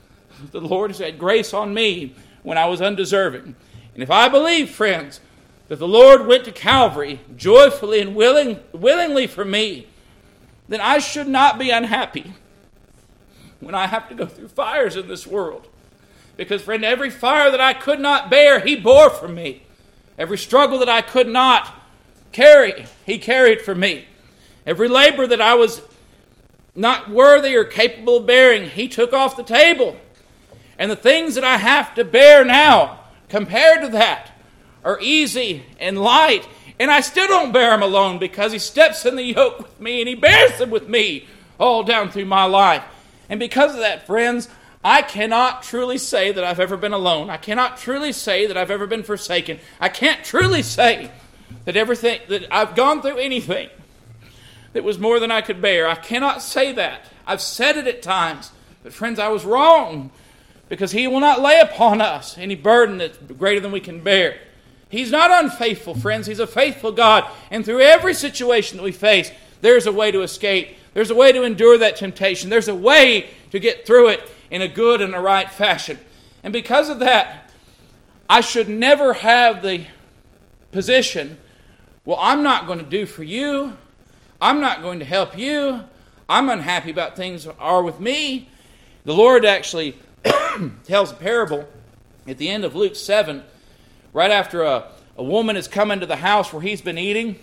the 0.52 0.60
Lord 0.60 0.90
has 0.90 1.00
had 1.00 1.18
grace 1.18 1.52
on 1.52 1.74
me 1.74 2.14
when 2.44 2.56
I 2.56 2.66
was 2.66 2.80
undeserving, 2.80 3.56
and 3.92 4.02
if 4.02 4.10
I 4.10 4.28
believe, 4.28 4.70
friends, 4.70 5.20
that 5.70 5.78
the 5.78 5.86
Lord 5.86 6.26
went 6.26 6.44
to 6.46 6.50
Calvary 6.52 7.20
joyfully 7.36 8.00
and 8.00 8.16
willing, 8.16 8.58
willingly 8.72 9.28
for 9.28 9.44
me, 9.44 9.86
then 10.68 10.80
I 10.80 10.98
should 10.98 11.28
not 11.28 11.60
be 11.60 11.70
unhappy 11.70 12.34
when 13.60 13.76
I 13.76 13.86
have 13.86 14.08
to 14.08 14.16
go 14.16 14.26
through 14.26 14.48
fires 14.48 14.96
in 14.96 15.06
this 15.06 15.28
world. 15.28 15.68
Because, 16.36 16.60
friend, 16.62 16.84
every 16.84 17.08
fire 17.08 17.52
that 17.52 17.60
I 17.60 17.72
could 17.72 18.00
not 18.00 18.28
bear, 18.28 18.58
He 18.58 18.74
bore 18.74 19.10
for 19.10 19.28
me. 19.28 19.62
Every 20.18 20.38
struggle 20.38 20.80
that 20.80 20.88
I 20.88 21.02
could 21.02 21.28
not 21.28 21.72
carry, 22.32 22.86
He 23.06 23.18
carried 23.18 23.60
for 23.60 23.76
me. 23.76 24.06
Every 24.66 24.88
labor 24.88 25.24
that 25.28 25.40
I 25.40 25.54
was 25.54 25.82
not 26.74 27.10
worthy 27.10 27.54
or 27.54 27.62
capable 27.62 28.16
of 28.16 28.26
bearing, 28.26 28.70
He 28.70 28.88
took 28.88 29.12
off 29.12 29.36
the 29.36 29.44
table. 29.44 29.96
And 30.80 30.90
the 30.90 30.96
things 30.96 31.36
that 31.36 31.44
I 31.44 31.58
have 31.58 31.94
to 31.94 32.04
bear 32.04 32.44
now, 32.44 33.04
compared 33.28 33.82
to 33.82 33.88
that, 33.90 34.29
are 34.84 34.98
easy 35.00 35.64
and 35.78 36.00
light. 36.00 36.48
And 36.78 36.90
I 36.90 37.00
still 37.00 37.26
don't 37.26 37.52
bear 37.52 37.70
them 37.70 37.82
alone 37.82 38.18
because 38.18 38.52
He 38.52 38.58
steps 38.58 39.04
in 39.04 39.16
the 39.16 39.22
yoke 39.22 39.58
with 39.58 39.80
me 39.80 40.00
and 40.00 40.08
He 40.08 40.14
bears 40.14 40.58
them 40.58 40.70
with 40.70 40.88
me 40.88 41.26
all 41.58 41.82
down 41.82 42.10
through 42.10 42.24
my 42.24 42.44
life. 42.44 42.82
And 43.28 43.38
because 43.38 43.74
of 43.74 43.80
that, 43.80 44.06
friends, 44.06 44.48
I 44.82 45.02
cannot 45.02 45.62
truly 45.62 45.98
say 45.98 46.32
that 46.32 46.42
I've 46.42 46.60
ever 46.60 46.76
been 46.76 46.94
alone. 46.94 47.28
I 47.28 47.36
cannot 47.36 47.76
truly 47.76 48.12
say 48.12 48.46
that 48.46 48.56
I've 48.56 48.70
ever 48.70 48.86
been 48.86 49.02
forsaken. 49.02 49.60
I 49.78 49.90
can't 49.90 50.24
truly 50.24 50.62
say 50.62 51.10
that 51.66 51.76
everything 51.76 52.20
that 52.28 52.46
I've 52.50 52.74
gone 52.74 53.02
through 53.02 53.18
anything 53.18 53.68
that 54.72 54.84
was 54.84 54.98
more 54.98 55.20
than 55.20 55.30
I 55.30 55.42
could 55.42 55.60
bear. 55.60 55.86
I 55.86 55.96
cannot 55.96 56.42
say 56.42 56.72
that. 56.72 57.04
I've 57.26 57.42
said 57.42 57.76
it 57.76 57.86
at 57.86 58.02
times, 58.02 58.52
but 58.82 58.94
friends, 58.94 59.18
I 59.18 59.28
was 59.28 59.44
wrong 59.44 60.10
because 60.70 60.92
He 60.92 61.06
will 61.06 61.20
not 61.20 61.42
lay 61.42 61.60
upon 61.60 62.00
us 62.00 62.38
any 62.38 62.54
burden 62.54 62.98
that's 62.98 63.18
greater 63.18 63.60
than 63.60 63.72
we 63.72 63.80
can 63.80 64.00
bear. 64.00 64.38
He's 64.90 65.10
not 65.10 65.44
unfaithful, 65.44 65.94
friends. 65.94 66.26
He's 66.26 66.40
a 66.40 66.46
faithful 66.46 66.92
God. 66.92 67.24
And 67.50 67.64
through 67.64 67.80
every 67.80 68.12
situation 68.12 68.76
that 68.76 68.82
we 68.82 68.92
face, 68.92 69.30
there's 69.60 69.86
a 69.86 69.92
way 69.92 70.10
to 70.10 70.22
escape. 70.22 70.76
There's 70.94 71.10
a 71.10 71.14
way 71.14 71.30
to 71.32 71.44
endure 71.44 71.78
that 71.78 71.96
temptation. 71.96 72.50
There's 72.50 72.68
a 72.68 72.74
way 72.74 73.30
to 73.52 73.60
get 73.60 73.86
through 73.86 74.08
it 74.08 74.28
in 74.50 74.62
a 74.62 74.68
good 74.68 75.00
and 75.00 75.14
a 75.14 75.20
right 75.20 75.48
fashion. 75.50 75.98
And 76.42 76.52
because 76.52 76.88
of 76.88 76.98
that, 76.98 77.52
I 78.28 78.40
should 78.40 78.68
never 78.68 79.12
have 79.12 79.62
the 79.62 79.86
position, 80.72 81.38
well, 82.04 82.18
I'm 82.20 82.42
not 82.42 82.66
going 82.66 82.78
to 82.80 82.84
do 82.84 83.06
for 83.06 83.22
you. 83.22 83.76
I'm 84.40 84.60
not 84.60 84.82
going 84.82 84.98
to 84.98 85.04
help 85.04 85.38
you. 85.38 85.84
I'm 86.28 86.48
unhappy 86.48 86.90
about 86.90 87.16
things 87.16 87.46
are 87.46 87.82
with 87.82 88.00
me. 88.00 88.48
The 89.04 89.14
Lord 89.14 89.44
actually 89.44 89.98
tells 90.84 91.12
a 91.12 91.16
parable 91.16 91.68
at 92.26 92.38
the 92.38 92.48
end 92.48 92.64
of 92.64 92.74
Luke 92.74 92.96
7, 92.96 93.42
right 94.12 94.30
after 94.30 94.62
a, 94.62 94.90
a 95.16 95.22
woman 95.22 95.56
has 95.56 95.68
come 95.68 95.90
into 95.90 96.06
the 96.06 96.16
house 96.16 96.52
where 96.52 96.62
he's 96.62 96.80
been 96.80 96.98
eating, 96.98 97.36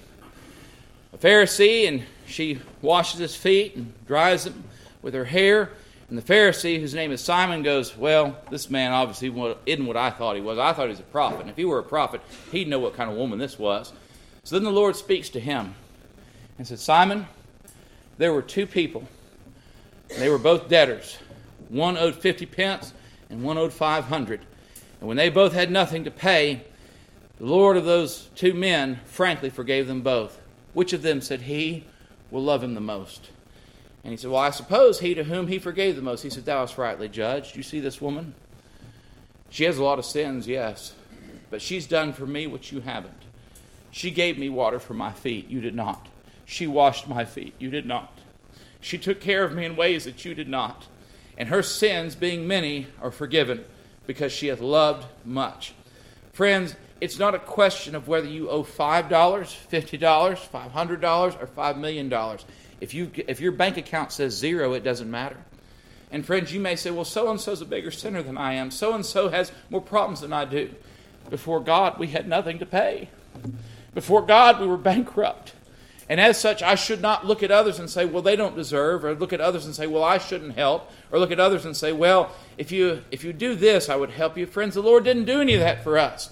a 1.13 1.17
Pharisee, 1.17 1.88
and 1.88 2.03
she 2.25 2.60
washes 2.82 3.19
his 3.19 3.36
feet 3.36 3.75
and 3.75 3.93
dries 4.06 4.43
them 4.43 4.63
with 5.01 5.13
her 5.13 5.25
hair. 5.25 5.71
And 6.10 6.17
the 6.17 6.21
Pharisee, 6.21 6.80
whose 6.80 6.93
name 6.93 7.12
is 7.12 7.21
Simon, 7.21 7.63
goes, 7.63 7.97
Well, 7.97 8.38
this 8.49 8.69
man 8.69 8.91
obviously 8.93 9.27
isn't 9.65 9.86
what 9.86 9.97
I 9.97 10.10
thought 10.10 10.36
he 10.36 10.41
was. 10.41 10.58
I 10.58 10.71
thought 10.71 10.84
he 10.84 10.91
was 10.91 10.99
a 10.99 11.03
prophet. 11.03 11.41
And 11.41 11.49
if 11.49 11.58
he 11.58 11.65
were 11.65 11.80
a 11.80 11.84
prophet, 11.84 12.21
he'd 12.51 12.67
know 12.67 12.80
what 12.80 12.95
kind 12.95 13.10
of 13.10 13.17
woman 13.17 13.39
this 13.39 13.60
was. 13.60 13.91
So 14.43 14.56
then 14.56 14.63
the 14.63 14.71
Lord 14.71 14.95
speaks 14.95 15.30
to 15.32 15.39
him 15.39 15.75
and 16.58 16.65
said, 16.65 16.80
Simon, 16.80 17.27
there 18.17 18.34
were 18.34 18.41
two 18.41 18.65
people. 18.65 19.06
They 20.17 20.30
were 20.30 20.38
both 20.38 20.69
debtors. 20.69 21.17
One 21.67 21.97
owed 21.97 22.15
50 22.15 22.45
pence 22.45 22.93
and 23.30 23.43
one 23.43 23.58
owed 23.58 23.73
500. 23.73 24.39
And 24.99 25.07
when 25.07 25.17
they 25.17 25.29
both 25.29 25.53
had 25.53 25.71
nothing 25.71 26.03
to 26.05 26.12
pay, 26.12 26.63
the 27.38 27.45
Lord 27.45 27.77
of 27.77 27.86
those 27.86 28.29
two 28.36 28.53
men 28.53 28.99
frankly 29.05 29.49
forgave 29.49 29.88
them 29.88 30.01
both. 30.01 30.39
Which 30.73 30.93
of 30.93 31.01
them, 31.01 31.21
said 31.21 31.41
he, 31.41 31.83
will 32.31 32.43
love 32.43 32.63
him 32.63 32.73
the 32.73 32.81
most? 32.81 33.29
And 34.03 34.12
he 34.12 34.17
said, 34.17 34.31
Well, 34.31 34.41
I 34.41 34.51
suppose 34.51 34.99
he 34.99 35.13
to 35.15 35.23
whom 35.23 35.47
he 35.47 35.60
forgave 35.60 35.95
the 35.95 36.01
most. 36.01 36.21
He 36.21 36.29
said, 36.29 36.45
Thou 36.45 36.62
hast 36.62 36.77
rightly 36.77 37.10
judged. 37.10 37.55
You 37.55 37.63
see 37.63 37.79
this 37.79 38.01
woman? 38.01 38.33
She 39.49 39.65
has 39.65 39.77
a 39.77 39.83
lot 39.83 39.99
of 39.99 40.05
sins, 40.05 40.47
yes, 40.47 40.93
but 41.49 41.62
she's 41.62 41.88
done 41.88 42.13
for 42.13 42.25
me 42.25 42.47
what 42.47 42.71
you 42.71 42.81
haven't. 42.81 43.13
She 43.91 44.12
gave 44.12 44.38
me 44.38 44.49
water 44.49 44.79
for 44.79 44.93
my 44.93 45.12
feet. 45.12 45.49
You 45.49 45.62
did 45.62 45.75
not. 45.75 46.07
She 46.45 46.67
washed 46.67 47.07
my 47.07 47.25
feet. 47.25 47.53
You 47.60 47.69
did 47.69 47.86
not. 47.86 48.17
She 48.81 48.97
took 48.97 49.21
care 49.21 49.43
of 49.43 49.53
me 49.53 49.65
in 49.65 49.75
ways 49.75 50.05
that 50.05 50.25
you 50.25 50.36
did 50.36 50.49
not. 50.49 50.88
And 51.38 51.49
her 51.49 51.63
sins, 51.63 52.15
being 52.15 52.47
many, 52.47 52.88
are 53.01 53.12
forgiven 53.12 53.63
because 54.07 54.31
she 54.31 54.47
hath 54.47 54.61
loved 54.61 55.05
much. 55.23 55.73
Friends, 56.33 56.75
it's 56.99 57.19
not 57.19 57.35
a 57.35 57.39
question 57.39 57.93
of 57.93 58.07
whether 58.07 58.27
you 58.27 58.49
owe 58.49 58.63
$5, 58.63 59.09
$50, 59.09 59.99
$500, 59.99 61.41
or 61.41 61.47
$5 61.47 61.77
million. 61.77 62.37
If, 62.81 62.93
you, 62.93 63.12
if 63.27 63.39
your 63.39 63.51
bank 63.51 63.77
account 63.77 64.12
says 64.12 64.33
zero, 64.33 64.73
it 64.73 64.83
doesn't 64.83 65.10
matter. 65.10 65.37
And 66.12 66.25
friends, 66.25 66.53
you 66.53 66.60
may 66.60 66.75
say, 66.75 66.89
well, 66.89 67.05
so 67.05 67.29
and 67.29 67.39
so 67.39 67.51
is 67.51 67.62
a 67.62 67.65
bigger 67.65 67.91
sinner 67.91 68.23
than 68.23 68.37
I 68.37 68.53
am. 68.53 68.71
So 68.71 68.93
and 68.93 69.05
so 69.05 69.29
has 69.29 69.51
more 69.69 69.81
problems 69.81 70.21
than 70.21 70.33
I 70.33 70.45
do. 70.45 70.69
Before 71.29 71.60
God, 71.60 71.99
we 71.99 72.08
had 72.08 72.27
nothing 72.27 72.60
to 72.60 72.65
pay. 72.65 73.10
Before 73.93 74.21
God, 74.21 74.62
we 74.62 74.67
were 74.67 74.77
bankrupt. 74.77 75.53
And 76.10 76.21
as 76.21 76.39
such, 76.39 76.63
I 76.63 76.75
should 76.75 77.01
not 77.01 77.25
look 77.25 77.43
at 77.43 77.51
others 77.51 77.79
and 77.79 77.89
say, 77.89 78.05
well, 78.05 78.21
they 78.21 78.37
don't 78.37 78.55
deserve, 78.55 79.03
or 79.03 79.13
look 79.13 79.33
at 79.33 79.41
others 79.41 79.65
and 79.65 79.75
say, 79.75 79.87
well, 79.87 80.03
I 80.03 80.17
shouldn't 80.17 80.55
help, 80.55 80.89
or 81.12 81.19
look 81.19 81.31
at 81.31 81.39
others 81.39 81.65
and 81.65 81.75
say, 81.75 81.91
well, 81.91 82.31
if 82.58 82.71
you, 82.71 83.03
if 83.12 83.23
you 83.25 83.33
do 83.33 83.55
this, 83.55 83.89
I 83.89 83.97
would 83.97 84.12
help 84.12 84.37
you. 84.37 84.45
Friends, 84.45 84.75
the 84.75 84.81
Lord 84.81 85.03
didn't 85.03 85.25
do 85.25 85.41
any 85.41 85.53
of 85.53 85.60
that 85.60 85.83
for 85.83 85.97
us. 85.97 86.29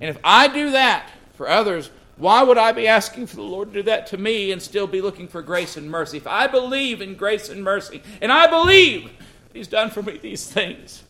And 0.00 0.10
if 0.10 0.18
I 0.22 0.48
do 0.48 0.72
that 0.72 1.10
for 1.34 1.48
others, 1.48 1.90
why 2.16 2.42
would 2.42 2.58
I 2.58 2.72
be 2.72 2.86
asking 2.86 3.26
for 3.26 3.36
the 3.36 3.42
Lord 3.42 3.72
to 3.72 3.80
do 3.80 3.82
that 3.84 4.06
to 4.08 4.18
me 4.18 4.52
and 4.52 4.60
still 4.60 4.86
be 4.86 5.00
looking 5.00 5.26
for 5.26 5.42
grace 5.42 5.76
and 5.76 5.90
mercy? 5.90 6.18
If 6.18 6.26
I 6.26 6.46
believe 6.46 7.00
in 7.00 7.14
grace 7.14 7.48
and 7.48 7.64
mercy, 7.64 8.02
and 8.20 8.30
I 8.30 8.46
believe 8.46 9.10
He's 9.52 9.68
done 9.68 9.90
for 9.90 10.02
me 10.02 10.18
these 10.18 10.46
things, 10.46 11.02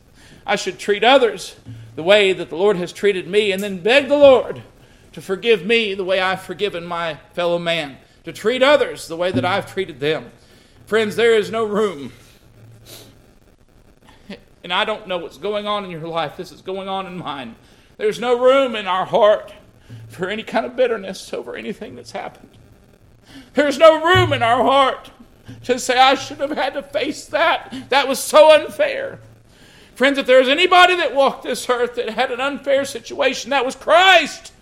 I 0.47 0.57
should 0.57 0.79
treat 0.79 1.03
others 1.03 1.57
the 1.97 2.03
way 2.03 2.33
that 2.33 2.51
the 2.51 2.57
Lord 2.57 2.77
has 2.77 2.93
treated 2.93 3.27
me 3.27 3.53
and 3.53 3.63
then 3.63 3.79
beg 3.79 4.09
the 4.09 4.17
Lord 4.17 4.63
to 5.13 5.23
forgive 5.23 5.65
me 5.65 5.95
the 5.95 6.05
way 6.05 6.21
I've 6.21 6.43
forgiven 6.43 6.85
my 6.85 7.19
fellow 7.33 7.59
man, 7.59 7.97
to 8.25 8.33
treat 8.33 8.63
others 8.63 9.07
the 9.09 9.17
way 9.17 9.31
that 9.31 9.45
I've 9.45 9.73
treated 9.73 10.01
them. 10.01 10.31
Friends, 10.87 11.17
there 11.17 11.35
is 11.35 11.51
no 11.51 11.65
room. 11.65 12.13
And 14.63 14.73
I 14.73 14.85
don't 14.85 15.07
know 15.07 15.19
what's 15.19 15.39
going 15.39 15.67
on 15.67 15.85
in 15.85 15.91
your 15.91 16.09
life. 16.09 16.37
This 16.37 16.51
is 16.51 16.63
going 16.63 16.89
on 16.89 17.07
in 17.07 17.19
mine. 17.19 17.55
There's 17.99 18.19
no 18.19 18.39
room 18.39 18.75
in 18.75 18.87
our 18.87 19.05
heart 19.05 19.53
for 20.09 20.29
any 20.29 20.43
kind 20.43 20.65
of 20.65 20.75
bitterness 20.75 21.33
over 21.33 21.55
anything 21.55 21.95
that's 21.95 22.13
happened. 22.13 22.49
There's 23.53 23.79
no 23.79 24.03
room 24.03 24.33
in 24.33 24.43
our 24.43 24.63
heart 24.63 25.11
to 25.65 25.79
say, 25.79 25.99
I 25.99 26.15
should 26.15 26.39
have 26.39 26.53
had 26.53 26.75
to 26.75 26.83
face 26.83 27.27
that. 27.27 27.75
That 27.91 28.09
was 28.09 28.19
so 28.19 28.55
unfair. 28.55 29.21
Friends, 29.95 30.19
if 30.19 30.27
there's 30.27 30.49
anybody 30.49 30.97
that 30.97 31.15
walked 31.15 31.45
this 31.45 31.69
earth 31.69 31.95
that 31.97 32.09
had 32.09 32.33
an 32.33 32.41
unfair 32.41 32.85
situation, 32.85 33.51
that 33.51 33.67
was 33.67 33.77
Christ. 33.77 34.53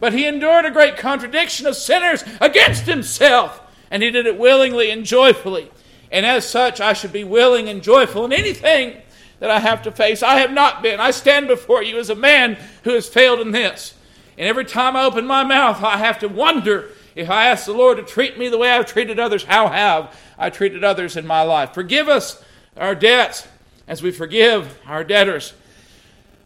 But 0.00 0.14
he 0.14 0.26
endured 0.26 0.64
a 0.64 0.70
great 0.70 0.96
contradiction 0.96 1.66
of 1.66 1.76
sinners 1.76 2.24
against 2.40 2.86
himself, 2.86 3.60
and 3.90 4.02
he 4.02 4.10
did 4.10 4.26
it 4.26 4.38
willingly 4.38 4.90
and 4.90 5.04
joyfully. 5.04 5.70
And 6.10 6.26
as 6.26 6.48
such, 6.48 6.80
I 6.80 6.94
should 6.94 7.12
be 7.12 7.22
willing 7.22 7.68
and 7.68 7.82
joyful 7.82 8.24
in 8.24 8.32
anything 8.32 9.00
that 9.38 9.50
I 9.50 9.60
have 9.60 9.82
to 9.82 9.92
face. 9.92 10.22
I 10.22 10.40
have 10.40 10.52
not 10.52 10.82
been. 10.82 11.00
I 11.00 11.10
stand 11.10 11.46
before 11.46 11.82
you 11.82 11.98
as 11.98 12.10
a 12.10 12.14
man 12.14 12.58
who 12.84 12.94
has 12.94 13.08
failed 13.08 13.40
in 13.40 13.52
this. 13.52 13.94
And 14.36 14.48
every 14.48 14.64
time 14.64 14.96
I 14.96 15.04
open 15.04 15.26
my 15.26 15.44
mouth, 15.44 15.82
I 15.82 15.98
have 15.98 16.18
to 16.20 16.28
wonder 16.28 16.90
if 17.14 17.28
I 17.28 17.46
ask 17.46 17.66
the 17.66 17.72
Lord 17.72 17.98
to 17.98 18.02
treat 18.02 18.38
me 18.38 18.48
the 18.48 18.58
way 18.58 18.70
I've 18.70 18.86
treated 18.86 19.18
others, 19.18 19.44
how 19.44 19.68
have 19.68 20.16
I 20.38 20.48
treated 20.48 20.82
others 20.84 21.16
in 21.16 21.26
my 21.26 21.42
life? 21.42 21.74
Forgive 21.74 22.08
us 22.08 22.42
our 22.76 22.94
debts 22.94 23.46
as 23.86 24.02
we 24.02 24.10
forgive 24.10 24.78
our 24.86 25.04
debtors. 25.04 25.52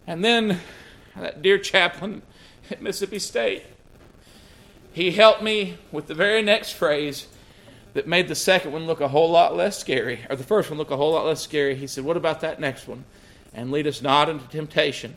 And 0.07 0.25
then 0.25 0.61
that 1.17 1.43
dear 1.43 1.59
chaplain 1.59 2.23
at 2.71 2.83
Mississippi 2.83 3.19
State, 3.19 3.65
he 4.93 5.11
helped 5.11 5.43
me 5.43 5.77
with 5.91 6.07
the 6.07 6.15
very 6.15 6.43
next 6.43 6.73
phrase 6.73 7.27
that 7.95 8.07
made 8.07 8.29
the 8.29 8.35
second 8.35 8.73
one 8.73 8.87
look 8.87 9.01
a 9.01 9.09
whole 9.09 9.31
lot 9.31 9.57
less 9.57 9.79
scary, 9.79 10.21
or 10.29 10.37
the 10.37 10.45
first 10.45 10.71
one 10.71 10.79
look 10.79 10.91
a 10.91 10.97
whole 10.97 11.13
lot 11.13 11.27
less 11.27 11.41
scary. 11.41 11.75
He 11.75 11.87
said, 11.87 12.05
What 12.05 12.17
about 12.17 12.41
that 12.41 12.61
next 12.61 12.89
one? 12.89 13.05
And 13.53 13.71
lead 13.71 13.87
us 13.87 14.03
not 14.03 14.29
into 14.29 14.47
temptation. 14.49 15.17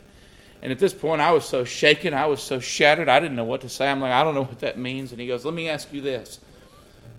And 0.62 0.72
at 0.72 0.78
this 0.78 0.94
point, 0.94 1.20
I 1.20 1.32
was 1.32 1.44
so 1.44 1.64
shaken, 1.64 2.14
I 2.14 2.26
was 2.26 2.42
so 2.42 2.58
shattered, 2.58 3.08
I 3.08 3.20
didn't 3.20 3.36
know 3.36 3.44
what 3.44 3.60
to 3.60 3.68
say. 3.68 3.88
I'm 3.88 4.00
like, 4.00 4.12
I 4.12 4.24
don't 4.24 4.34
know 4.34 4.42
what 4.42 4.60
that 4.60 4.78
means. 4.78 5.12
And 5.12 5.20
he 5.20 5.26
goes, 5.26 5.44
Let 5.44 5.54
me 5.54 5.68
ask 5.68 5.92
you 5.92 6.00
this 6.00 6.40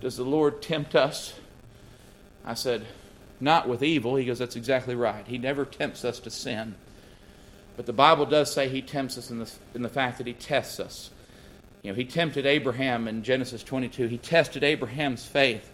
Does 0.02 0.18
the 0.18 0.24
Lord 0.24 0.62
tempt 0.62 0.96
us? 0.96 1.34
I 2.46 2.54
said, 2.54 2.86
not 3.40 3.68
with 3.68 3.84
evil. 3.84 4.16
He 4.16 4.26
goes, 4.26 4.40
That's 4.40 4.56
exactly 4.56 4.96
right. 4.96 5.26
He 5.26 5.38
never 5.38 5.66
tempts 5.66 6.04
us 6.04 6.20
to 6.20 6.30
sin. 6.30 6.76
But 7.80 7.86
the 7.86 7.94
Bible 7.94 8.26
does 8.26 8.52
say 8.52 8.68
he 8.68 8.82
tempts 8.82 9.18
us 9.18 9.32
in 9.32 9.40
the, 9.40 9.50
in 9.74 9.84
the 9.84 9.88
fact 9.88 10.18
that 10.18 10.28
he 10.28 10.34
tests 10.34 10.82
us. 10.82 11.12
You 11.82 11.92
know, 11.92 11.96
he 11.96 12.04
tempted 12.04 12.46
Abraham 12.46 13.08
in 13.08 13.24
Genesis 13.24 13.64
22. 13.64 14.08
He 14.08 14.18
tested 14.18 14.66
Abraham's 14.66 15.26
faith. 15.26 15.72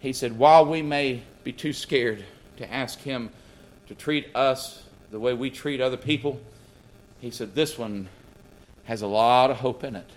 He 0.00 0.14
said, 0.14 0.38
While 0.38 0.64
we 0.64 0.80
may 0.80 1.22
be 1.44 1.52
too 1.52 1.74
scared 1.74 2.24
to 2.56 2.72
ask 2.72 2.98
him 2.98 3.28
to 3.88 3.94
treat 3.94 4.34
us 4.34 4.84
the 5.10 5.20
way 5.20 5.34
we 5.34 5.50
treat 5.50 5.82
other 5.82 5.98
people, 5.98 6.40
he 7.20 7.30
said, 7.30 7.54
This 7.54 7.76
one 7.76 8.08
has 8.84 9.02
a 9.02 9.06
lot 9.06 9.50
of 9.50 9.58
hope 9.58 9.84
in 9.84 9.96
it. 9.96 10.08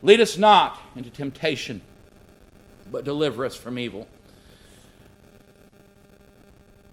Lead 0.00 0.22
us 0.22 0.38
not 0.38 0.80
into 0.96 1.10
temptation, 1.10 1.82
but 2.90 3.04
deliver 3.04 3.44
us 3.44 3.54
from 3.54 3.78
evil 3.78 4.08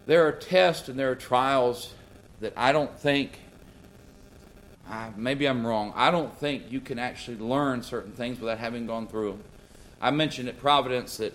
there 0.06 0.28
are 0.28 0.32
tests 0.32 0.90
and 0.90 1.00
there 1.00 1.12
are 1.12 1.16
trials 1.16 1.94
that 2.44 2.54
I 2.58 2.74
don't 2.74 2.94
think, 3.00 3.40
uh, 4.90 5.12
maybe 5.16 5.48
I'm 5.48 5.66
wrong, 5.66 5.94
I 5.96 6.12
don't 6.12 6.36
think 6.38 6.70
you 6.70 6.82
can 6.82 7.00
actually 7.00 7.38
learn 7.38 7.82
certain 7.84 8.12
things 8.12 8.38
without 8.38 8.58
having 8.58 8.86
gone 8.86 9.08
through 9.08 9.32
them. 9.32 9.44
I 10.02 10.12
mentioned 10.12 10.50
at 10.50 10.60
Providence 10.60 11.18
that 11.18 11.34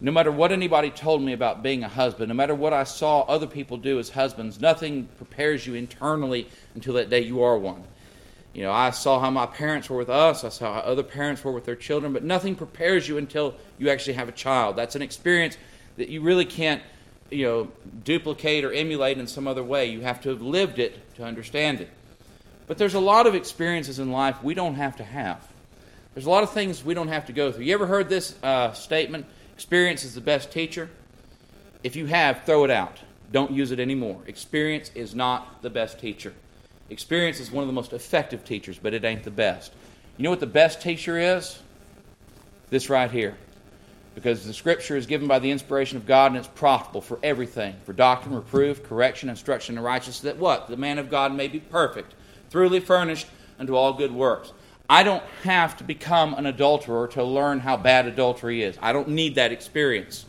no 0.00 0.10
matter 0.10 0.32
what 0.32 0.52
anybody 0.52 0.88
told 0.90 1.20
me 1.20 1.34
about 1.34 1.62
being 1.62 1.84
a 1.84 1.88
husband, 1.88 2.28
no 2.28 2.34
matter 2.34 2.54
what 2.54 2.72
I 2.72 2.84
saw 2.84 3.20
other 3.22 3.46
people 3.46 3.76
do 3.76 3.98
as 3.98 4.08
husbands, 4.08 4.58
nothing 4.58 5.08
prepares 5.18 5.66
you 5.66 5.74
internally 5.74 6.48
until 6.74 6.94
that 6.94 7.10
day 7.10 7.20
you 7.20 7.42
are 7.42 7.58
one. 7.58 7.84
You 8.54 8.62
know, 8.62 8.72
I 8.72 8.90
saw 8.90 9.20
how 9.20 9.30
my 9.30 9.44
parents 9.44 9.90
were 9.90 9.98
with 9.98 10.08
us, 10.08 10.42
I 10.42 10.48
saw 10.48 10.72
how 10.72 10.80
other 10.80 11.02
parents 11.02 11.44
were 11.44 11.52
with 11.52 11.66
their 11.66 11.76
children, 11.76 12.14
but 12.14 12.24
nothing 12.24 12.54
prepares 12.54 13.06
you 13.06 13.18
until 13.18 13.54
you 13.76 13.90
actually 13.90 14.14
have 14.14 14.30
a 14.30 14.32
child. 14.32 14.76
That's 14.76 14.96
an 14.96 15.02
experience 15.02 15.58
that 15.98 16.08
you 16.08 16.22
really 16.22 16.46
can't 16.46 16.82
you 17.30 17.46
know, 17.46 17.68
duplicate 18.04 18.64
or 18.64 18.72
emulate 18.72 19.18
in 19.18 19.26
some 19.26 19.46
other 19.46 19.62
way. 19.62 19.86
You 19.86 20.00
have 20.02 20.20
to 20.22 20.28
have 20.30 20.42
lived 20.42 20.78
it 20.78 21.14
to 21.16 21.24
understand 21.24 21.80
it. 21.80 21.90
But 22.66 22.78
there's 22.78 22.94
a 22.94 23.00
lot 23.00 23.26
of 23.26 23.34
experiences 23.34 23.98
in 23.98 24.10
life 24.10 24.42
we 24.42 24.54
don't 24.54 24.74
have 24.74 24.96
to 24.96 25.04
have. 25.04 25.46
There's 26.14 26.26
a 26.26 26.30
lot 26.30 26.42
of 26.42 26.50
things 26.50 26.84
we 26.84 26.94
don't 26.94 27.08
have 27.08 27.26
to 27.26 27.32
go 27.32 27.52
through. 27.52 27.64
You 27.64 27.74
ever 27.74 27.86
heard 27.86 28.08
this 28.08 28.34
uh, 28.42 28.72
statement? 28.72 29.26
Experience 29.54 30.04
is 30.04 30.14
the 30.14 30.20
best 30.20 30.50
teacher. 30.50 30.88
If 31.82 31.94
you 31.94 32.06
have, 32.06 32.44
throw 32.44 32.64
it 32.64 32.70
out. 32.70 32.98
Don't 33.32 33.50
use 33.50 33.70
it 33.70 33.80
anymore. 33.80 34.20
Experience 34.26 34.90
is 34.94 35.14
not 35.14 35.62
the 35.62 35.70
best 35.70 36.00
teacher. 36.00 36.32
Experience 36.90 37.40
is 37.40 37.50
one 37.50 37.62
of 37.62 37.66
the 37.66 37.72
most 37.72 37.92
effective 37.92 38.44
teachers, 38.44 38.78
but 38.78 38.94
it 38.94 39.04
ain't 39.04 39.24
the 39.24 39.30
best. 39.30 39.72
You 40.16 40.24
know 40.24 40.30
what 40.30 40.40
the 40.40 40.46
best 40.46 40.80
teacher 40.80 41.18
is? 41.18 41.60
This 42.70 42.88
right 42.88 43.10
here 43.10 43.36
because 44.16 44.46
the 44.46 44.54
scripture 44.54 44.96
is 44.96 45.04
given 45.04 45.28
by 45.28 45.38
the 45.38 45.50
inspiration 45.50 45.98
of 45.98 46.06
God 46.06 46.28
and 46.28 46.38
it's 46.38 46.48
profitable 46.48 47.02
for 47.02 47.18
everything 47.22 47.76
for 47.84 47.92
doctrine, 47.92 48.34
reproof, 48.34 48.82
correction, 48.82 49.28
instruction 49.28 49.76
in 49.76 49.84
righteousness, 49.84 50.20
that 50.20 50.38
what? 50.38 50.68
The 50.68 50.76
man 50.78 50.98
of 50.98 51.10
God 51.10 51.34
may 51.34 51.48
be 51.48 51.60
perfect, 51.60 52.14
thoroughly 52.48 52.80
furnished 52.80 53.26
unto 53.58 53.76
all 53.76 53.92
good 53.92 54.10
works. 54.10 54.54
I 54.88 55.02
don't 55.02 55.22
have 55.42 55.76
to 55.76 55.84
become 55.84 56.32
an 56.32 56.46
adulterer 56.46 57.08
to 57.08 57.22
learn 57.22 57.60
how 57.60 57.76
bad 57.76 58.06
adultery 58.06 58.62
is. 58.62 58.78
I 58.80 58.94
don't 58.94 59.08
need 59.08 59.34
that 59.34 59.52
experience. 59.52 60.24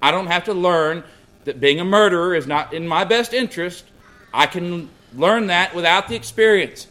I 0.00 0.12
don't 0.12 0.28
have 0.28 0.44
to 0.44 0.54
learn 0.54 1.04
that 1.44 1.60
being 1.60 1.78
a 1.78 1.84
murderer 1.84 2.34
is 2.34 2.46
not 2.46 2.72
in 2.72 2.88
my 2.88 3.04
best 3.04 3.34
interest. 3.34 3.84
I 4.32 4.46
can 4.46 4.88
learn 5.14 5.48
that 5.48 5.74
without 5.74 6.08
the 6.08 6.16
experience. 6.16 6.86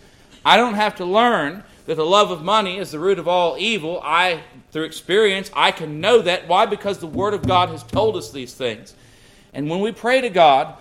I 0.46 0.58
don't 0.58 0.76
have 0.76 0.98
to 0.98 1.06
learn 1.06 1.64
that 1.86 1.96
the 1.96 2.06
love 2.06 2.32
of 2.32 2.44
money 2.44 2.78
is 2.78 2.92
the 2.92 3.00
root 3.00 3.20
of 3.20 3.28
all 3.28 3.58
evil. 3.58 4.02
I 4.04 4.44
through 4.72 4.84
experience, 4.84 5.52
I 5.54 5.72
can 5.72 6.02
know 6.02 6.22
that. 6.22 6.48
Why? 6.48 6.66
Because 6.66 7.00
the 7.00 7.08
Word 7.08 7.34
of 7.34 7.48
God 7.48 7.70
has 7.70 7.84
told 7.84 8.18
us 8.18 8.32
these 8.32 8.54
things. 8.54 8.96
And 9.54 9.70
when 9.70 9.80
we 9.80 9.92
pray 9.92 10.22
to 10.22 10.30
God, 10.30 10.76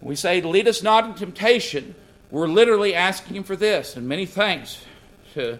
we 0.00 0.16
say, 0.16 0.40
Lead 0.40 0.68
us 0.68 0.82
not 0.82 1.04
in 1.04 1.14
temptation, 1.14 1.94
we're 2.30 2.48
literally 2.48 2.94
asking 2.94 3.36
Him 3.36 3.44
for 3.44 3.56
this. 3.56 3.96
And 3.96 4.08
many 4.08 4.26
thanks 4.26 4.84
to 5.34 5.58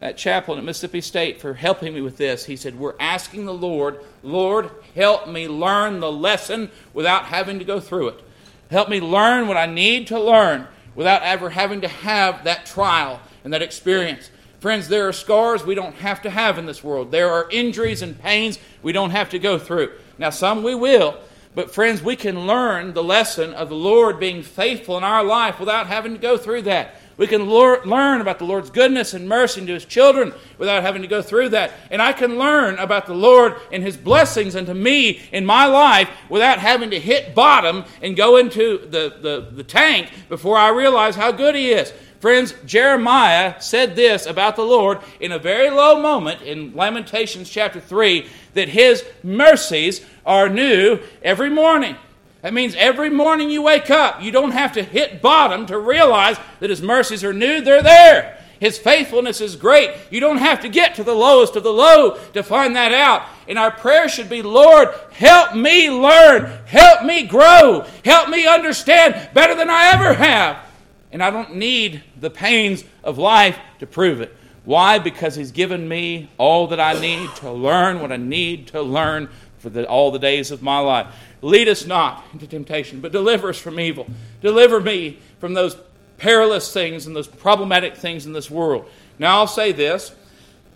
that 0.00 0.16
chaplain 0.16 0.58
at 0.58 0.64
Mississippi 0.64 1.00
State 1.00 1.40
for 1.40 1.54
helping 1.54 1.92
me 1.92 2.00
with 2.00 2.16
this. 2.16 2.44
He 2.44 2.56
said, 2.56 2.78
We're 2.78 2.94
asking 3.00 3.46
the 3.46 3.54
Lord, 3.54 4.00
Lord, 4.22 4.70
help 4.94 5.28
me 5.28 5.48
learn 5.48 6.00
the 6.00 6.12
lesson 6.12 6.70
without 6.94 7.24
having 7.24 7.58
to 7.58 7.64
go 7.64 7.80
through 7.80 8.08
it. 8.08 8.24
Help 8.70 8.88
me 8.88 9.00
learn 9.00 9.48
what 9.48 9.56
I 9.56 9.66
need 9.66 10.06
to 10.08 10.20
learn 10.20 10.66
without 10.94 11.22
ever 11.22 11.50
having 11.50 11.80
to 11.80 11.88
have 11.88 12.44
that 12.44 12.66
trial 12.66 13.20
and 13.48 13.54
that 13.54 13.62
experience. 13.62 14.30
Friends, 14.60 14.88
there 14.88 15.08
are 15.08 15.12
scars 15.14 15.64
we 15.64 15.74
don't 15.74 15.94
have 15.94 16.20
to 16.20 16.28
have 16.28 16.58
in 16.58 16.66
this 16.66 16.84
world. 16.84 17.10
There 17.10 17.32
are 17.32 17.48
injuries 17.50 18.02
and 18.02 18.20
pains 18.20 18.58
we 18.82 18.92
don't 18.92 19.08
have 19.08 19.30
to 19.30 19.38
go 19.38 19.58
through. 19.58 19.92
Now, 20.18 20.28
some 20.28 20.62
we 20.62 20.74
will, 20.74 21.16
but 21.54 21.72
friends, 21.72 22.02
we 22.02 22.14
can 22.14 22.46
learn 22.46 22.92
the 22.92 23.02
lesson 23.02 23.54
of 23.54 23.70
the 23.70 23.74
Lord 23.74 24.20
being 24.20 24.42
faithful 24.42 24.98
in 24.98 25.02
our 25.02 25.24
life 25.24 25.58
without 25.58 25.86
having 25.86 26.12
to 26.12 26.18
go 26.18 26.36
through 26.36 26.62
that. 26.62 26.96
We 27.16 27.26
can 27.26 27.48
learn 27.48 28.20
about 28.20 28.38
the 28.38 28.44
Lord's 28.44 28.70
goodness 28.70 29.14
and 29.14 29.28
mercy 29.28 29.64
to 29.64 29.72
His 29.72 29.84
children 29.84 30.32
without 30.58 30.82
having 30.82 31.02
to 31.02 31.08
go 31.08 31.20
through 31.20 31.48
that. 31.48 31.72
And 31.90 32.00
I 32.00 32.12
can 32.12 32.38
learn 32.38 32.78
about 32.78 33.06
the 33.06 33.14
Lord 33.14 33.56
and 33.72 33.82
His 33.82 33.96
blessings 33.96 34.54
unto 34.54 34.74
me 34.74 35.22
in 35.32 35.44
my 35.44 35.66
life 35.66 36.10
without 36.28 36.58
having 36.58 36.90
to 36.90 37.00
hit 37.00 37.34
bottom 37.34 37.84
and 38.02 38.14
go 38.14 38.36
into 38.36 38.86
the, 38.90 39.16
the, 39.20 39.48
the 39.50 39.64
tank 39.64 40.10
before 40.28 40.58
I 40.58 40.68
realize 40.68 41.16
how 41.16 41.32
good 41.32 41.56
He 41.56 41.72
is. 41.72 41.92
Friends, 42.20 42.52
Jeremiah 42.66 43.60
said 43.60 43.94
this 43.94 44.26
about 44.26 44.56
the 44.56 44.64
Lord 44.64 44.98
in 45.20 45.30
a 45.30 45.38
very 45.38 45.70
low 45.70 46.02
moment 46.02 46.42
in 46.42 46.74
Lamentations 46.74 47.48
chapter 47.48 47.78
3 47.78 48.26
that 48.54 48.68
his 48.68 49.04
mercies 49.22 50.04
are 50.26 50.48
new 50.48 50.98
every 51.22 51.48
morning. 51.48 51.94
That 52.42 52.54
means 52.54 52.74
every 52.74 53.08
morning 53.08 53.50
you 53.50 53.62
wake 53.62 53.90
up, 53.90 54.20
you 54.20 54.32
don't 54.32 54.50
have 54.50 54.72
to 54.72 54.82
hit 54.82 55.22
bottom 55.22 55.66
to 55.66 55.78
realize 55.78 56.36
that 56.58 56.70
his 56.70 56.82
mercies 56.82 57.22
are 57.22 57.32
new, 57.32 57.60
they're 57.60 57.82
there. 57.82 58.36
His 58.58 58.78
faithfulness 58.78 59.40
is 59.40 59.54
great. 59.54 59.92
You 60.10 60.18
don't 60.18 60.38
have 60.38 60.62
to 60.62 60.68
get 60.68 60.96
to 60.96 61.04
the 61.04 61.14
lowest 61.14 61.54
of 61.54 61.62
the 61.62 61.72
low 61.72 62.18
to 62.32 62.42
find 62.42 62.74
that 62.74 62.92
out. 62.92 63.22
And 63.46 63.56
our 63.56 63.70
prayer 63.70 64.08
should 64.08 64.28
be 64.28 64.42
Lord, 64.42 64.88
help 65.12 65.54
me 65.54 65.88
learn, 65.88 66.50
help 66.66 67.04
me 67.04 67.28
grow, 67.28 67.86
help 68.04 68.28
me 68.28 68.48
understand 68.48 69.30
better 69.32 69.54
than 69.54 69.70
I 69.70 69.92
ever 69.92 70.14
have 70.14 70.67
and 71.12 71.22
I 71.22 71.30
don't 71.30 71.56
need 71.56 72.02
the 72.18 72.30
pains 72.30 72.84
of 73.02 73.18
life 73.18 73.58
to 73.78 73.86
prove 73.86 74.20
it. 74.20 74.34
Why? 74.64 74.98
Because 74.98 75.34
He's 75.34 75.52
given 75.52 75.88
me 75.88 76.28
all 76.36 76.66
that 76.68 76.80
I 76.80 76.98
need 77.00 77.34
to 77.36 77.50
learn 77.50 78.00
what 78.00 78.12
I 78.12 78.16
need 78.16 78.68
to 78.68 78.82
learn 78.82 79.28
for 79.58 79.70
the, 79.70 79.88
all 79.88 80.10
the 80.10 80.18
days 80.18 80.50
of 80.50 80.62
my 80.62 80.78
life. 80.78 81.06
Lead 81.40 81.68
us 81.68 81.86
not 81.86 82.24
into 82.32 82.46
temptation, 82.46 83.00
but 83.00 83.12
deliver 83.12 83.48
us 83.48 83.58
from 83.58 83.80
evil. 83.80 84.06
Deliver 84.42 84.80
me 84.80 85.18
from 85.38 85.54
those 85.54 85.76
perilous 86.18 86.72
things 86.72 87.06
and 87.06 87.14
those 87.14 87.28
problematic 87.28 87.96
things 87.96 88.26
in 88.26 88.32
this 88.32 88.50
world. 88.50 88.88
Now, 89.18 89.38
I'll 89.38 89.46
say 89.46 89.72
this 89.72 90.12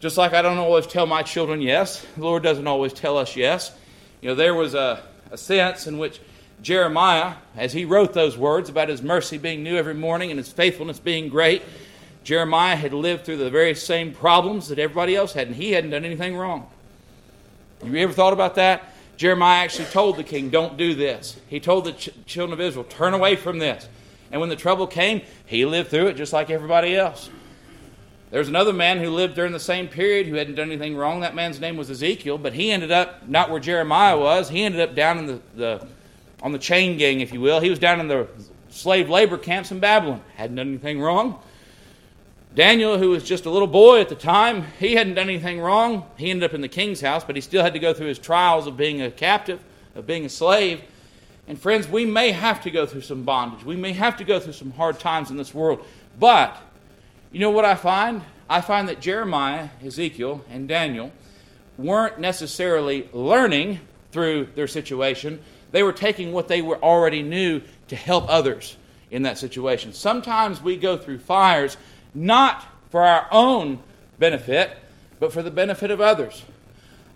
just 0.03 0.17
like 0.17 0.33
I 0.33 0.43
don't 0.43 0.59
always 0.59 0.89
tell 0.89 1.07
my 1.07 1.23
children 1.23 1.61
yes, 1.61 2.05
the 2.17 2.23
Lord 2.23 2.43
doesn't 2.43 2.67
always 2.67 2.93
tell 2.93 3.19
us 3.19 3.37
yes. 3.37 3.71
You 4.21 4.31
know, 4.31 4.35
there 4.35 4.53
was 4.53 4.75
a, 4.75 5.01
a 5.31 5.39
sense 5.39 5.87
in 5.87 5.97
which 5.97 6.21
Jeremiah, 6.63 7.35
as 7.57 7.73
he 7.73 7.85
wrote 7.85 8.13
those 8.13 8.39
words 8.39 8.71
about 8.71 8.89
his 8.89 9.03
mercy 9.03 9.37
being 9.37 9.63
new 9.65 9.77
every 9.77 9.95
morning 9.95 10.31
and 10.31 10.39
his 10.39 10.51
faithfulness 10.51 11.01
being 11.01 11.29
great, 11.29 11.63
Jeremiah 12.23 12.77
had 12.77 12.95
lived 12.95 13.25
through 13.25 13.39
the 13.39 13.51
very 13.51 13.75
same 13.75 14.13
problems 14.13 14.69
that 14.69 14.79
everybody 14.79 15.17
else 15.17 15.33
had, 15.33 15.49
and 15.49 15.57
he 15.57 15.73
hadn't 15.73 15.91
done 15.91 16.05
anything 16.05 16.37
wrong. 16.37 16.71
Have 17.83 17.93
you 17.93 18.01
ever 18.01 18.13
thought 18.13 18.33
about 18.33 18.55
that? 18.55 18.85
Jeremiah 19.17 19.65
actually 19.65 19.87
told 19.87 20.17
the 20.17 20.25
king, 20.25 20.51
Don't 20.51 20.77
do 20.77 20.95
this. 20.95 21.39
He 21.49 21.59
told 21.59 21.85
the 21.85 21.93
ch- 21.93 22.11
children 22.27 22.53
of 22.53 22.61
Israel, 22.61 22.85
Turn 22.85 23.13
away 23.13 23.35
from 23.35 23.59
this. 23.59 23.89
And 24.31 24.41
when 24.41 24.49
the 24.49 24.57
trouble 24.57 24.87
came, 24.87 25.23
he 25.45 25.67
lived 25.67 25.91
through 25.91 26.07
it 26.07 26.17
just 26.17 26.33
like 26.33 26.49
everybody 26.49 26.97
else. 26.97 27.29
There's 28.31 28.49
another 28.49 28.73
man 28.73 28.99
who 28.99 29.11
lived 29.11 29.35
during 29.35 29.53
the 29.53 29.61
same 29.61 29.89
period 29.89 30.27
who 30.27 30.37
hadn't 30.37 30.55
done 30.55 30.69
anything 30.69 30.97
wrong. 30.97 31.21
That 31.21 31.35
man's 31.35 31.61
name 31.61 31.77
was 31.77 31.91
Ezekiel, 31.91 32.39
but 32.39 32.55
he 32.55 32.71
ended 32.71 32.91
up 32.91 33.29
not 33.29 33.51
where 33.51 33.61
Jeremiah 33.61 34.19
was. 34.19 34.49
He 34.49 34.63
ended 34.63 34.81
up 34.81 34.95
down 34.95 35.19
in 35.19 35.27
the, 35.27 35.41
the 35.55 35.87
on 36.43 36.53
the 36.53 36.59
chain 36.59 36.99
gang, 36.99 37.21
if 37.21 37.33
you 37.33 37.41
will. 37.41 37.61
He 37.61 37.71
was 37.71 37.79
down 37.79 38.01
in 38.01 38.09
the 38.09 38.29
slave 38.69 39.09
labor 39.09 39.39
camps 39.39 39.71
in 39.71 39.81
Babylon. 39.81 40.21
Hadn't 40.35 40.57
done 40.57 40.69
anything 40.69 41.01
wrong. 41.01 41.41
Daniel, 42.55 42.99
who 42.99 43.11
was 43.11 43.25
just 43.25 43.47
a 43.47 43.51
little 43.51 43.69
boy 43.69 44.01
at 44.01 44.11
the 44.11 44.15
time, 44.15 44.67
he 44.79 44.95
hadn't 44.95 45.15
done 45.15 45.31
anything 45.31 45.59
wrong. 45.59 46.05
He 46.19 46.31
ended 46.31 46.51
up 46.51 46.55
in 46.55 46.61
the 46.61 46.69
king's 46.69 47.01
house, 47.01 47.25
but 47.25 47.35
he 47.35 47.41
still 47.41 47.63
had 47.63 47.73
to 47.73 47.79
go 47.79 47.95
through 47.95 48.09
his 48.09 48.19
trials 48.19 48.67
of 48.67 48.77
being 48.77 49.01
a 49.01 49.11
captive, 49.11 49.65
of 49.95 50.07
being 50.07 50.27
a 50.27 50.29
slave. 50.29 50.83
And 51.49 51.59
friends, 51.59 51.89
we 51.89 52.05
may 52.05 52.31
have 52.31 52.63
to 52.65 52.71
go 52.71 52.85
through 52.85 53.01
some 53.03 53.23
bondage. 53.23 53.65
We 53.65 53.77
may 53.77 53.93
have 53.93 54.19
to 54.19 54.25
go 54.25 54.39
through 54.39 54.53
some 54.53 54.73
hard 54.73 55.01
times 55.01 55.31
in 55.31 55.39
this 55.39 55.55
world. 55.55 55.83
But, 56.21 56.57
you 57.33 57.41
know 57.41 57.51
what 57.51 57.65
I 57.65 57.75
find? 57.75 58.23
I 58.51 58.61
find 58.61 58.87
that 58.89 59.01
Jeremiah, 59.01 59.71
Ezekiel, 59.83 60.45
and 60.51 60.69
Daniel 60.69 61.11
weren't 61.79 62.19
necessarily 62.19 63.09
learning 63.15 63.81
through 64.11 64.49
their 64.55 64.69
situation. 64.69 65.41
They 65.73 65.83
were 65.83 65.93
taking 65.93 66.33
what 66.33 66.49
they 66.49 66.63
were 66.63 66.77
already 66.83 67.23
knew 67.23 67.63
to 67.89 67.97
help 67.97 68.27
others 68.29 68.77
in 69.11 69.23
that 69.23 69.39
situation. 69.39 69.93
Sometimes 69.93 70.63
we 70.63 70.77
go 70.77 70.97
through 70.97 71.19
fires 71.19 71.77
not 72.15 72.65
for 72.91 73.03
our 73.03 73.27
own 73.31 73.81
benefit, 74.19 74.77
but 75.19 75.33
for 75.33 75.43
the 75.43 75.51
benefit 75.51 75.91
of 75.91 76.01
others. 76.01 76.45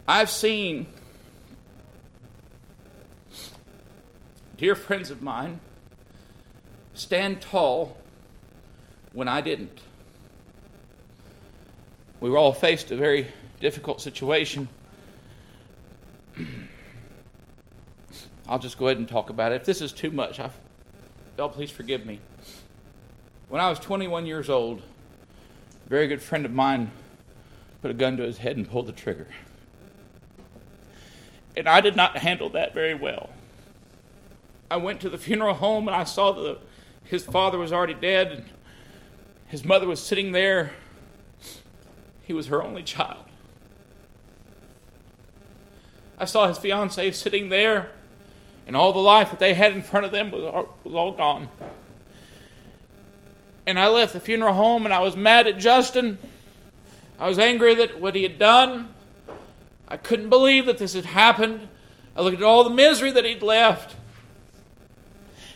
I've 0.08 0.30
seen 0.30 0.86
dear 4.56 4.74
friends 4.74 5.10
of 5.10 5.20
mine 5.20 5.60
stand 6.94 7.42
tall 7.42 7.96
when 9.12 9.28
I 9.28 9.42
didn't. 9.42 9.80
We 12.20 12.30
were 12.30 12.38
all 12.38 12.54
faced 12.54 12.90
a 12.90 12.96
very 12.96 13.26
difficult 13.60 14.00
situation. 14.00 14.68
I'll 18.48 18.58
just 18.58 18.78
go 18.78 18.86
ahead 18.86 18.98
and 18.98 19.08
talk 19.08 19.30
about 19.30 19.52
it. 19.52 19.56
If 19.56 19.64
this 19.64 19.80
is 19.80 19.92
too 19.92 20.10
much, 20.10 20.38
I, 20.38 20.50
y'all 21.36 21.48
please 21.48 21.70
forgive 21.70 22.06
me. 22.06 22.20
When 23.48 23.60
I 23.60 23.68
was 23.68 23.78
21 23.78 24.26
years 24.26 24.48
old, 24.48 24.82
a 25.86 25.88
very 25.88 26.06
good 26.06 26.22
friend 26.22 26.44
of 26.44 26.52
mine 26.52 26.90
put 27.82 27.90
a 27.90 27.94
gun 27.94 28.16
to 28.16 28.22
his 28.22 28.38
head 28.38 28.56
and 28.56 28.68
pulled 28.68 28.86
the 28.86 28.92
trigger. 28.92 29.26
And 31.56 31.68
I 31.68 31.80
did 31.80 31.96
not 31.96 32.18
handle 32.18 32.50
that 32.50 32.74
very 32.74 32.94
well. 32.94 33.30
I 34.70 34.76
went 34.76 35.00
to 35.00 35.08
the 35.08 35.18
funeral 35.18 35.54
home 35.54 35.88
and 35.88 35.96
I 35.96 36.04
saw 36.04 36.32
that 36.32 36.58
his 37.04 37.24
father 37.24 37.58
was 37.58 37.72
already 37.72 37.94
dead 37.94 38.32
and 38.32 38.44
his 39.46 39.64
mother 39.64 39.86
was 39.86 40.00
sitting 40.00 40.32
there. 40.32 40.72
He 42.22 42.32
was 42.32 42.48
her 42.48 42.62
only 42.62 42.82
child. 42.82 43.24
I 46.18 46.24
saw 46.24 46.48
his 46.48 46.58
fiancee 46.58 47.12
sitting 47.12 47.48
there, 47.48 47.90
and 48.66 48.76
all 48.76 48.92
the 48.92 48.98
life 48.98 49.30
that 49.30 49.38
they 49.38 49.54
had 49.54 49.72
in 49.72 49.82
front 49.82 50.06
of 50.06 50.12
them 50.12 50.30
was 50.30 50.44
all, 50.44 50.76
was 50.84 50.94
all 50.94 51.12
gone 51.12 51.48
and 53.66 53.78
I 53.78 53.88
left 53.88 54.12
the 54.12 54.20
funeral 54.20 54.54
home 54.54 54.84
and 54.84 54.94
I 54.94 55.00
was 55.00 55.16
mad 55.16 55.48
at 55.48 55.58
Justin. 55.58 56.18
I 57.18 57.28
was 57.28 57.38
angry 57.38 57.74
that 57.74 58.00
what 58.00 58.14
he 58.14 58.22
had 58.22 58.38
done. 58.38 58.88
I 59.88 59.96
couldn't 59.96 60.30
believe 60.30 60.66
that 60.66 60.78
this 60.78 60.94
had 60.94 61.04
happened. 61.04 61.68
I 62.14 62.22
looked 62.22 62.36
at 62.36 62.42
all 62.42 62.64
the 62.64 62.70
misery 62.70 63.10
that 63.10 63.24
he'd 63.24 63.42
left. 63.42 63.96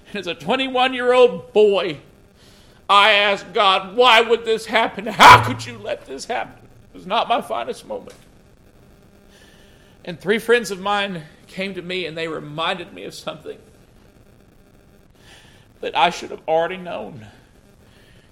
And 0.09 0.17
as 0.17 0.27
a 0.27 0.35
21 0.35 0.93
year 0.93 1.13
old 1.13 1.53
boy, 1.53 1.99
I 2.89 3.13
asked 3.13 3.53
God, 3.53 3.97
why 3.97 4.21
would 4.21 4.45
this 4.45 4.67
happen? 4.67 5.07
How 5.07 5.45
could 5.45 5.65
you 5.65 5.79
let 5.79 6.07
this 6.07 6.25
happen? 6.25 6.55
It 6.93 6.97
was 6.97 7.07
not 7.07 7.29
my 7.29 7.41
finest 7.41 7.87
moment. 7.87 8.17
And 10.05 10.19
three 10.19 10.39
friends 10.39 10.73
of 10.73 10.81
mine 10.81 11.23
came 11.51 11.75
to 11.75 11.83
me 11.83 12.07
and 12.07 12.17
they 12.17 12.29
reminded 12.29 12.93
me 12.93 13.05
of 13.05 13.13
something 13.13 13.59
that 15.81 15.97
I 15.97 16.11
should 16.11 16.31
have 16.31 16.43
already 16.47 16.77
known. 16.77 17.27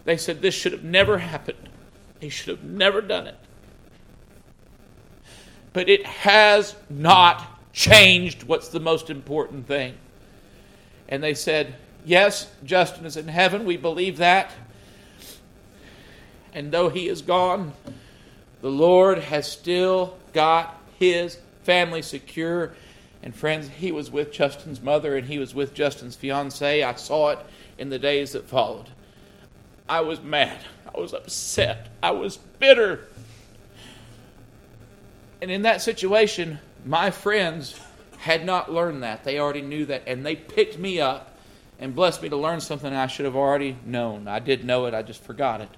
They 0.04 0.16
said 0.16 0.40
this 0.40 0.54
should 0.54 0.72
have 0.72 0.84
never 0.84 1.18
happened. 1.18 1.68
He 2.20 2.28
should 2.28 2.48
have 2.48 2.64
never 2.64 3.00
done 3.00 3.26
it. 3.26 3.36
But 5.72 5.88
it 5.88 6.06
has 6.06 6.74
not 6.88 7.44
changed 7.72 8.44
what's 8.44 8.68
the 8.68 8.80
most 8.80 9.10
important 9.10 9.66
thing. 9.66 9.94
And 11.08 11.22
they 11.22 11.34
said, 11.34 11.74
Yes, 12.04 12.50
Justin 12.64 13.04
is 13.04 13.16
in 13.16 13.28
heaven. 13.28 13.64
We 13.64 13.76
believe 13.76 14.16
that. 14.18 14.50
And 16.54 16.72
though 16.72 16.88
he 16.88 17.08
is 17.08 17.20
gone, 17.20 17.72
the 18.62 18.70
Lord 18.70 19.18
has 19.18 19.50
still 19.50 20.16
got 20.32 20.80
his 20.98 21.38
family 21.64 22.02
secure. 22.02 22.72
And 23.22 23.34
friends, 23.34 23.68
he 23.68 23.92
was 23.92 24.10
with 24.10 24.32
Justin's 24.32 24.80
mother 24.80 25.16
and 25.16 25.26
he 25.26 25.38
was 25.38 25.54
with 25.54 25.74
Justin's 25.74 26.16
fiancee. 26.16 26.82
I 26.82 26.94
saw 26.94 27.30
it 27.30 27.38
in 27.76 27.90
the 27.90 27.98
days 27.98 28.32
that 28.32 28.46
followed. 28.46 28.86
I 29.88 30.00
was 30.00 30.20
mad. 30.20 30.58
I 30.94 31.00
was 31.00 31.12
upset. 31.12 31.88
I 32.02 32.12
was 32.12 32.36
bitter. 32.36 33.06
And 35.40 35.50
in 35.50 35.62
that 35.62 35.82
situation, 35.82 36.58
my 36.84 37.10
friends 37.10 37.78
had 38.18 38.44
not 38.44 38.72
learned 38.72 39.02
that. 39.02 39.24
They 39.24 39.38
already 39.38 39.62
knew 39.62 39.86
that. 39.86 40.02
And 40.06 40.24
they 40.24 40.36
picked 40.36 40.78
me 40.78 41.00
up 41.00 41.38
and 41.78 41.94
blessed 41.94 42.22
me 42.22 42.28
to 42.28 42.36
learn 42.36 42.60
something 42.60 42.92
I 42.92 43.06
should 43.06 43.24
have 43.24 43.36
already 43.36 43.76
known. 43.84 44.26
I 44.26 44.40
did 44.40 44.64
know 44.64 44.86
it, 44.86 44.94
I 44.94 45.02
just 45.02 45.22
forgot 45.22 45.60
it. 45.60 45.68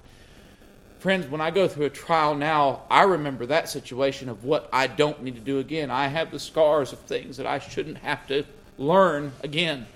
Friends, 1.01 1.25
when 1.25 1.41
I 1.41 1.49
go 1.49 1.67
through 1.67 1.87
a 1.87 1.89
trial 1.89 2.35
now, 2.35 2.83
I 2.87 3.01
remember 3.01 3.47
that 3.47 3.67
situation 3.67 4.29
of 4.29 4.43
what 4.43 4.69
I 4.71 4.85
don't 4.85 5.23
need 5.23 5.33
to 5.33 5.41
do 5.41 5.57
again. 5.57 5.89
I 5.89 6.05
have 6.05 6.29
the 6.29 6.37
scars 6.37 6.93
of 6.93 6.99
things 6.99 7.37
that 7.37 7.47
I 7.47 7.57
shouldn't 7.57 7.97
have 7.97 8.27
to 8.27 8.43
learn 8.77 9.31
again. 9.43 9.87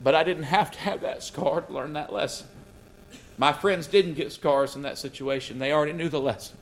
But 0.00 0.14
I 0.14 0.22
didn't 0.22 0.44
have 0.44 0.70
to 0.70 0.78
have 0.78 1.00
that 1.00 1.24
scar 1.24 1.62
to 1.62 1.72
learn 1.72 1.94
that 1.94 2.12
lesson. 2.12 2.46
My 3.36 3.52
friends 3.52 3.88
didn't 3.88 4.14
get 4.14 4.30
scars 4.30 4.76
in 4.76 4.82
that 4.82 4.96
situation, 4.96 5.58
they 5.58 5.72
already 5.72 5.92
knew 5.92 6.08
the 6.08 6.20
lesson. 6.20 6.56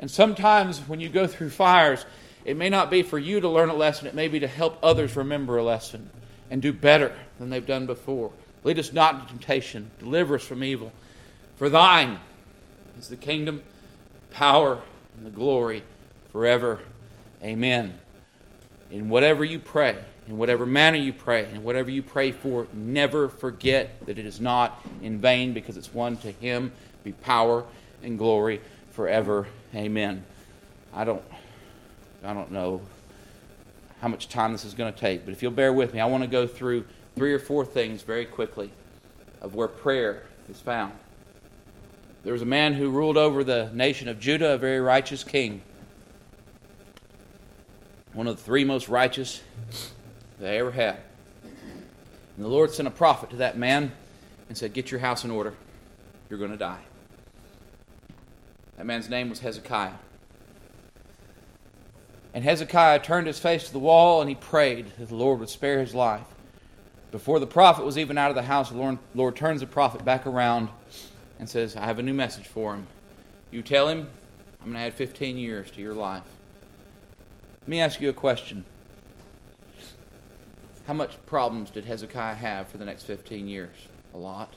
And 0.00 0.10
sometimes 0.10 0.80
when 0.80 0.98
you 0.98 1.10
go 1.10 1.28
through 1.28 1.50
fires, 1.50 2.06
it 2.44 2.56
may 2.56 2.70
not 2.70 2.90
be 2.90 3.04
for 3.04 3.20
you 3.20 3.38
to 3.38 3.48
learn 3.48 3.68
a 3.68 3.74
lesson, 3.74 4.08
it 4.08 4.16
may 4.16 4.26
be 4.26 4.40
to 4.40 4.48
help 4.48 4.80
others 4.82 5.14
remember 5.14 5.58
a 5.58 5.62
lesson 5.62 6.10
and 6.50 6.60
do 6.60 6.72
better 6.72 7.14
than 7.38 7.50
they've 7.50 7.64
done 7.64 7.86
before. 7.86 8.32
Lead 8.64 8.78
us 8.78 8.92
not 8.92 9.14
into 9.14 9.26
temptation, 9.28 9.90
deliver 9.98 10.36
us 10.36 10.42
from 10.42 10.64
evil. 10.64 10.90
For 11.56 11.68
thine 11.68 12.18
is 12.98 13.08
the 13.08 13.16
kingdom, 13.16 13.62
power, 14.30 14.80
and 15.16 15.26
the 15.26 15.30
glory 15.30 15.82
forever. 16.32 16.80
Amen. 17.42 17.98
In 18.90 19.10
whatever 19.10 19.44
you 19.44 19.58
pray, 19.58 19.96
in 20.26 20.38
whatever 20.38 20.64
manner 20.64 20.96
you 20.96 21.12
pray, 21.12 21.44
and 21.44 21.62
whatever 21.62 21.90
you 21.90 22.02
pray 22.02 22.32
for, 22.32 22.66
never 22.72 23.28
forget 23.28 24.04
that 24.06 24.18
it 24.18 24.24
is 24.24 24.40
not 24.40 24.84
in 25.02 25.20
vain 25.20 25.52
because 25.52 25.76
it's 25.76 25.92
one 25.92 26.16
to 26.18 26.30
Him 26.32 26.72
be 27.04 27.12
power 27.12 27.64
and 28.02 28.18
glory 28.18 28.62
forever. 28.92 29.46
Amen. 29.74 30.24
I 30.94 31.04
don't, 31.04 31.22
I 32.24 32.32
don't 32.32 32.50
know 32.50 32.80
how 34.00 34.08
much 34.08 34.28
time 34.28 34.52
this 34.52 34.64
is 34.64 34.74
going 34.74 34.92
to 34.92 34.98
take, 34.98 35.24
but 35.24 35.32
if 35.32 35.42
you'll 35.42 35.52
bear 35.52 35.72
with 35.72 35.92
me, 35.92 36.00
I 36.00 36.06
want 36.06 36.22
to 36.22 36.28
go 36.28 36.46
through 36.46 36.84
three 37.16 37.32
or 37.32 37.38
four 37.38 37.64
things 37.64 38.02
very 38.02 38.24
quickly 38.24 38.70
of 39.40 39.54
where 39.54 39.68
prayer 39.68 40.24
is 40.48 40.60
found. 40.60 40.92
There 42.24 42.32
was 42.32 42.42
a 42.42 42.46
man 42.46 42.74
who 42.74 42.90
ruled 42.90 43.16
over 43.16 43.44
the 43.44 43.70
nation 43.74 44.08
of 44.08 44.18
Judah, 44.18 44.52
a 44.52 44.58
very 44.58 44.80
righteous 44.80 45.22
king. 45.22 45.60
One 48.14 48.26
of 48.26 48.36
the 48.36 48.42
three 48.42 48.64
most 48.64 48.88
righteous 48.88 49.42
they 50.40 50.58
ever 50.58 50.70
had. 50.70 50.98
And 52.36 52.44
the 52.44 52.48
Lord 52.48 52.72
sent 52.72 52.88
a 52.88 52.90
prophet 52.90 53.30
to 53.30 53.36
that 53.36 53.58
man 53.58 53.92
and 54.48 54.56
said, 54.56 54.72
Get 54.72 54.90
your 54.90 55.00
house 55.00 55.24
in 55.24 55.30
order. 55.30 55.54
You're 56.28 56.38
going 56.38 56.50
to 56.50 56.56
die. 56.56 56.80
That 58.76 58.86
man's 58.86 59.08
name 59.08 59.28
was 59.28 59.40
Hezekiah. 59.40 59.92
And 62.32 62.42
Hezekiah 62.42 63.00
turned 63.00 63.28
his 63.28 63.38
face 63.38 63.66
to 63.66 63.72
the 63.72 63.78
wall 63.78 64.20
and 64.20 64.28
he 64.28 64.34
prayed 64.34 64.90
that 64.98 65.08
the 65.08 65.14
Lord 65.14 65.38
would 65.38 65.48
spare 65.48 65.78
his 65.78 65.94
life. 65.94 66.26
Before 67.14 67.38
the 67.38 67.46
prophet 67.46 67.84
was 67.84 67.96
even 67.96 68.18
out 68.18 68.30
of 68.30 68.34
the 68.34 68.42
house, 68.42 68.70
the 68.70 68.76
Lord, 68.76 68.98
Lord 69.14 69.36
turns 69.36 69.60
the 69.60 69.68
prophet 69.68 70.04
back 70.04 70.26
around 70.26 70.68
and 71.38 71.48
says, 71.48 71.76
I 71.76 71.84
have 71.84 72.00
a 72.00 72.02
new 72.02 72.12
message 72.12 72.48
for 72.48 72.74
him. 72.74 72.88
You 73.52 73.62
tell 73.62 73.86
him, 73.86 74.10
I'm 74.60 74.72
going 74.72 74.74
to 74.74 74.80
add 74.80 74.94
15 74.94 75.38
years 75.38 75.70
to 75.70 75.80
your 75.80 75.94
life. 75.94 76.24
Let 77.60 77.68
me 77.68 77.80
ask 77.80 78.00
you 78.00 78.08
a 78.08 78.12
question. 78.12 78.64
How 80.88 80.94
much 80.94 81.24
problems 81.24 81.70
did 81.70 81.84
Hezekiah 81.84 82.34
have 82.34 82.66
for 82.66 82.78
the 82.78 82.84
next 82.84 83.04
15 83.04 83.46
years? 83.46 83.76
A 84.12 84.18
lot. 84.18 84.52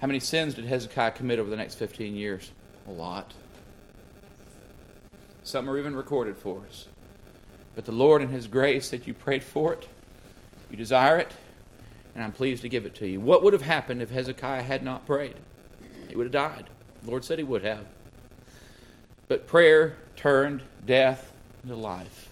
How 0.00 0.08
many 0.08 0.18
sins 0.18 0.54
did 0.54 0.64
Hezekiah 0.64 1.12
commit 1.12 1.38
over 1.38 1.48
the 1.48 1.54
next 1.54 1.76
15 1.76 2.16
years? 2.16 2.50
A 2.88 2.90
lot. 2.90 3.34
Some 5.44 5.70
are 5.70 5.78
even 5.78 5.94
recorded 5.94 6.36
for 6.36 6.64
us. 6.68 6.88
But 7.76 7.84
the 7.84 7.92
Lord, 7.92 8.22
in 8.22 8.28
His 8.28 8.48
grace, 8.48 8.88
said, 8.88 9.06
You 9.06 9.14
prayed 9.14 9.44
for 9.44 9.72
it, 9.74 9.86
you 10.70 10.76
desire 10.76 11.18
it, 11.18 11.30
and 12.16 12.24
I'm 12.24 12.32
pleased 12.32 12.62
to 12.62 12.68
give 12.68 12.86
it 12.86 12.96
to 12.96 13.06
you. 13.06 13.20
What 13.20 13.44
would 13.44 13.52
have 13.52 13.62
happened 13.62 14.02
if 14.02 14.10
Hezekiah 14.10 14.62
had 14.62 14.82
not 14.82 15.06
prayed? 15.06 15.36
He 16.08 16.16
would 16.16 16.24
have 16.24 16.32
died. 16.32 16.66
The 17.04 17.10
Lord 17.10 17.24
said 17.24 17.38
he 17.38 17.44
would 17.44 17.62
have. 17.62 17.84
But 19.28 19.46
prayer 19.46 19.96
turned 20.16 20.62
death 20.84 21.30
into 21.62 21.76
life. 21.76 22.30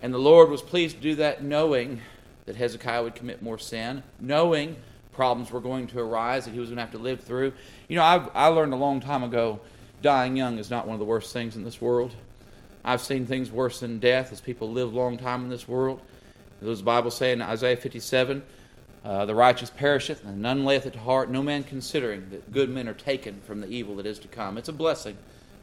And 0.00 0.12
the 0.12 0.18
Lord 0.18 0.48
was 0.48 0.62
pleased 0.62 0.96
to 0.96 1.02
do 1.02 1.14
that 1.16 1.44
knowing 1.44 2.00
that 2.46 2.56
Hezekiah 2.56 3.02
would 3.02 3.14
commit 3.14 3.42
more 3.42 3.58
sin, 3.58 4.02
knowing 4.18 4.76
problems 5.12 5.50
were 5.50 5.60
going 5.60 5.86
to 5.88 6.00
arise 6.00 6.46
that 6.46 6.54
he 6.54 6.58
was 6.58 6.70
going 6.70 6.76
to 6.76 6.82
have 6.82 6.92
to 6.92 6.98
live 6.98 7.20
through. 7.20 7.52
You 7.88 7.96
know, 7.96 8.02
I've, 8.02 8.28
I 8.34 8.46
learned 8.46 8.72
a 8.72 8.76
long 8.76 9.00
time 9.00 9.22
ago 9.22 9.60
dying 10.00 10.36
young 10.36 10.58
is 10.58 10.70
not 10.70 10.86
one 10.86 10.94
of 10.94 10.98
the 10.98 11.04
worst 11.04 11.32
things 11.32 11.54
in 11.54 11.62
this 11.62 11.80
world. 11.80 12.12
I've 12.84 13.00
seen 13.00 13.26
things 13.26 13.50
worse 13.50 13.80
than 13.80 13.98
death 13.98 14.32
as 14.32 14.40
people 14.40 14.70
live 14.70 14.92
a 14.92 14.96
long 14.96 15.18
time 15.18 15.44
in 15.44 15.48
this 15.48 15.68
world. 15.68 16.00
There's 16.60 16.78
Those 16.78 16.82
Bible 16.82 17.10
say 17.10 17.32
in 17.32 17.42
Isaiah 17.42 17.76
57, 17.76 18.42
uh, 19.04 19.26
the 19.26 19.34
righteous 19.34 19.70
perisheth, 19.70 20.24
and 20.24 20.40
none 20.40 20.64
layeth 20.64 20.86
it 20.86 20.92
to 20.92 20.98
heart, 20.98 21.30
no 21.30 21.42
man 21.42 21.64
considering 21.64 22.28
that 22.30 22.52
good 22.52 22.70
men 22.70 22.88
are 22.88 22.94
taken 22.94 23.40
from 23.42 23.60
the 23.60 23.68
evil 23.68 23.96
that 23.96 24.06
is 24.06 24.18
to 24.20 24.28
come. 24.28 24.58
It's 24.58 24.68
a 24.68 24.72
blessing 24.72 25.16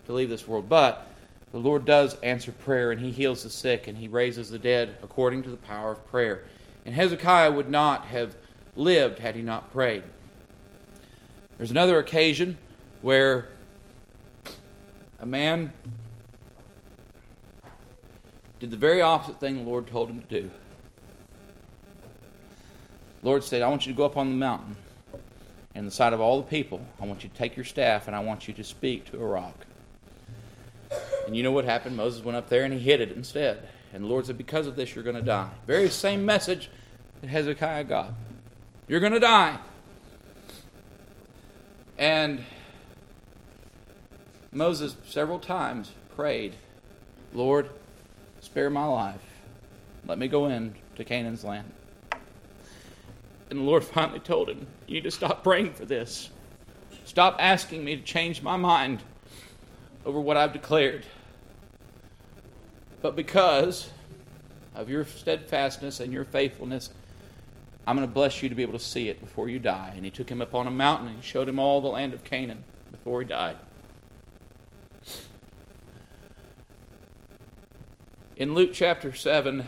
to 0.05 0.13
leave 0.13 0.29
this 0.29 0.47
world. 0.47 0.67
But 0.69 1.07
the 1.51 1.57
Lord 1.57 1.85
does 1.85 2.15
answer 2.21 2.51
prayer, 2.51 2.91
and 2.91 2.99
He 3.01 3.11
heals 3.11 3.43
the 3.43 3.49
sick, 3.49 3.87
and 3.87 3.97
He 3.97 4.07
raises 4.07 4.49
the 4.49 4.59
dead 4.59 4.97
according 5.03 5.43
to 5.43 5.49
the 5.49 5.57
power 5.57 5.91
of 5.91 6.07
prayer. 6.07 6.43
And 6.85 6.95
Hezekiah 6.95 7.51
would 7.51 7.69
not 7.69 8.05
have 8.05 8.35
lived 8.75 9.19
had 9.19 9.35
he 9.35 9.41
not 9.41 9.71
prayed. 9.71 10.03
There's 11.57 11.71
another 11.71 11.99
occasion 11.99 12.57
where 13.01 13.49
a 15.19 15.25
man 15.25 15.73
did 18.59 18.71
the 18.71 18.77
very 18.77 19.01
opposite 19.01 19.39
thing 19.39 19.57
the 19.57 19.69
Lord 19.69 19.87
told 19.87 20.09
him 20.09 20.21
to 20.21 20.41
do. 20.41 20.51
The 23.21 23.27
Lord 23.27 23.43
said, 23.43 23.61
I 23.61 23.67
want 23.67 23.85
you 23.85 23.93
to 23.93 23.97
go 23.97 24.05
up 24.05 24.17
on 24.17 24.29
the 24.29 24.35
mountain 24.35 24.75
in 25.75 25.85
the 25.85 25.91
sight 25.91 26.13
of 26.13 26.21
all 26.21 26.37
the 26.41 26.47
people. 26.47 26.85
I 27.01 27.05
want 27.05 27.23
you 27.23 27.29
to 27.29 27.35
take 27.35 27.55
your 27.55 27.65
staff 27.65 28.07
and 28.07 28.15
I 28.15 28.19
want 28.19 28.47
you 28.47 28.53
to 28.55 28.63
speak 28.63 29.11
to 29.11 29.21
a 29.21 29.25
rock. 29.25 29.65
And 31.25 31.35
you 31.35 31.43
know 31.43 31.51
what 31.51 31.65
happened? 31.65 31.95
Moses 31.95 32.23
went 32.23 32.37
up 32.37 32.49
there 32.49 32.63
and 32.63 32.73
he 32.73 32.79
hit 32.79 33.01
it 33.01 33.11
instead. 33.11 33.67
And 33.93 34.03
the 34.03 34.07
Lord 34.07 34.25
said, 34.25 34.37
Because 34.37 34.67
of 34.67 34.75
this, 34.75 34.95
you're 34.95 35.03
going 35.03 35.15
to 35.15 35.21
die. 35.21 35.49
Very 35.67 35.89
same 35.89 36.25
message 36.25 36.69
that 37.21 37.29
Hezekiah 37.29 37.83
got. 37.85 38.13
You're 38.87 38.99
going 38.99 39.13
to 39.13 39.19
die. 39.19 39.57
And 41.97 42.43
Moses 44.51 44.95
several 45.05 45.39
times 45.39 45.91
prayed, 46.15 46.55
Lord, 47.33 47.69
spare 48.49 48.71
my 48.71 48.85
life. 48.85 49.21
Let 50.07 50.17
me 50.17 50.27
go 50.27 50.47
in 50.47 50.73
to 50.95 51.03
Canaan's 51.03 51.43
land. 51.43 51.71
And 53.51 53.59
the 53.59 53.63
Lord 53.63 53.83
finally 53.95 54.19
told 54.19 54.49
him, 54.49 54.65
You 54.87 54.95
need 54.95 55.03
to 55.03 55.11
stop 55.11 55.43
praying 55.43 55.73
for 55.73 55.85
this. 55.85 56.31
Stop 57.05 57.35
asking 57.37 57.85
me 57.85 57.95
to 57.95 58.01
change 58.01 58.41
my 58.41 58.55
mind 58.55 59.03
over 60.03 60.19
what 60.19 60.35
I've 60.35 60.51
declared. 60.51 61.05
But 63.03 63.15
because 63.15 63.91
of 64.73 64.89
your 64.89 65.05
steadfastness 65.05 65.99
and 65.99 66.11
your 66.11 66.25
faithfulness, 66.25 66.89
I'm 67.85 67.95
going 67.95 68.07
to 68.07 68.13
bless 68.13 68.41
you 68.41 68.49
to 68.49 68.55
be 68.55 68.63
able 68.63 68.73
to 68.73 68.83
see 68.83 69.09
it 69.09 69.19
before 69.21 69.47
you 69.47 69.59
die. 69.59 69.93
And 69.95 70.03
he 70.03 70.09
took 70.09 70.29
him 70.29 70.41
up 70.41 70.55
on 70.55 70.65
a 70.65 70.71
mountain 70.71 71.09
and 71.09 71.23
showed 71.23 71.47
him 71.47 71.59
all 71.59 71.81
the 71.81 71.87
land 71.87 72.15
of 72.15 72.23
Canaan 72.23 72.63
before 72.91 73.21
he 73.21 73.27
died. 73.27 73.57
In 78.39 78.53
Luke 78.53 78.69
chapter 78.71 79.13
7, 79.13 79.65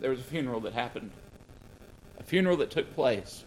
there 0.00 0.08
was 0.08 0.18
a 0.18 0.22
funeral 0.22 0.60
that 0.60 0.72
happened, 0.72 1.10
a 2.18 2.22
funeral 2.22 2.56
that 2.56 2.70
took 2.70 2.94
place. 2.94 3.44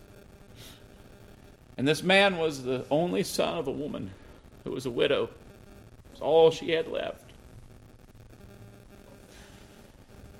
And 1.75 1.87
this 1.87 2.03
man 2.03 2.37
was 2.37 2.61
the 2.61 2.85
only 2.91 3.23
son 3.23 3.57
of 3.57 3.67
a 3.67 3.71
woman 3.71 4.11
who 4.63 4.69
was 4.69 4.85
a 4.85 4.91
widow. 4.91 5.31
It's 6.11 6.21
all 6.21 6.51
she 6.51 6.69
had 6.69 6.87
left. 6.87 7.31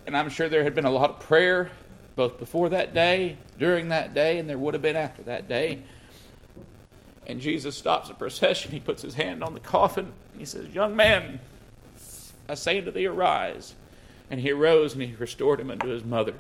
And 0.06 0.16
I'm 0.16 0.30
sure 0.30 0.48
there 0.48 0.64
had 0.64 0.76
been 0.76 0.86
a 0.86 0.92
lot 0.92 1.10
of 1.10 1.20
prayer 1.22 1.72
both 2.16 2.38
before 2.38 2.70
that 2.70 2.94
day, 2.94 3.38
during 3.58 3.90
that 3.90 4.14
day, 4.14 4.38
and 4.38 4.48
there 4.48 4.60
would 4.60 4.76
have 4.76 4.84
been 4.84 4.96
after 4.96 5.24
that 5.24 5.50
day. 5.50 5.82
And 7.26 7.42
Jesus 7.42 7.76
stops 7.76 8.10
the 8.10 8.14
procession. 8.14 8.72
He 8.72 8.80
puts 8.80 9.02
his 9.02 9.16
hand 9.16 9.44
on 9.44 9.56
the 9.56 9.60
coffin. 9.60 10.14
He 10.38 10.46
says, 10.46 10.68
Young 10.74 10.96
man, 10.96 11.40
I 12.48 12.54
say 12.56 12.80
unto 12.80 12.92
thee, 12.92 13.06
arise. 13.06 13.74
And 14.30 14.40
he 14.40 14.52
arose 14.52 14.94
and 14.94 15.02
he 15.02 15.16
restored 15.16 15.60
him 15.60 15.72
unto 15.72 15.88
his 15.88 16.04
mother. 16.04 16.34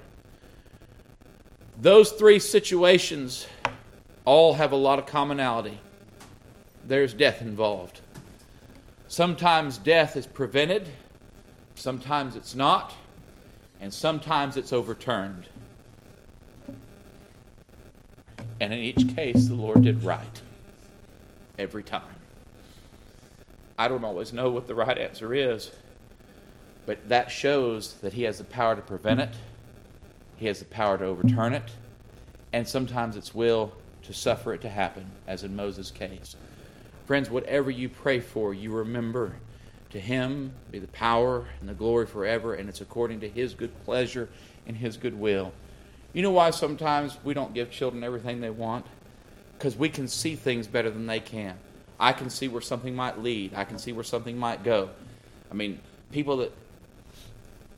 Those 1.79 2.11
three 2.11 2.39
situations 2.39 3.47
all 4.25 4.55
have 4.55 4.71
a 4.71 4.75
lot 4.75 4.99
of 4.99 5.05
commonality. 5.05 5.79
There's 6.85 7.13
death 7.13 7.41
involved. 7.41 8.01
Sometimes 9.07 9.77
death 9.77 10.17
is 10.17 10.27
prevented, 10.27 10.89
sometimes 11.75 12.35
it's 12.35 12.55
not, 12.55 12.93
and 13.79 13.93
sometimes 13.93 14.57
it's 14.57 14.73
overturned. 14.73 15.47
And 18.59 18.73
in 18.73 18.79
each 18.79 19.15
case, 19.15 19.47
the 19.47 19.53
Lord 19.53 19.83
did 19.83 20.03
right. 20.03 20.41
Every 21.57 21.83
time. 21.83 22.16
I 23.77 23.87
don't 23.87 24.03
always 24.03 24.33
know 24.33 24.49
what 24.49 24.67
the 24.67 24.75
right 24.75 24.97
answer 24.97 25.33
is, 25.33 25.71
but 26.85 27.09
that 27.09 27.29
shows 27.29 27.93
that 27.95 28.13
He 28.13 28.23
has 28.23 28.39
the 28.39 28.43
power 28.43 28.75
to 28.75 28.81
prevent 28.81 29.19
it, 29.19 29.35
He 30.37 30.47
has 30.47 30.59
the 30.59 30.65
power 30.65 30.97
to 30.97 31.05
overturn 31.05 31.53
it, 31.53 31.71
and 32.53 32.67
sometimes 32.67 33.15
it's 33.15 33.35
will 33.35 33.73
to 34.03 34.13
suffer 34.13 34.53
it 34.53 34.61
to 34.61 34.69
happen, 34.69 35.11
as 35.27 35.43
in 35.43 35.55
Moses' 35.55 35.91
case. 35.91 36.35
Friends, 37.05 37.29
whatever 37.29 37.69
you 37.69 37.87
pray 37.89 38.19
for, 38.19 38.53
you 38.53 38.71
remember 38.71 39.33
to 39.91 39.99
him 39.99 40.51
be 40.71 40.79
the 40.79 40.87
power 40.87 41.45
and 41.59 41.69
the 41.69 41.73
glory 41.73 42.05
forever, 42.05 42.53
and 42.53 42.67
it's 42.67 42.81
according 42.81 43.19
to 43.21 43.29
his 43.29 43.53
good 43.53 43.71
pleasure 43.85 44.29
and 44.65 44.75
his 44.75 44.97
good 44.97 45.17
will. 45.17 45.53
You 46.13 46.21
know 46.21 46.31
why 46.31 46.49
sometimes 46.49 47.17
we 47.23 47.33
don't 47.33 47.53
give 47.53 47.71
children 47.71 48.03
everything 48.03 48.41
they 48.41 48.49
want? 48.49 48.85
Because 49.57 49.75
we 49.77 49.89
can 49.89 50.07
see 50.07 50.35
things 50.35 50.67
better 50.67 50.89
than 50.89 51.05
they 51.05 51.19
can. 51.19 51.57
I 51.99 52.13
can 52.13 52.29
see 52.29 52.47
where 52.47 52.61
something 52.61 52.95
might 52.95 53.21
lead, 53.21 53.53
I 53.55 53.63
can 53.63 53.79
see 53.79 53.91
where 53.91 54.03
something 54.03 54.37
might 54.37 54.63
go. 54.63 54.89
I 55.49 55.53
mean, 55.53 55.79
people 56.11 56.37
that, 56.37 56.51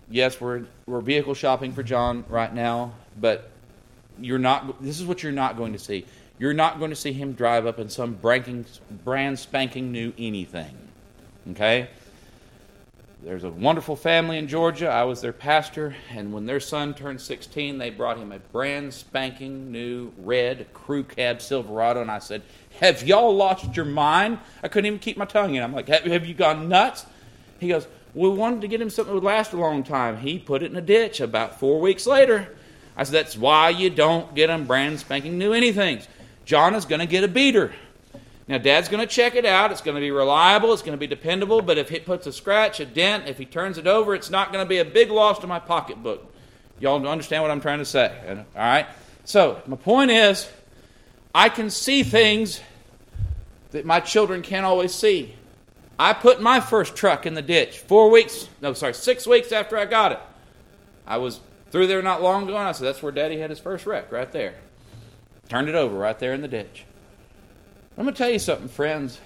yes, 0.09 0.41
we're, 0.41 0.65
we're 0.85 1.01
vehicle 1.01 1.33
shopping 1.33 1.71
for 1.71 1.83
John 1.83 2.25
right 2.27 2.53
now, 2.53 2.93
but 3.19 3.51
you're 4.19 4.39
not, 4.39 4.81
this 4.83 4.99
is 4.99 5.05
what 5.05 5.23
you're 5.23 5.31
not 5.31 5.57
going 5.57 5.73
to 5.73 5.79
see. 5.79 6.05
You're 6.37 6.53
not 6.53 6.79
going 6.79 6.89
to 6.89 6.95
see 6.95 7.11
him 7.11 7.33
drive 7.33 7.65
up 7.65 7.79
in 7.79 7.89
some 7.89 8.13
brand 8.13 9.39
spanking 9.39 9.91
new 9.91 10.13
anything. 10.17 10.75
Okay? 11.51 11.89
There's 13.21 13.43
a 13.43 13.49
wonderful 13.49 13.97
family 13.97 14.37
in 14.37 14.47
Georgia. 14.47 14.87
I 14.87 15.03
was 15.03 15.19
their 15.19 15.33
pastor, 15.33 15.93
and 16.09 16.31
when 16.31 16.45
their 16.45 16.61
son 16.61 16.93
turned 16.93 17.19
16, 17.19 17.77
they 17.77 17.89
brought 17.89 18.17
him 18.17 18.31
a 18.31 18.39
brand 18.39 18.93
spanking 18.93 19.73
new 19.73 20.13
red 20.19 20.71
crew 20.73 21.03
cab 21.03 21.41
Silverado. 21.41 22.01
And 22.01 22.09
I 22.09 22.19
said, 22.19 22.43
Have 22.79 23.03
y'all 23.03 23.35
lost 23.35 23.75
your 23.75 23.85
mind? 23.85 24.39
I 24.63 24.67
couldn't 24.67 24.85
even 24.85 24.99
keep 24.99 25.17
my 25.17 25.25
tongue 25.25 25.55
in. 25.55 25.63
I'm 25.63 25.73
like, 25.73 25.87
Have, 25.87 26.03
have 26.03 26.25
you 26.25 26.33
gone 26.33 26.69
nuts? 26.69 27.05
He 27.59 27.69
goes, 27.69 27.87
We 28.13 28.29
wanted 28.29 28.61
to 28.61 28.67
get 28.67 28.81
him 28.81 28.89
something 28.89 29.13
that 29.13 29.21
would 29.21 29.27
last 29.27 29.53
a 29.53 29.57
long 29.57 29.83
time. 29.83 30.17
He 30.17 30.39
put 30.39 30.63
it 30.63 30.71
in 30.71 30.77
a 30.77 30.81
ditch 30.81 31.19
about 31.19 31.59
four 31.59 31.79
weeks 31.81 32.07
later. 32.07 32.55
I 32.95 33.03
said, 33.03 33.13
That's 33.13 33.37
why 33.37 33.69
you 33.69 33.89
don't 33.89 34.33
get 34.33 34.47
them 34.47 34.65
brand 34.65 34.99
spanking 34.99 35.37
new 35.37 35.53
anything. 35.53 36.01
John 36.45 36.73
is 36.73 36.85
going 36.85 36.99
to 36.99 37.05
get 37.05 37.23
a 37.23 37.27
beater. 37.27 37.73
Now, 38.47 38.57
Dad's 38.57 38.89
going 38.89 39.07
to 39.07 39.13
check 39.13 39.35
it 39.35 39.45
out. 39.45 39.71
It's 39.71 39.81
going 39.81 39.93
to 39.93 40.01
be 40.01 40.09
reliable. 40.09 40.73
It's 40.73 40.81
going 40.81 40.97
to 40.97 40.99
be 40.99 41.05
dependable. 41.05 41.61
But 41.61 41.77
if 41.77 41.91
it 41.91 42.03
puts 42.03 42.25
a 42.25 42.33
scratch, 42.33 42.79
a 42.79 42.85
dent, 42.85 43.27
if 43.27 43.37
he 43.37 43.45
turns 43.45 43.77
it 43.77 43.85
over, 43.85 44.15
it's 44.15 44.31
not 44.31 44.51
going 44.51 44.65
to 44.65 44.67
be 44.67 44.79
a 44.79 44.85
big 44.85 45.11
loss 45.11 45.37
to 45.39 45.47
my 45.47 45.59
pocketbook. 45.59 46.25
Y'all 46.79 47.07
understand 47.07 47.43
what 47.43 47.51
I'm 47.51 47.61
trying 47.61 47.77
to 47.77 47.85
say? 47.85 48.11
All 48.27 48.45
right? 48.55 48.87
So, 49.23 49.61
my 49.67 49.75
point 49.75 50.09
is, 50.09 50.49
I 51.39 51.47
can 51.47 51.69
see 51.69 52.03
things 52.03 52.59
that 53.71 53.85
my 53.85 54.01
children 54.01 54.41
can't 54.41 54.65
always 54.65 54.93
see. 54.93 55.35
I 55.97 56.11
put 56.11 56.41
my 56.41 56.59
first 56.59 56.97
truck 56.97 57.25
in 57.25 57.33
the 57.33 57.41
ditch 57.41 57.79
four 57.79 58.11
weeks, 58.11 58.49
no, 58.61 58.73
sorry, 58.73 58.93
six 58.93 59.25
weeks 59.25 59.53
after 59.53 59.77
I 59.77 59.85
got 59.85 60.11
it. 60.11 60.19
I 61.07 61.15
was 61.15 61.39
through 61.71 61.87
there 61.87 62.01
not 62.01 62.21
long 62.21 62.43
ago, 62.43 62.57
and 62.57 62.67
I 62.67 62.73
said, 62.73 62.87
That's 62.87 63.01
where 63.01 63.13
Daddy 63.13 63.39
had 63.39 63.51
his 63.51 63.59
first 63.59 63.85
wreck, 63.85 64.11
right 64.11 64.29
there. 64.33 64.55
Turned 65.47 65.69
it 65.69 65.75
over 65.75 65.97
right 65.97 66.19
there 66.19 66.33
in 66.33 66.41
the 66.41 66.49
ditch. 66.49 66.83
I'm 67.97 68.03
going 68.03 68.13
to 68.13 68.17
tell 68.17 68.29
you 68.29 68.37
something, 68.37 68.67
friends. 68.67 69.21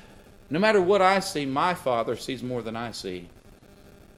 No 0.52 0.60
matter 0.60 0.80
what 0.80 1.02
I 1.02 1.20
see, 1.20 1.48
my 1.48 1.74
Father 1.74 2.16
sees 2.16 2.44
more 2.44 2.62
than 2.62 2.76
I 2.76 2.92
see. 2.92 3.28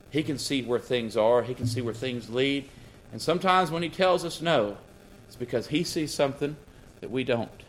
He 0.10 0.22
can 0.22 0.38
see 0.38 0.64
where 0.64 0.80
things 0.80 1.16
are, 1.16 1.44
He 1.44 1.54
can 1.54 1.66
see 1.66 1.80
where 1.80 1.94
things 1.94 2.30
lead. 2.30 2.68
And 3.14 3.22
sometimes 3.22 3.72
when 3.72 3.84
He 3.84 3.90
tells 3.90 4.26
us 4.26 4.42
no, 4.42 4.76
it's 5.28 5.38
because 5.38 5.68
He 5.68 5.86
sees 5.86 6.14
something 6.14 6.58
that 7.00 7.10
we 7.10 7.24
don't. 7.24 7.65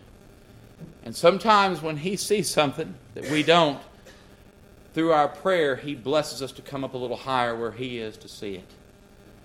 And 1.07 1.15
sometimes 1.15 1.81
when 1.81 1.99
He 1.99 2.17
sees 2.17 2.51
something 2.51 2.93
that 3.15 3.31
we 3.31 3.45
don't, 3.45 3.81
through 4.93 5.13
our 5.13 5.29
prayer, 5.29 5.77
He 5.77 5.95
blesses 5.95 6.43
us 6.43 6.51
to 6.53 6.63
come 6.63 6.83
up 6.83 6.95
a 6.95 6.99
little 6.99 7.17
higher 7.17 7.55
where 7.55 7.71
He 7.71 7.99
is 7.99 8.17
to 8.19 8.29
see 8.29 8.57
it. 8.57 8.67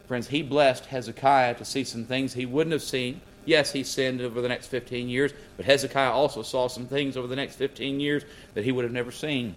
Friends, 0.07 0.28
He 0.28 0.41
blessed 0.41 0.88
Hezekiah 0.88 1.53
to 1.55 1.64
see 1.64 1.84
some 1.84 2.03
things 2.03 2.34
he 2.34 2.47
wouldn't 2.47 2.72
have 2.72 2.82
seen. 2.82 3.22
Yes, 3.45 3.72
he 3.72 3.84
sinned 3.84 4.22
over 4.22 4.41
the 4.41 4.47
next 4.47 4.68
15 4.68 5.07
years, 5.07 5.34
but 5.55 5.66
Hezekiah 5.66 6.12
also 6.12 6.41
saw 6.41 6.68
some 6.68 6.88
things 6.88 7.16
over 7.16 7.28
the 7.28 7.36
next 7.36 7.55
15 7.55 7.99
years 7.99 8.24
that 8.55 8.64
he 8.64 8.72
would 8.72 8.84
have 8.84 8.91
never 8.91 9.12
seen. 9.12 9.53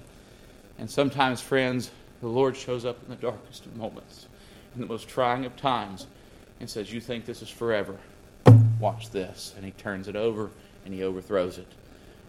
And 0.79 0.91
sometimes, 0.91 1.41
friends, 1.41 1.91
the 2.21 2.29
Lord 2.29 2.55
shows 2.55 2.85
up 2.85 2.99
in 3.05 3.11
the 3.11 3.17
darkest 3.17 3.65
of 3.65 3.77
moments, 3.77 4.27
in 4.75 4.81
the 4.83 4.87
most 4.87 5.09
trying 5.09 5.47
of 5.47 5.57
times, 5.57 6.07
and 6.61 6.69
says, 6.69 6.93
You 6.93 7.01
think 7.01 7.25
this 7.25 7.41
is 7.41 7.49
forever? 7.49 7.97
Watch 8.79 9.09
this. 9.09 9.55
And 9.57 9.65
He 9.65 9.71
turns 9.73 10.07
it 10.07 10.17
over 10.17 10.51
and 10.85 10.93
He 10.93 11.03
overthrows 11.03 11.57
it. 11.57 11.67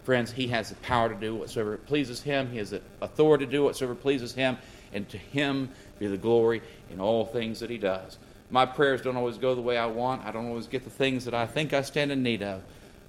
Friends, 0.06 0.32
He 0.32 0.48
has 0.50 0.70
the 0.70 0.76
power 0.76 1.10
to 1.10 1.16
do 1.16 1.34
whatsoever 1.34 1.78
pleases 1.78 2.22
Him, 2.22 2.52
He 2.52 2.60
has 2.60 2.70
the 2.70 2.82
authority 3.02 3.48
to 3.48 3.52
do 3.52 3.64
whatsoever 3.64 3.96
pleases 3.96 4.36
Him, 4.36 4.58
and 4.94 5.10
to 5.10 5.18
Him 5.18 5.70
be 5.98 6.06
the 6.06 6.16
glory 6.16 6.62
in 6.92 7.02
all 7.02 7.26
things 7.26 7.60
that 7.60 7.72
He 7.72 7.80
does. 7.80 8.20
My 8.52 8.68
prayers 8.68 9.02
don't 9.02 9.18
always 9.18 9.40
go 9.40 9.56
the 9.56 9.62
way 9.62 9.80
I 9.80 9.88
want, 9.88 10.24
I 10.24 10.32
don't 10.32 10.46
always 10.46 10.68
get 10.68 10.84
the 10.84 10.92
things 10.92 11.26
that 11.26 11.34
I 11.34 11.48
think 11.48 11.74
I 11.74 11.82
stand 11.82 12.12
in 12.12 12.22
need 12.22 12.44
of. 12.44 12.62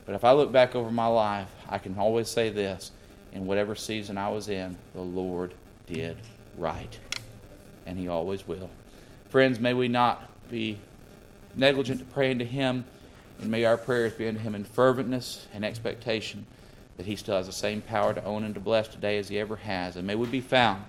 But 0.07 0.15
if 0.15 0.25
I 0.25 0.33
look 0.33 0.51
back 0.51 0.75
over 0.75 0.91
my 0.91 1.07
life, 1.07 1.51
I 1.69 1.77
can 1.77 1.99
always 1.99 2.29
say 2.29 2.49
this 2.49 2.93
in 3.35 3.45
whatever 3.45 3.75
season 3.75 4.17
I 4.17 4.31
was 4.31 4.49
in, 4.49 4.79
the 4.95 5.03
Lord 5.03 5.53
did 5.87 6.17
right. 6.57 6.99
And 7.85 7.99
He 7.99 8.09
always 8.09 8.49
will. 8.49 8.71
Friends, 9.29 9.61
may 9.61 9.75
we 9.75 9.89
not 9.89 10.31
be 10.51 10.79
negligent 11.55 11.99
to 11.99 12.07
praying 12.07 12.39
to 12.39 12.47
Him, 12.47 12.87
and 13.43 13.51
may 13.51 13.67
our 13.67 13.77
prayers 13.77 14.15
be 14.15 14.27
unto 14.27 14.41
Him 14.41 14.55
in 14.55 14.65
ferventness 14.65 15.45
and 15.53 15.63
expectation 15.63 16.47
that 16.97 17.07
He 17.07 17.17
still 17.17 17.37
has 17.37 17.47
the 17.47 17.53
same 17.53 17.81
power 17.83 18.15
to 18.15 18.25
own 18.25 18.45
and 18.45 18.55
to 18.55 18.61
bless 18.61 18.89
today 18.89 19.19
as 19.19 19.29
He 19.29 19.39
ever 19.39 19.57
has. 19.57 19.97
And 19.97 20.07
may 20.07 20.15
we 20.15 20.27
be 20.27 20.41
found 20.41 20.85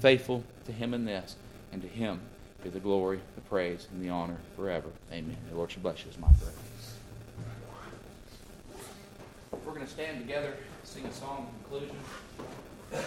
faithful 0.00 0.44
to 0.66 0.72
Him 0.72 0.94
in 0.94 1.04
this, 1.04 1.36
and 1.72 1.82
to 1.82 1.88
Him 1.88 2.20
be 2.62 2.70
the 2.70 2.80
glory, 2.80 3.20
the 3.34 3.40
praise, 3.42 3.88
and 3.92 4.02
the 4.02 4.08
honor 4.08 4.38
forever. 4.56 4.88
Amen. 5.12 5.36
The 5.50 5.56
Lord 5.56 5.70
should 5.70 5.82
bless 5.82 6.04
you, 6.04 6.10
is 6.10 6.18
my 6.18 6.28
prayer. 6.28 6.52
We're 9.64 9.72
going 9.74 9.86
to 9.86 9.92
stand 9.92 10.20
together, 10.20 10.54
sing 10.84 11.04
a 11.06 11.12
song 11.12 11.48
of 11.48 11.70
conclusion. 11.70 11.96
There's 12.90 13.04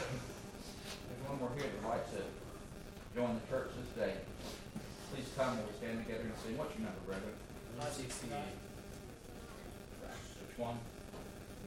one 1.27 1.39
more 1.39 1.49
here 1.55 1.63
that 1.63 1.83
would 1.83 1.89
like 1.89 2.11
to 2.11 2.21
join 3.15 3.39
the 3.39 3.55
church 3.55 3.69
this 3.77 4.07
day. 4.07 4.13
Please 5.13 5.27
come 5.37 5.57
and 5.57 5.67
we 5.67 5.73
stand 5.77 6.05
together 6.05 6.23
and 6.23 6.33
sing. 6.43 6.57
What's 6.57 6.73
your 6.75 6.85
number, 6.85 6.99
brethren? 7.05 7.31
168. 7.77 8.35
Which 10.47 10.57
one? 10.57 10.77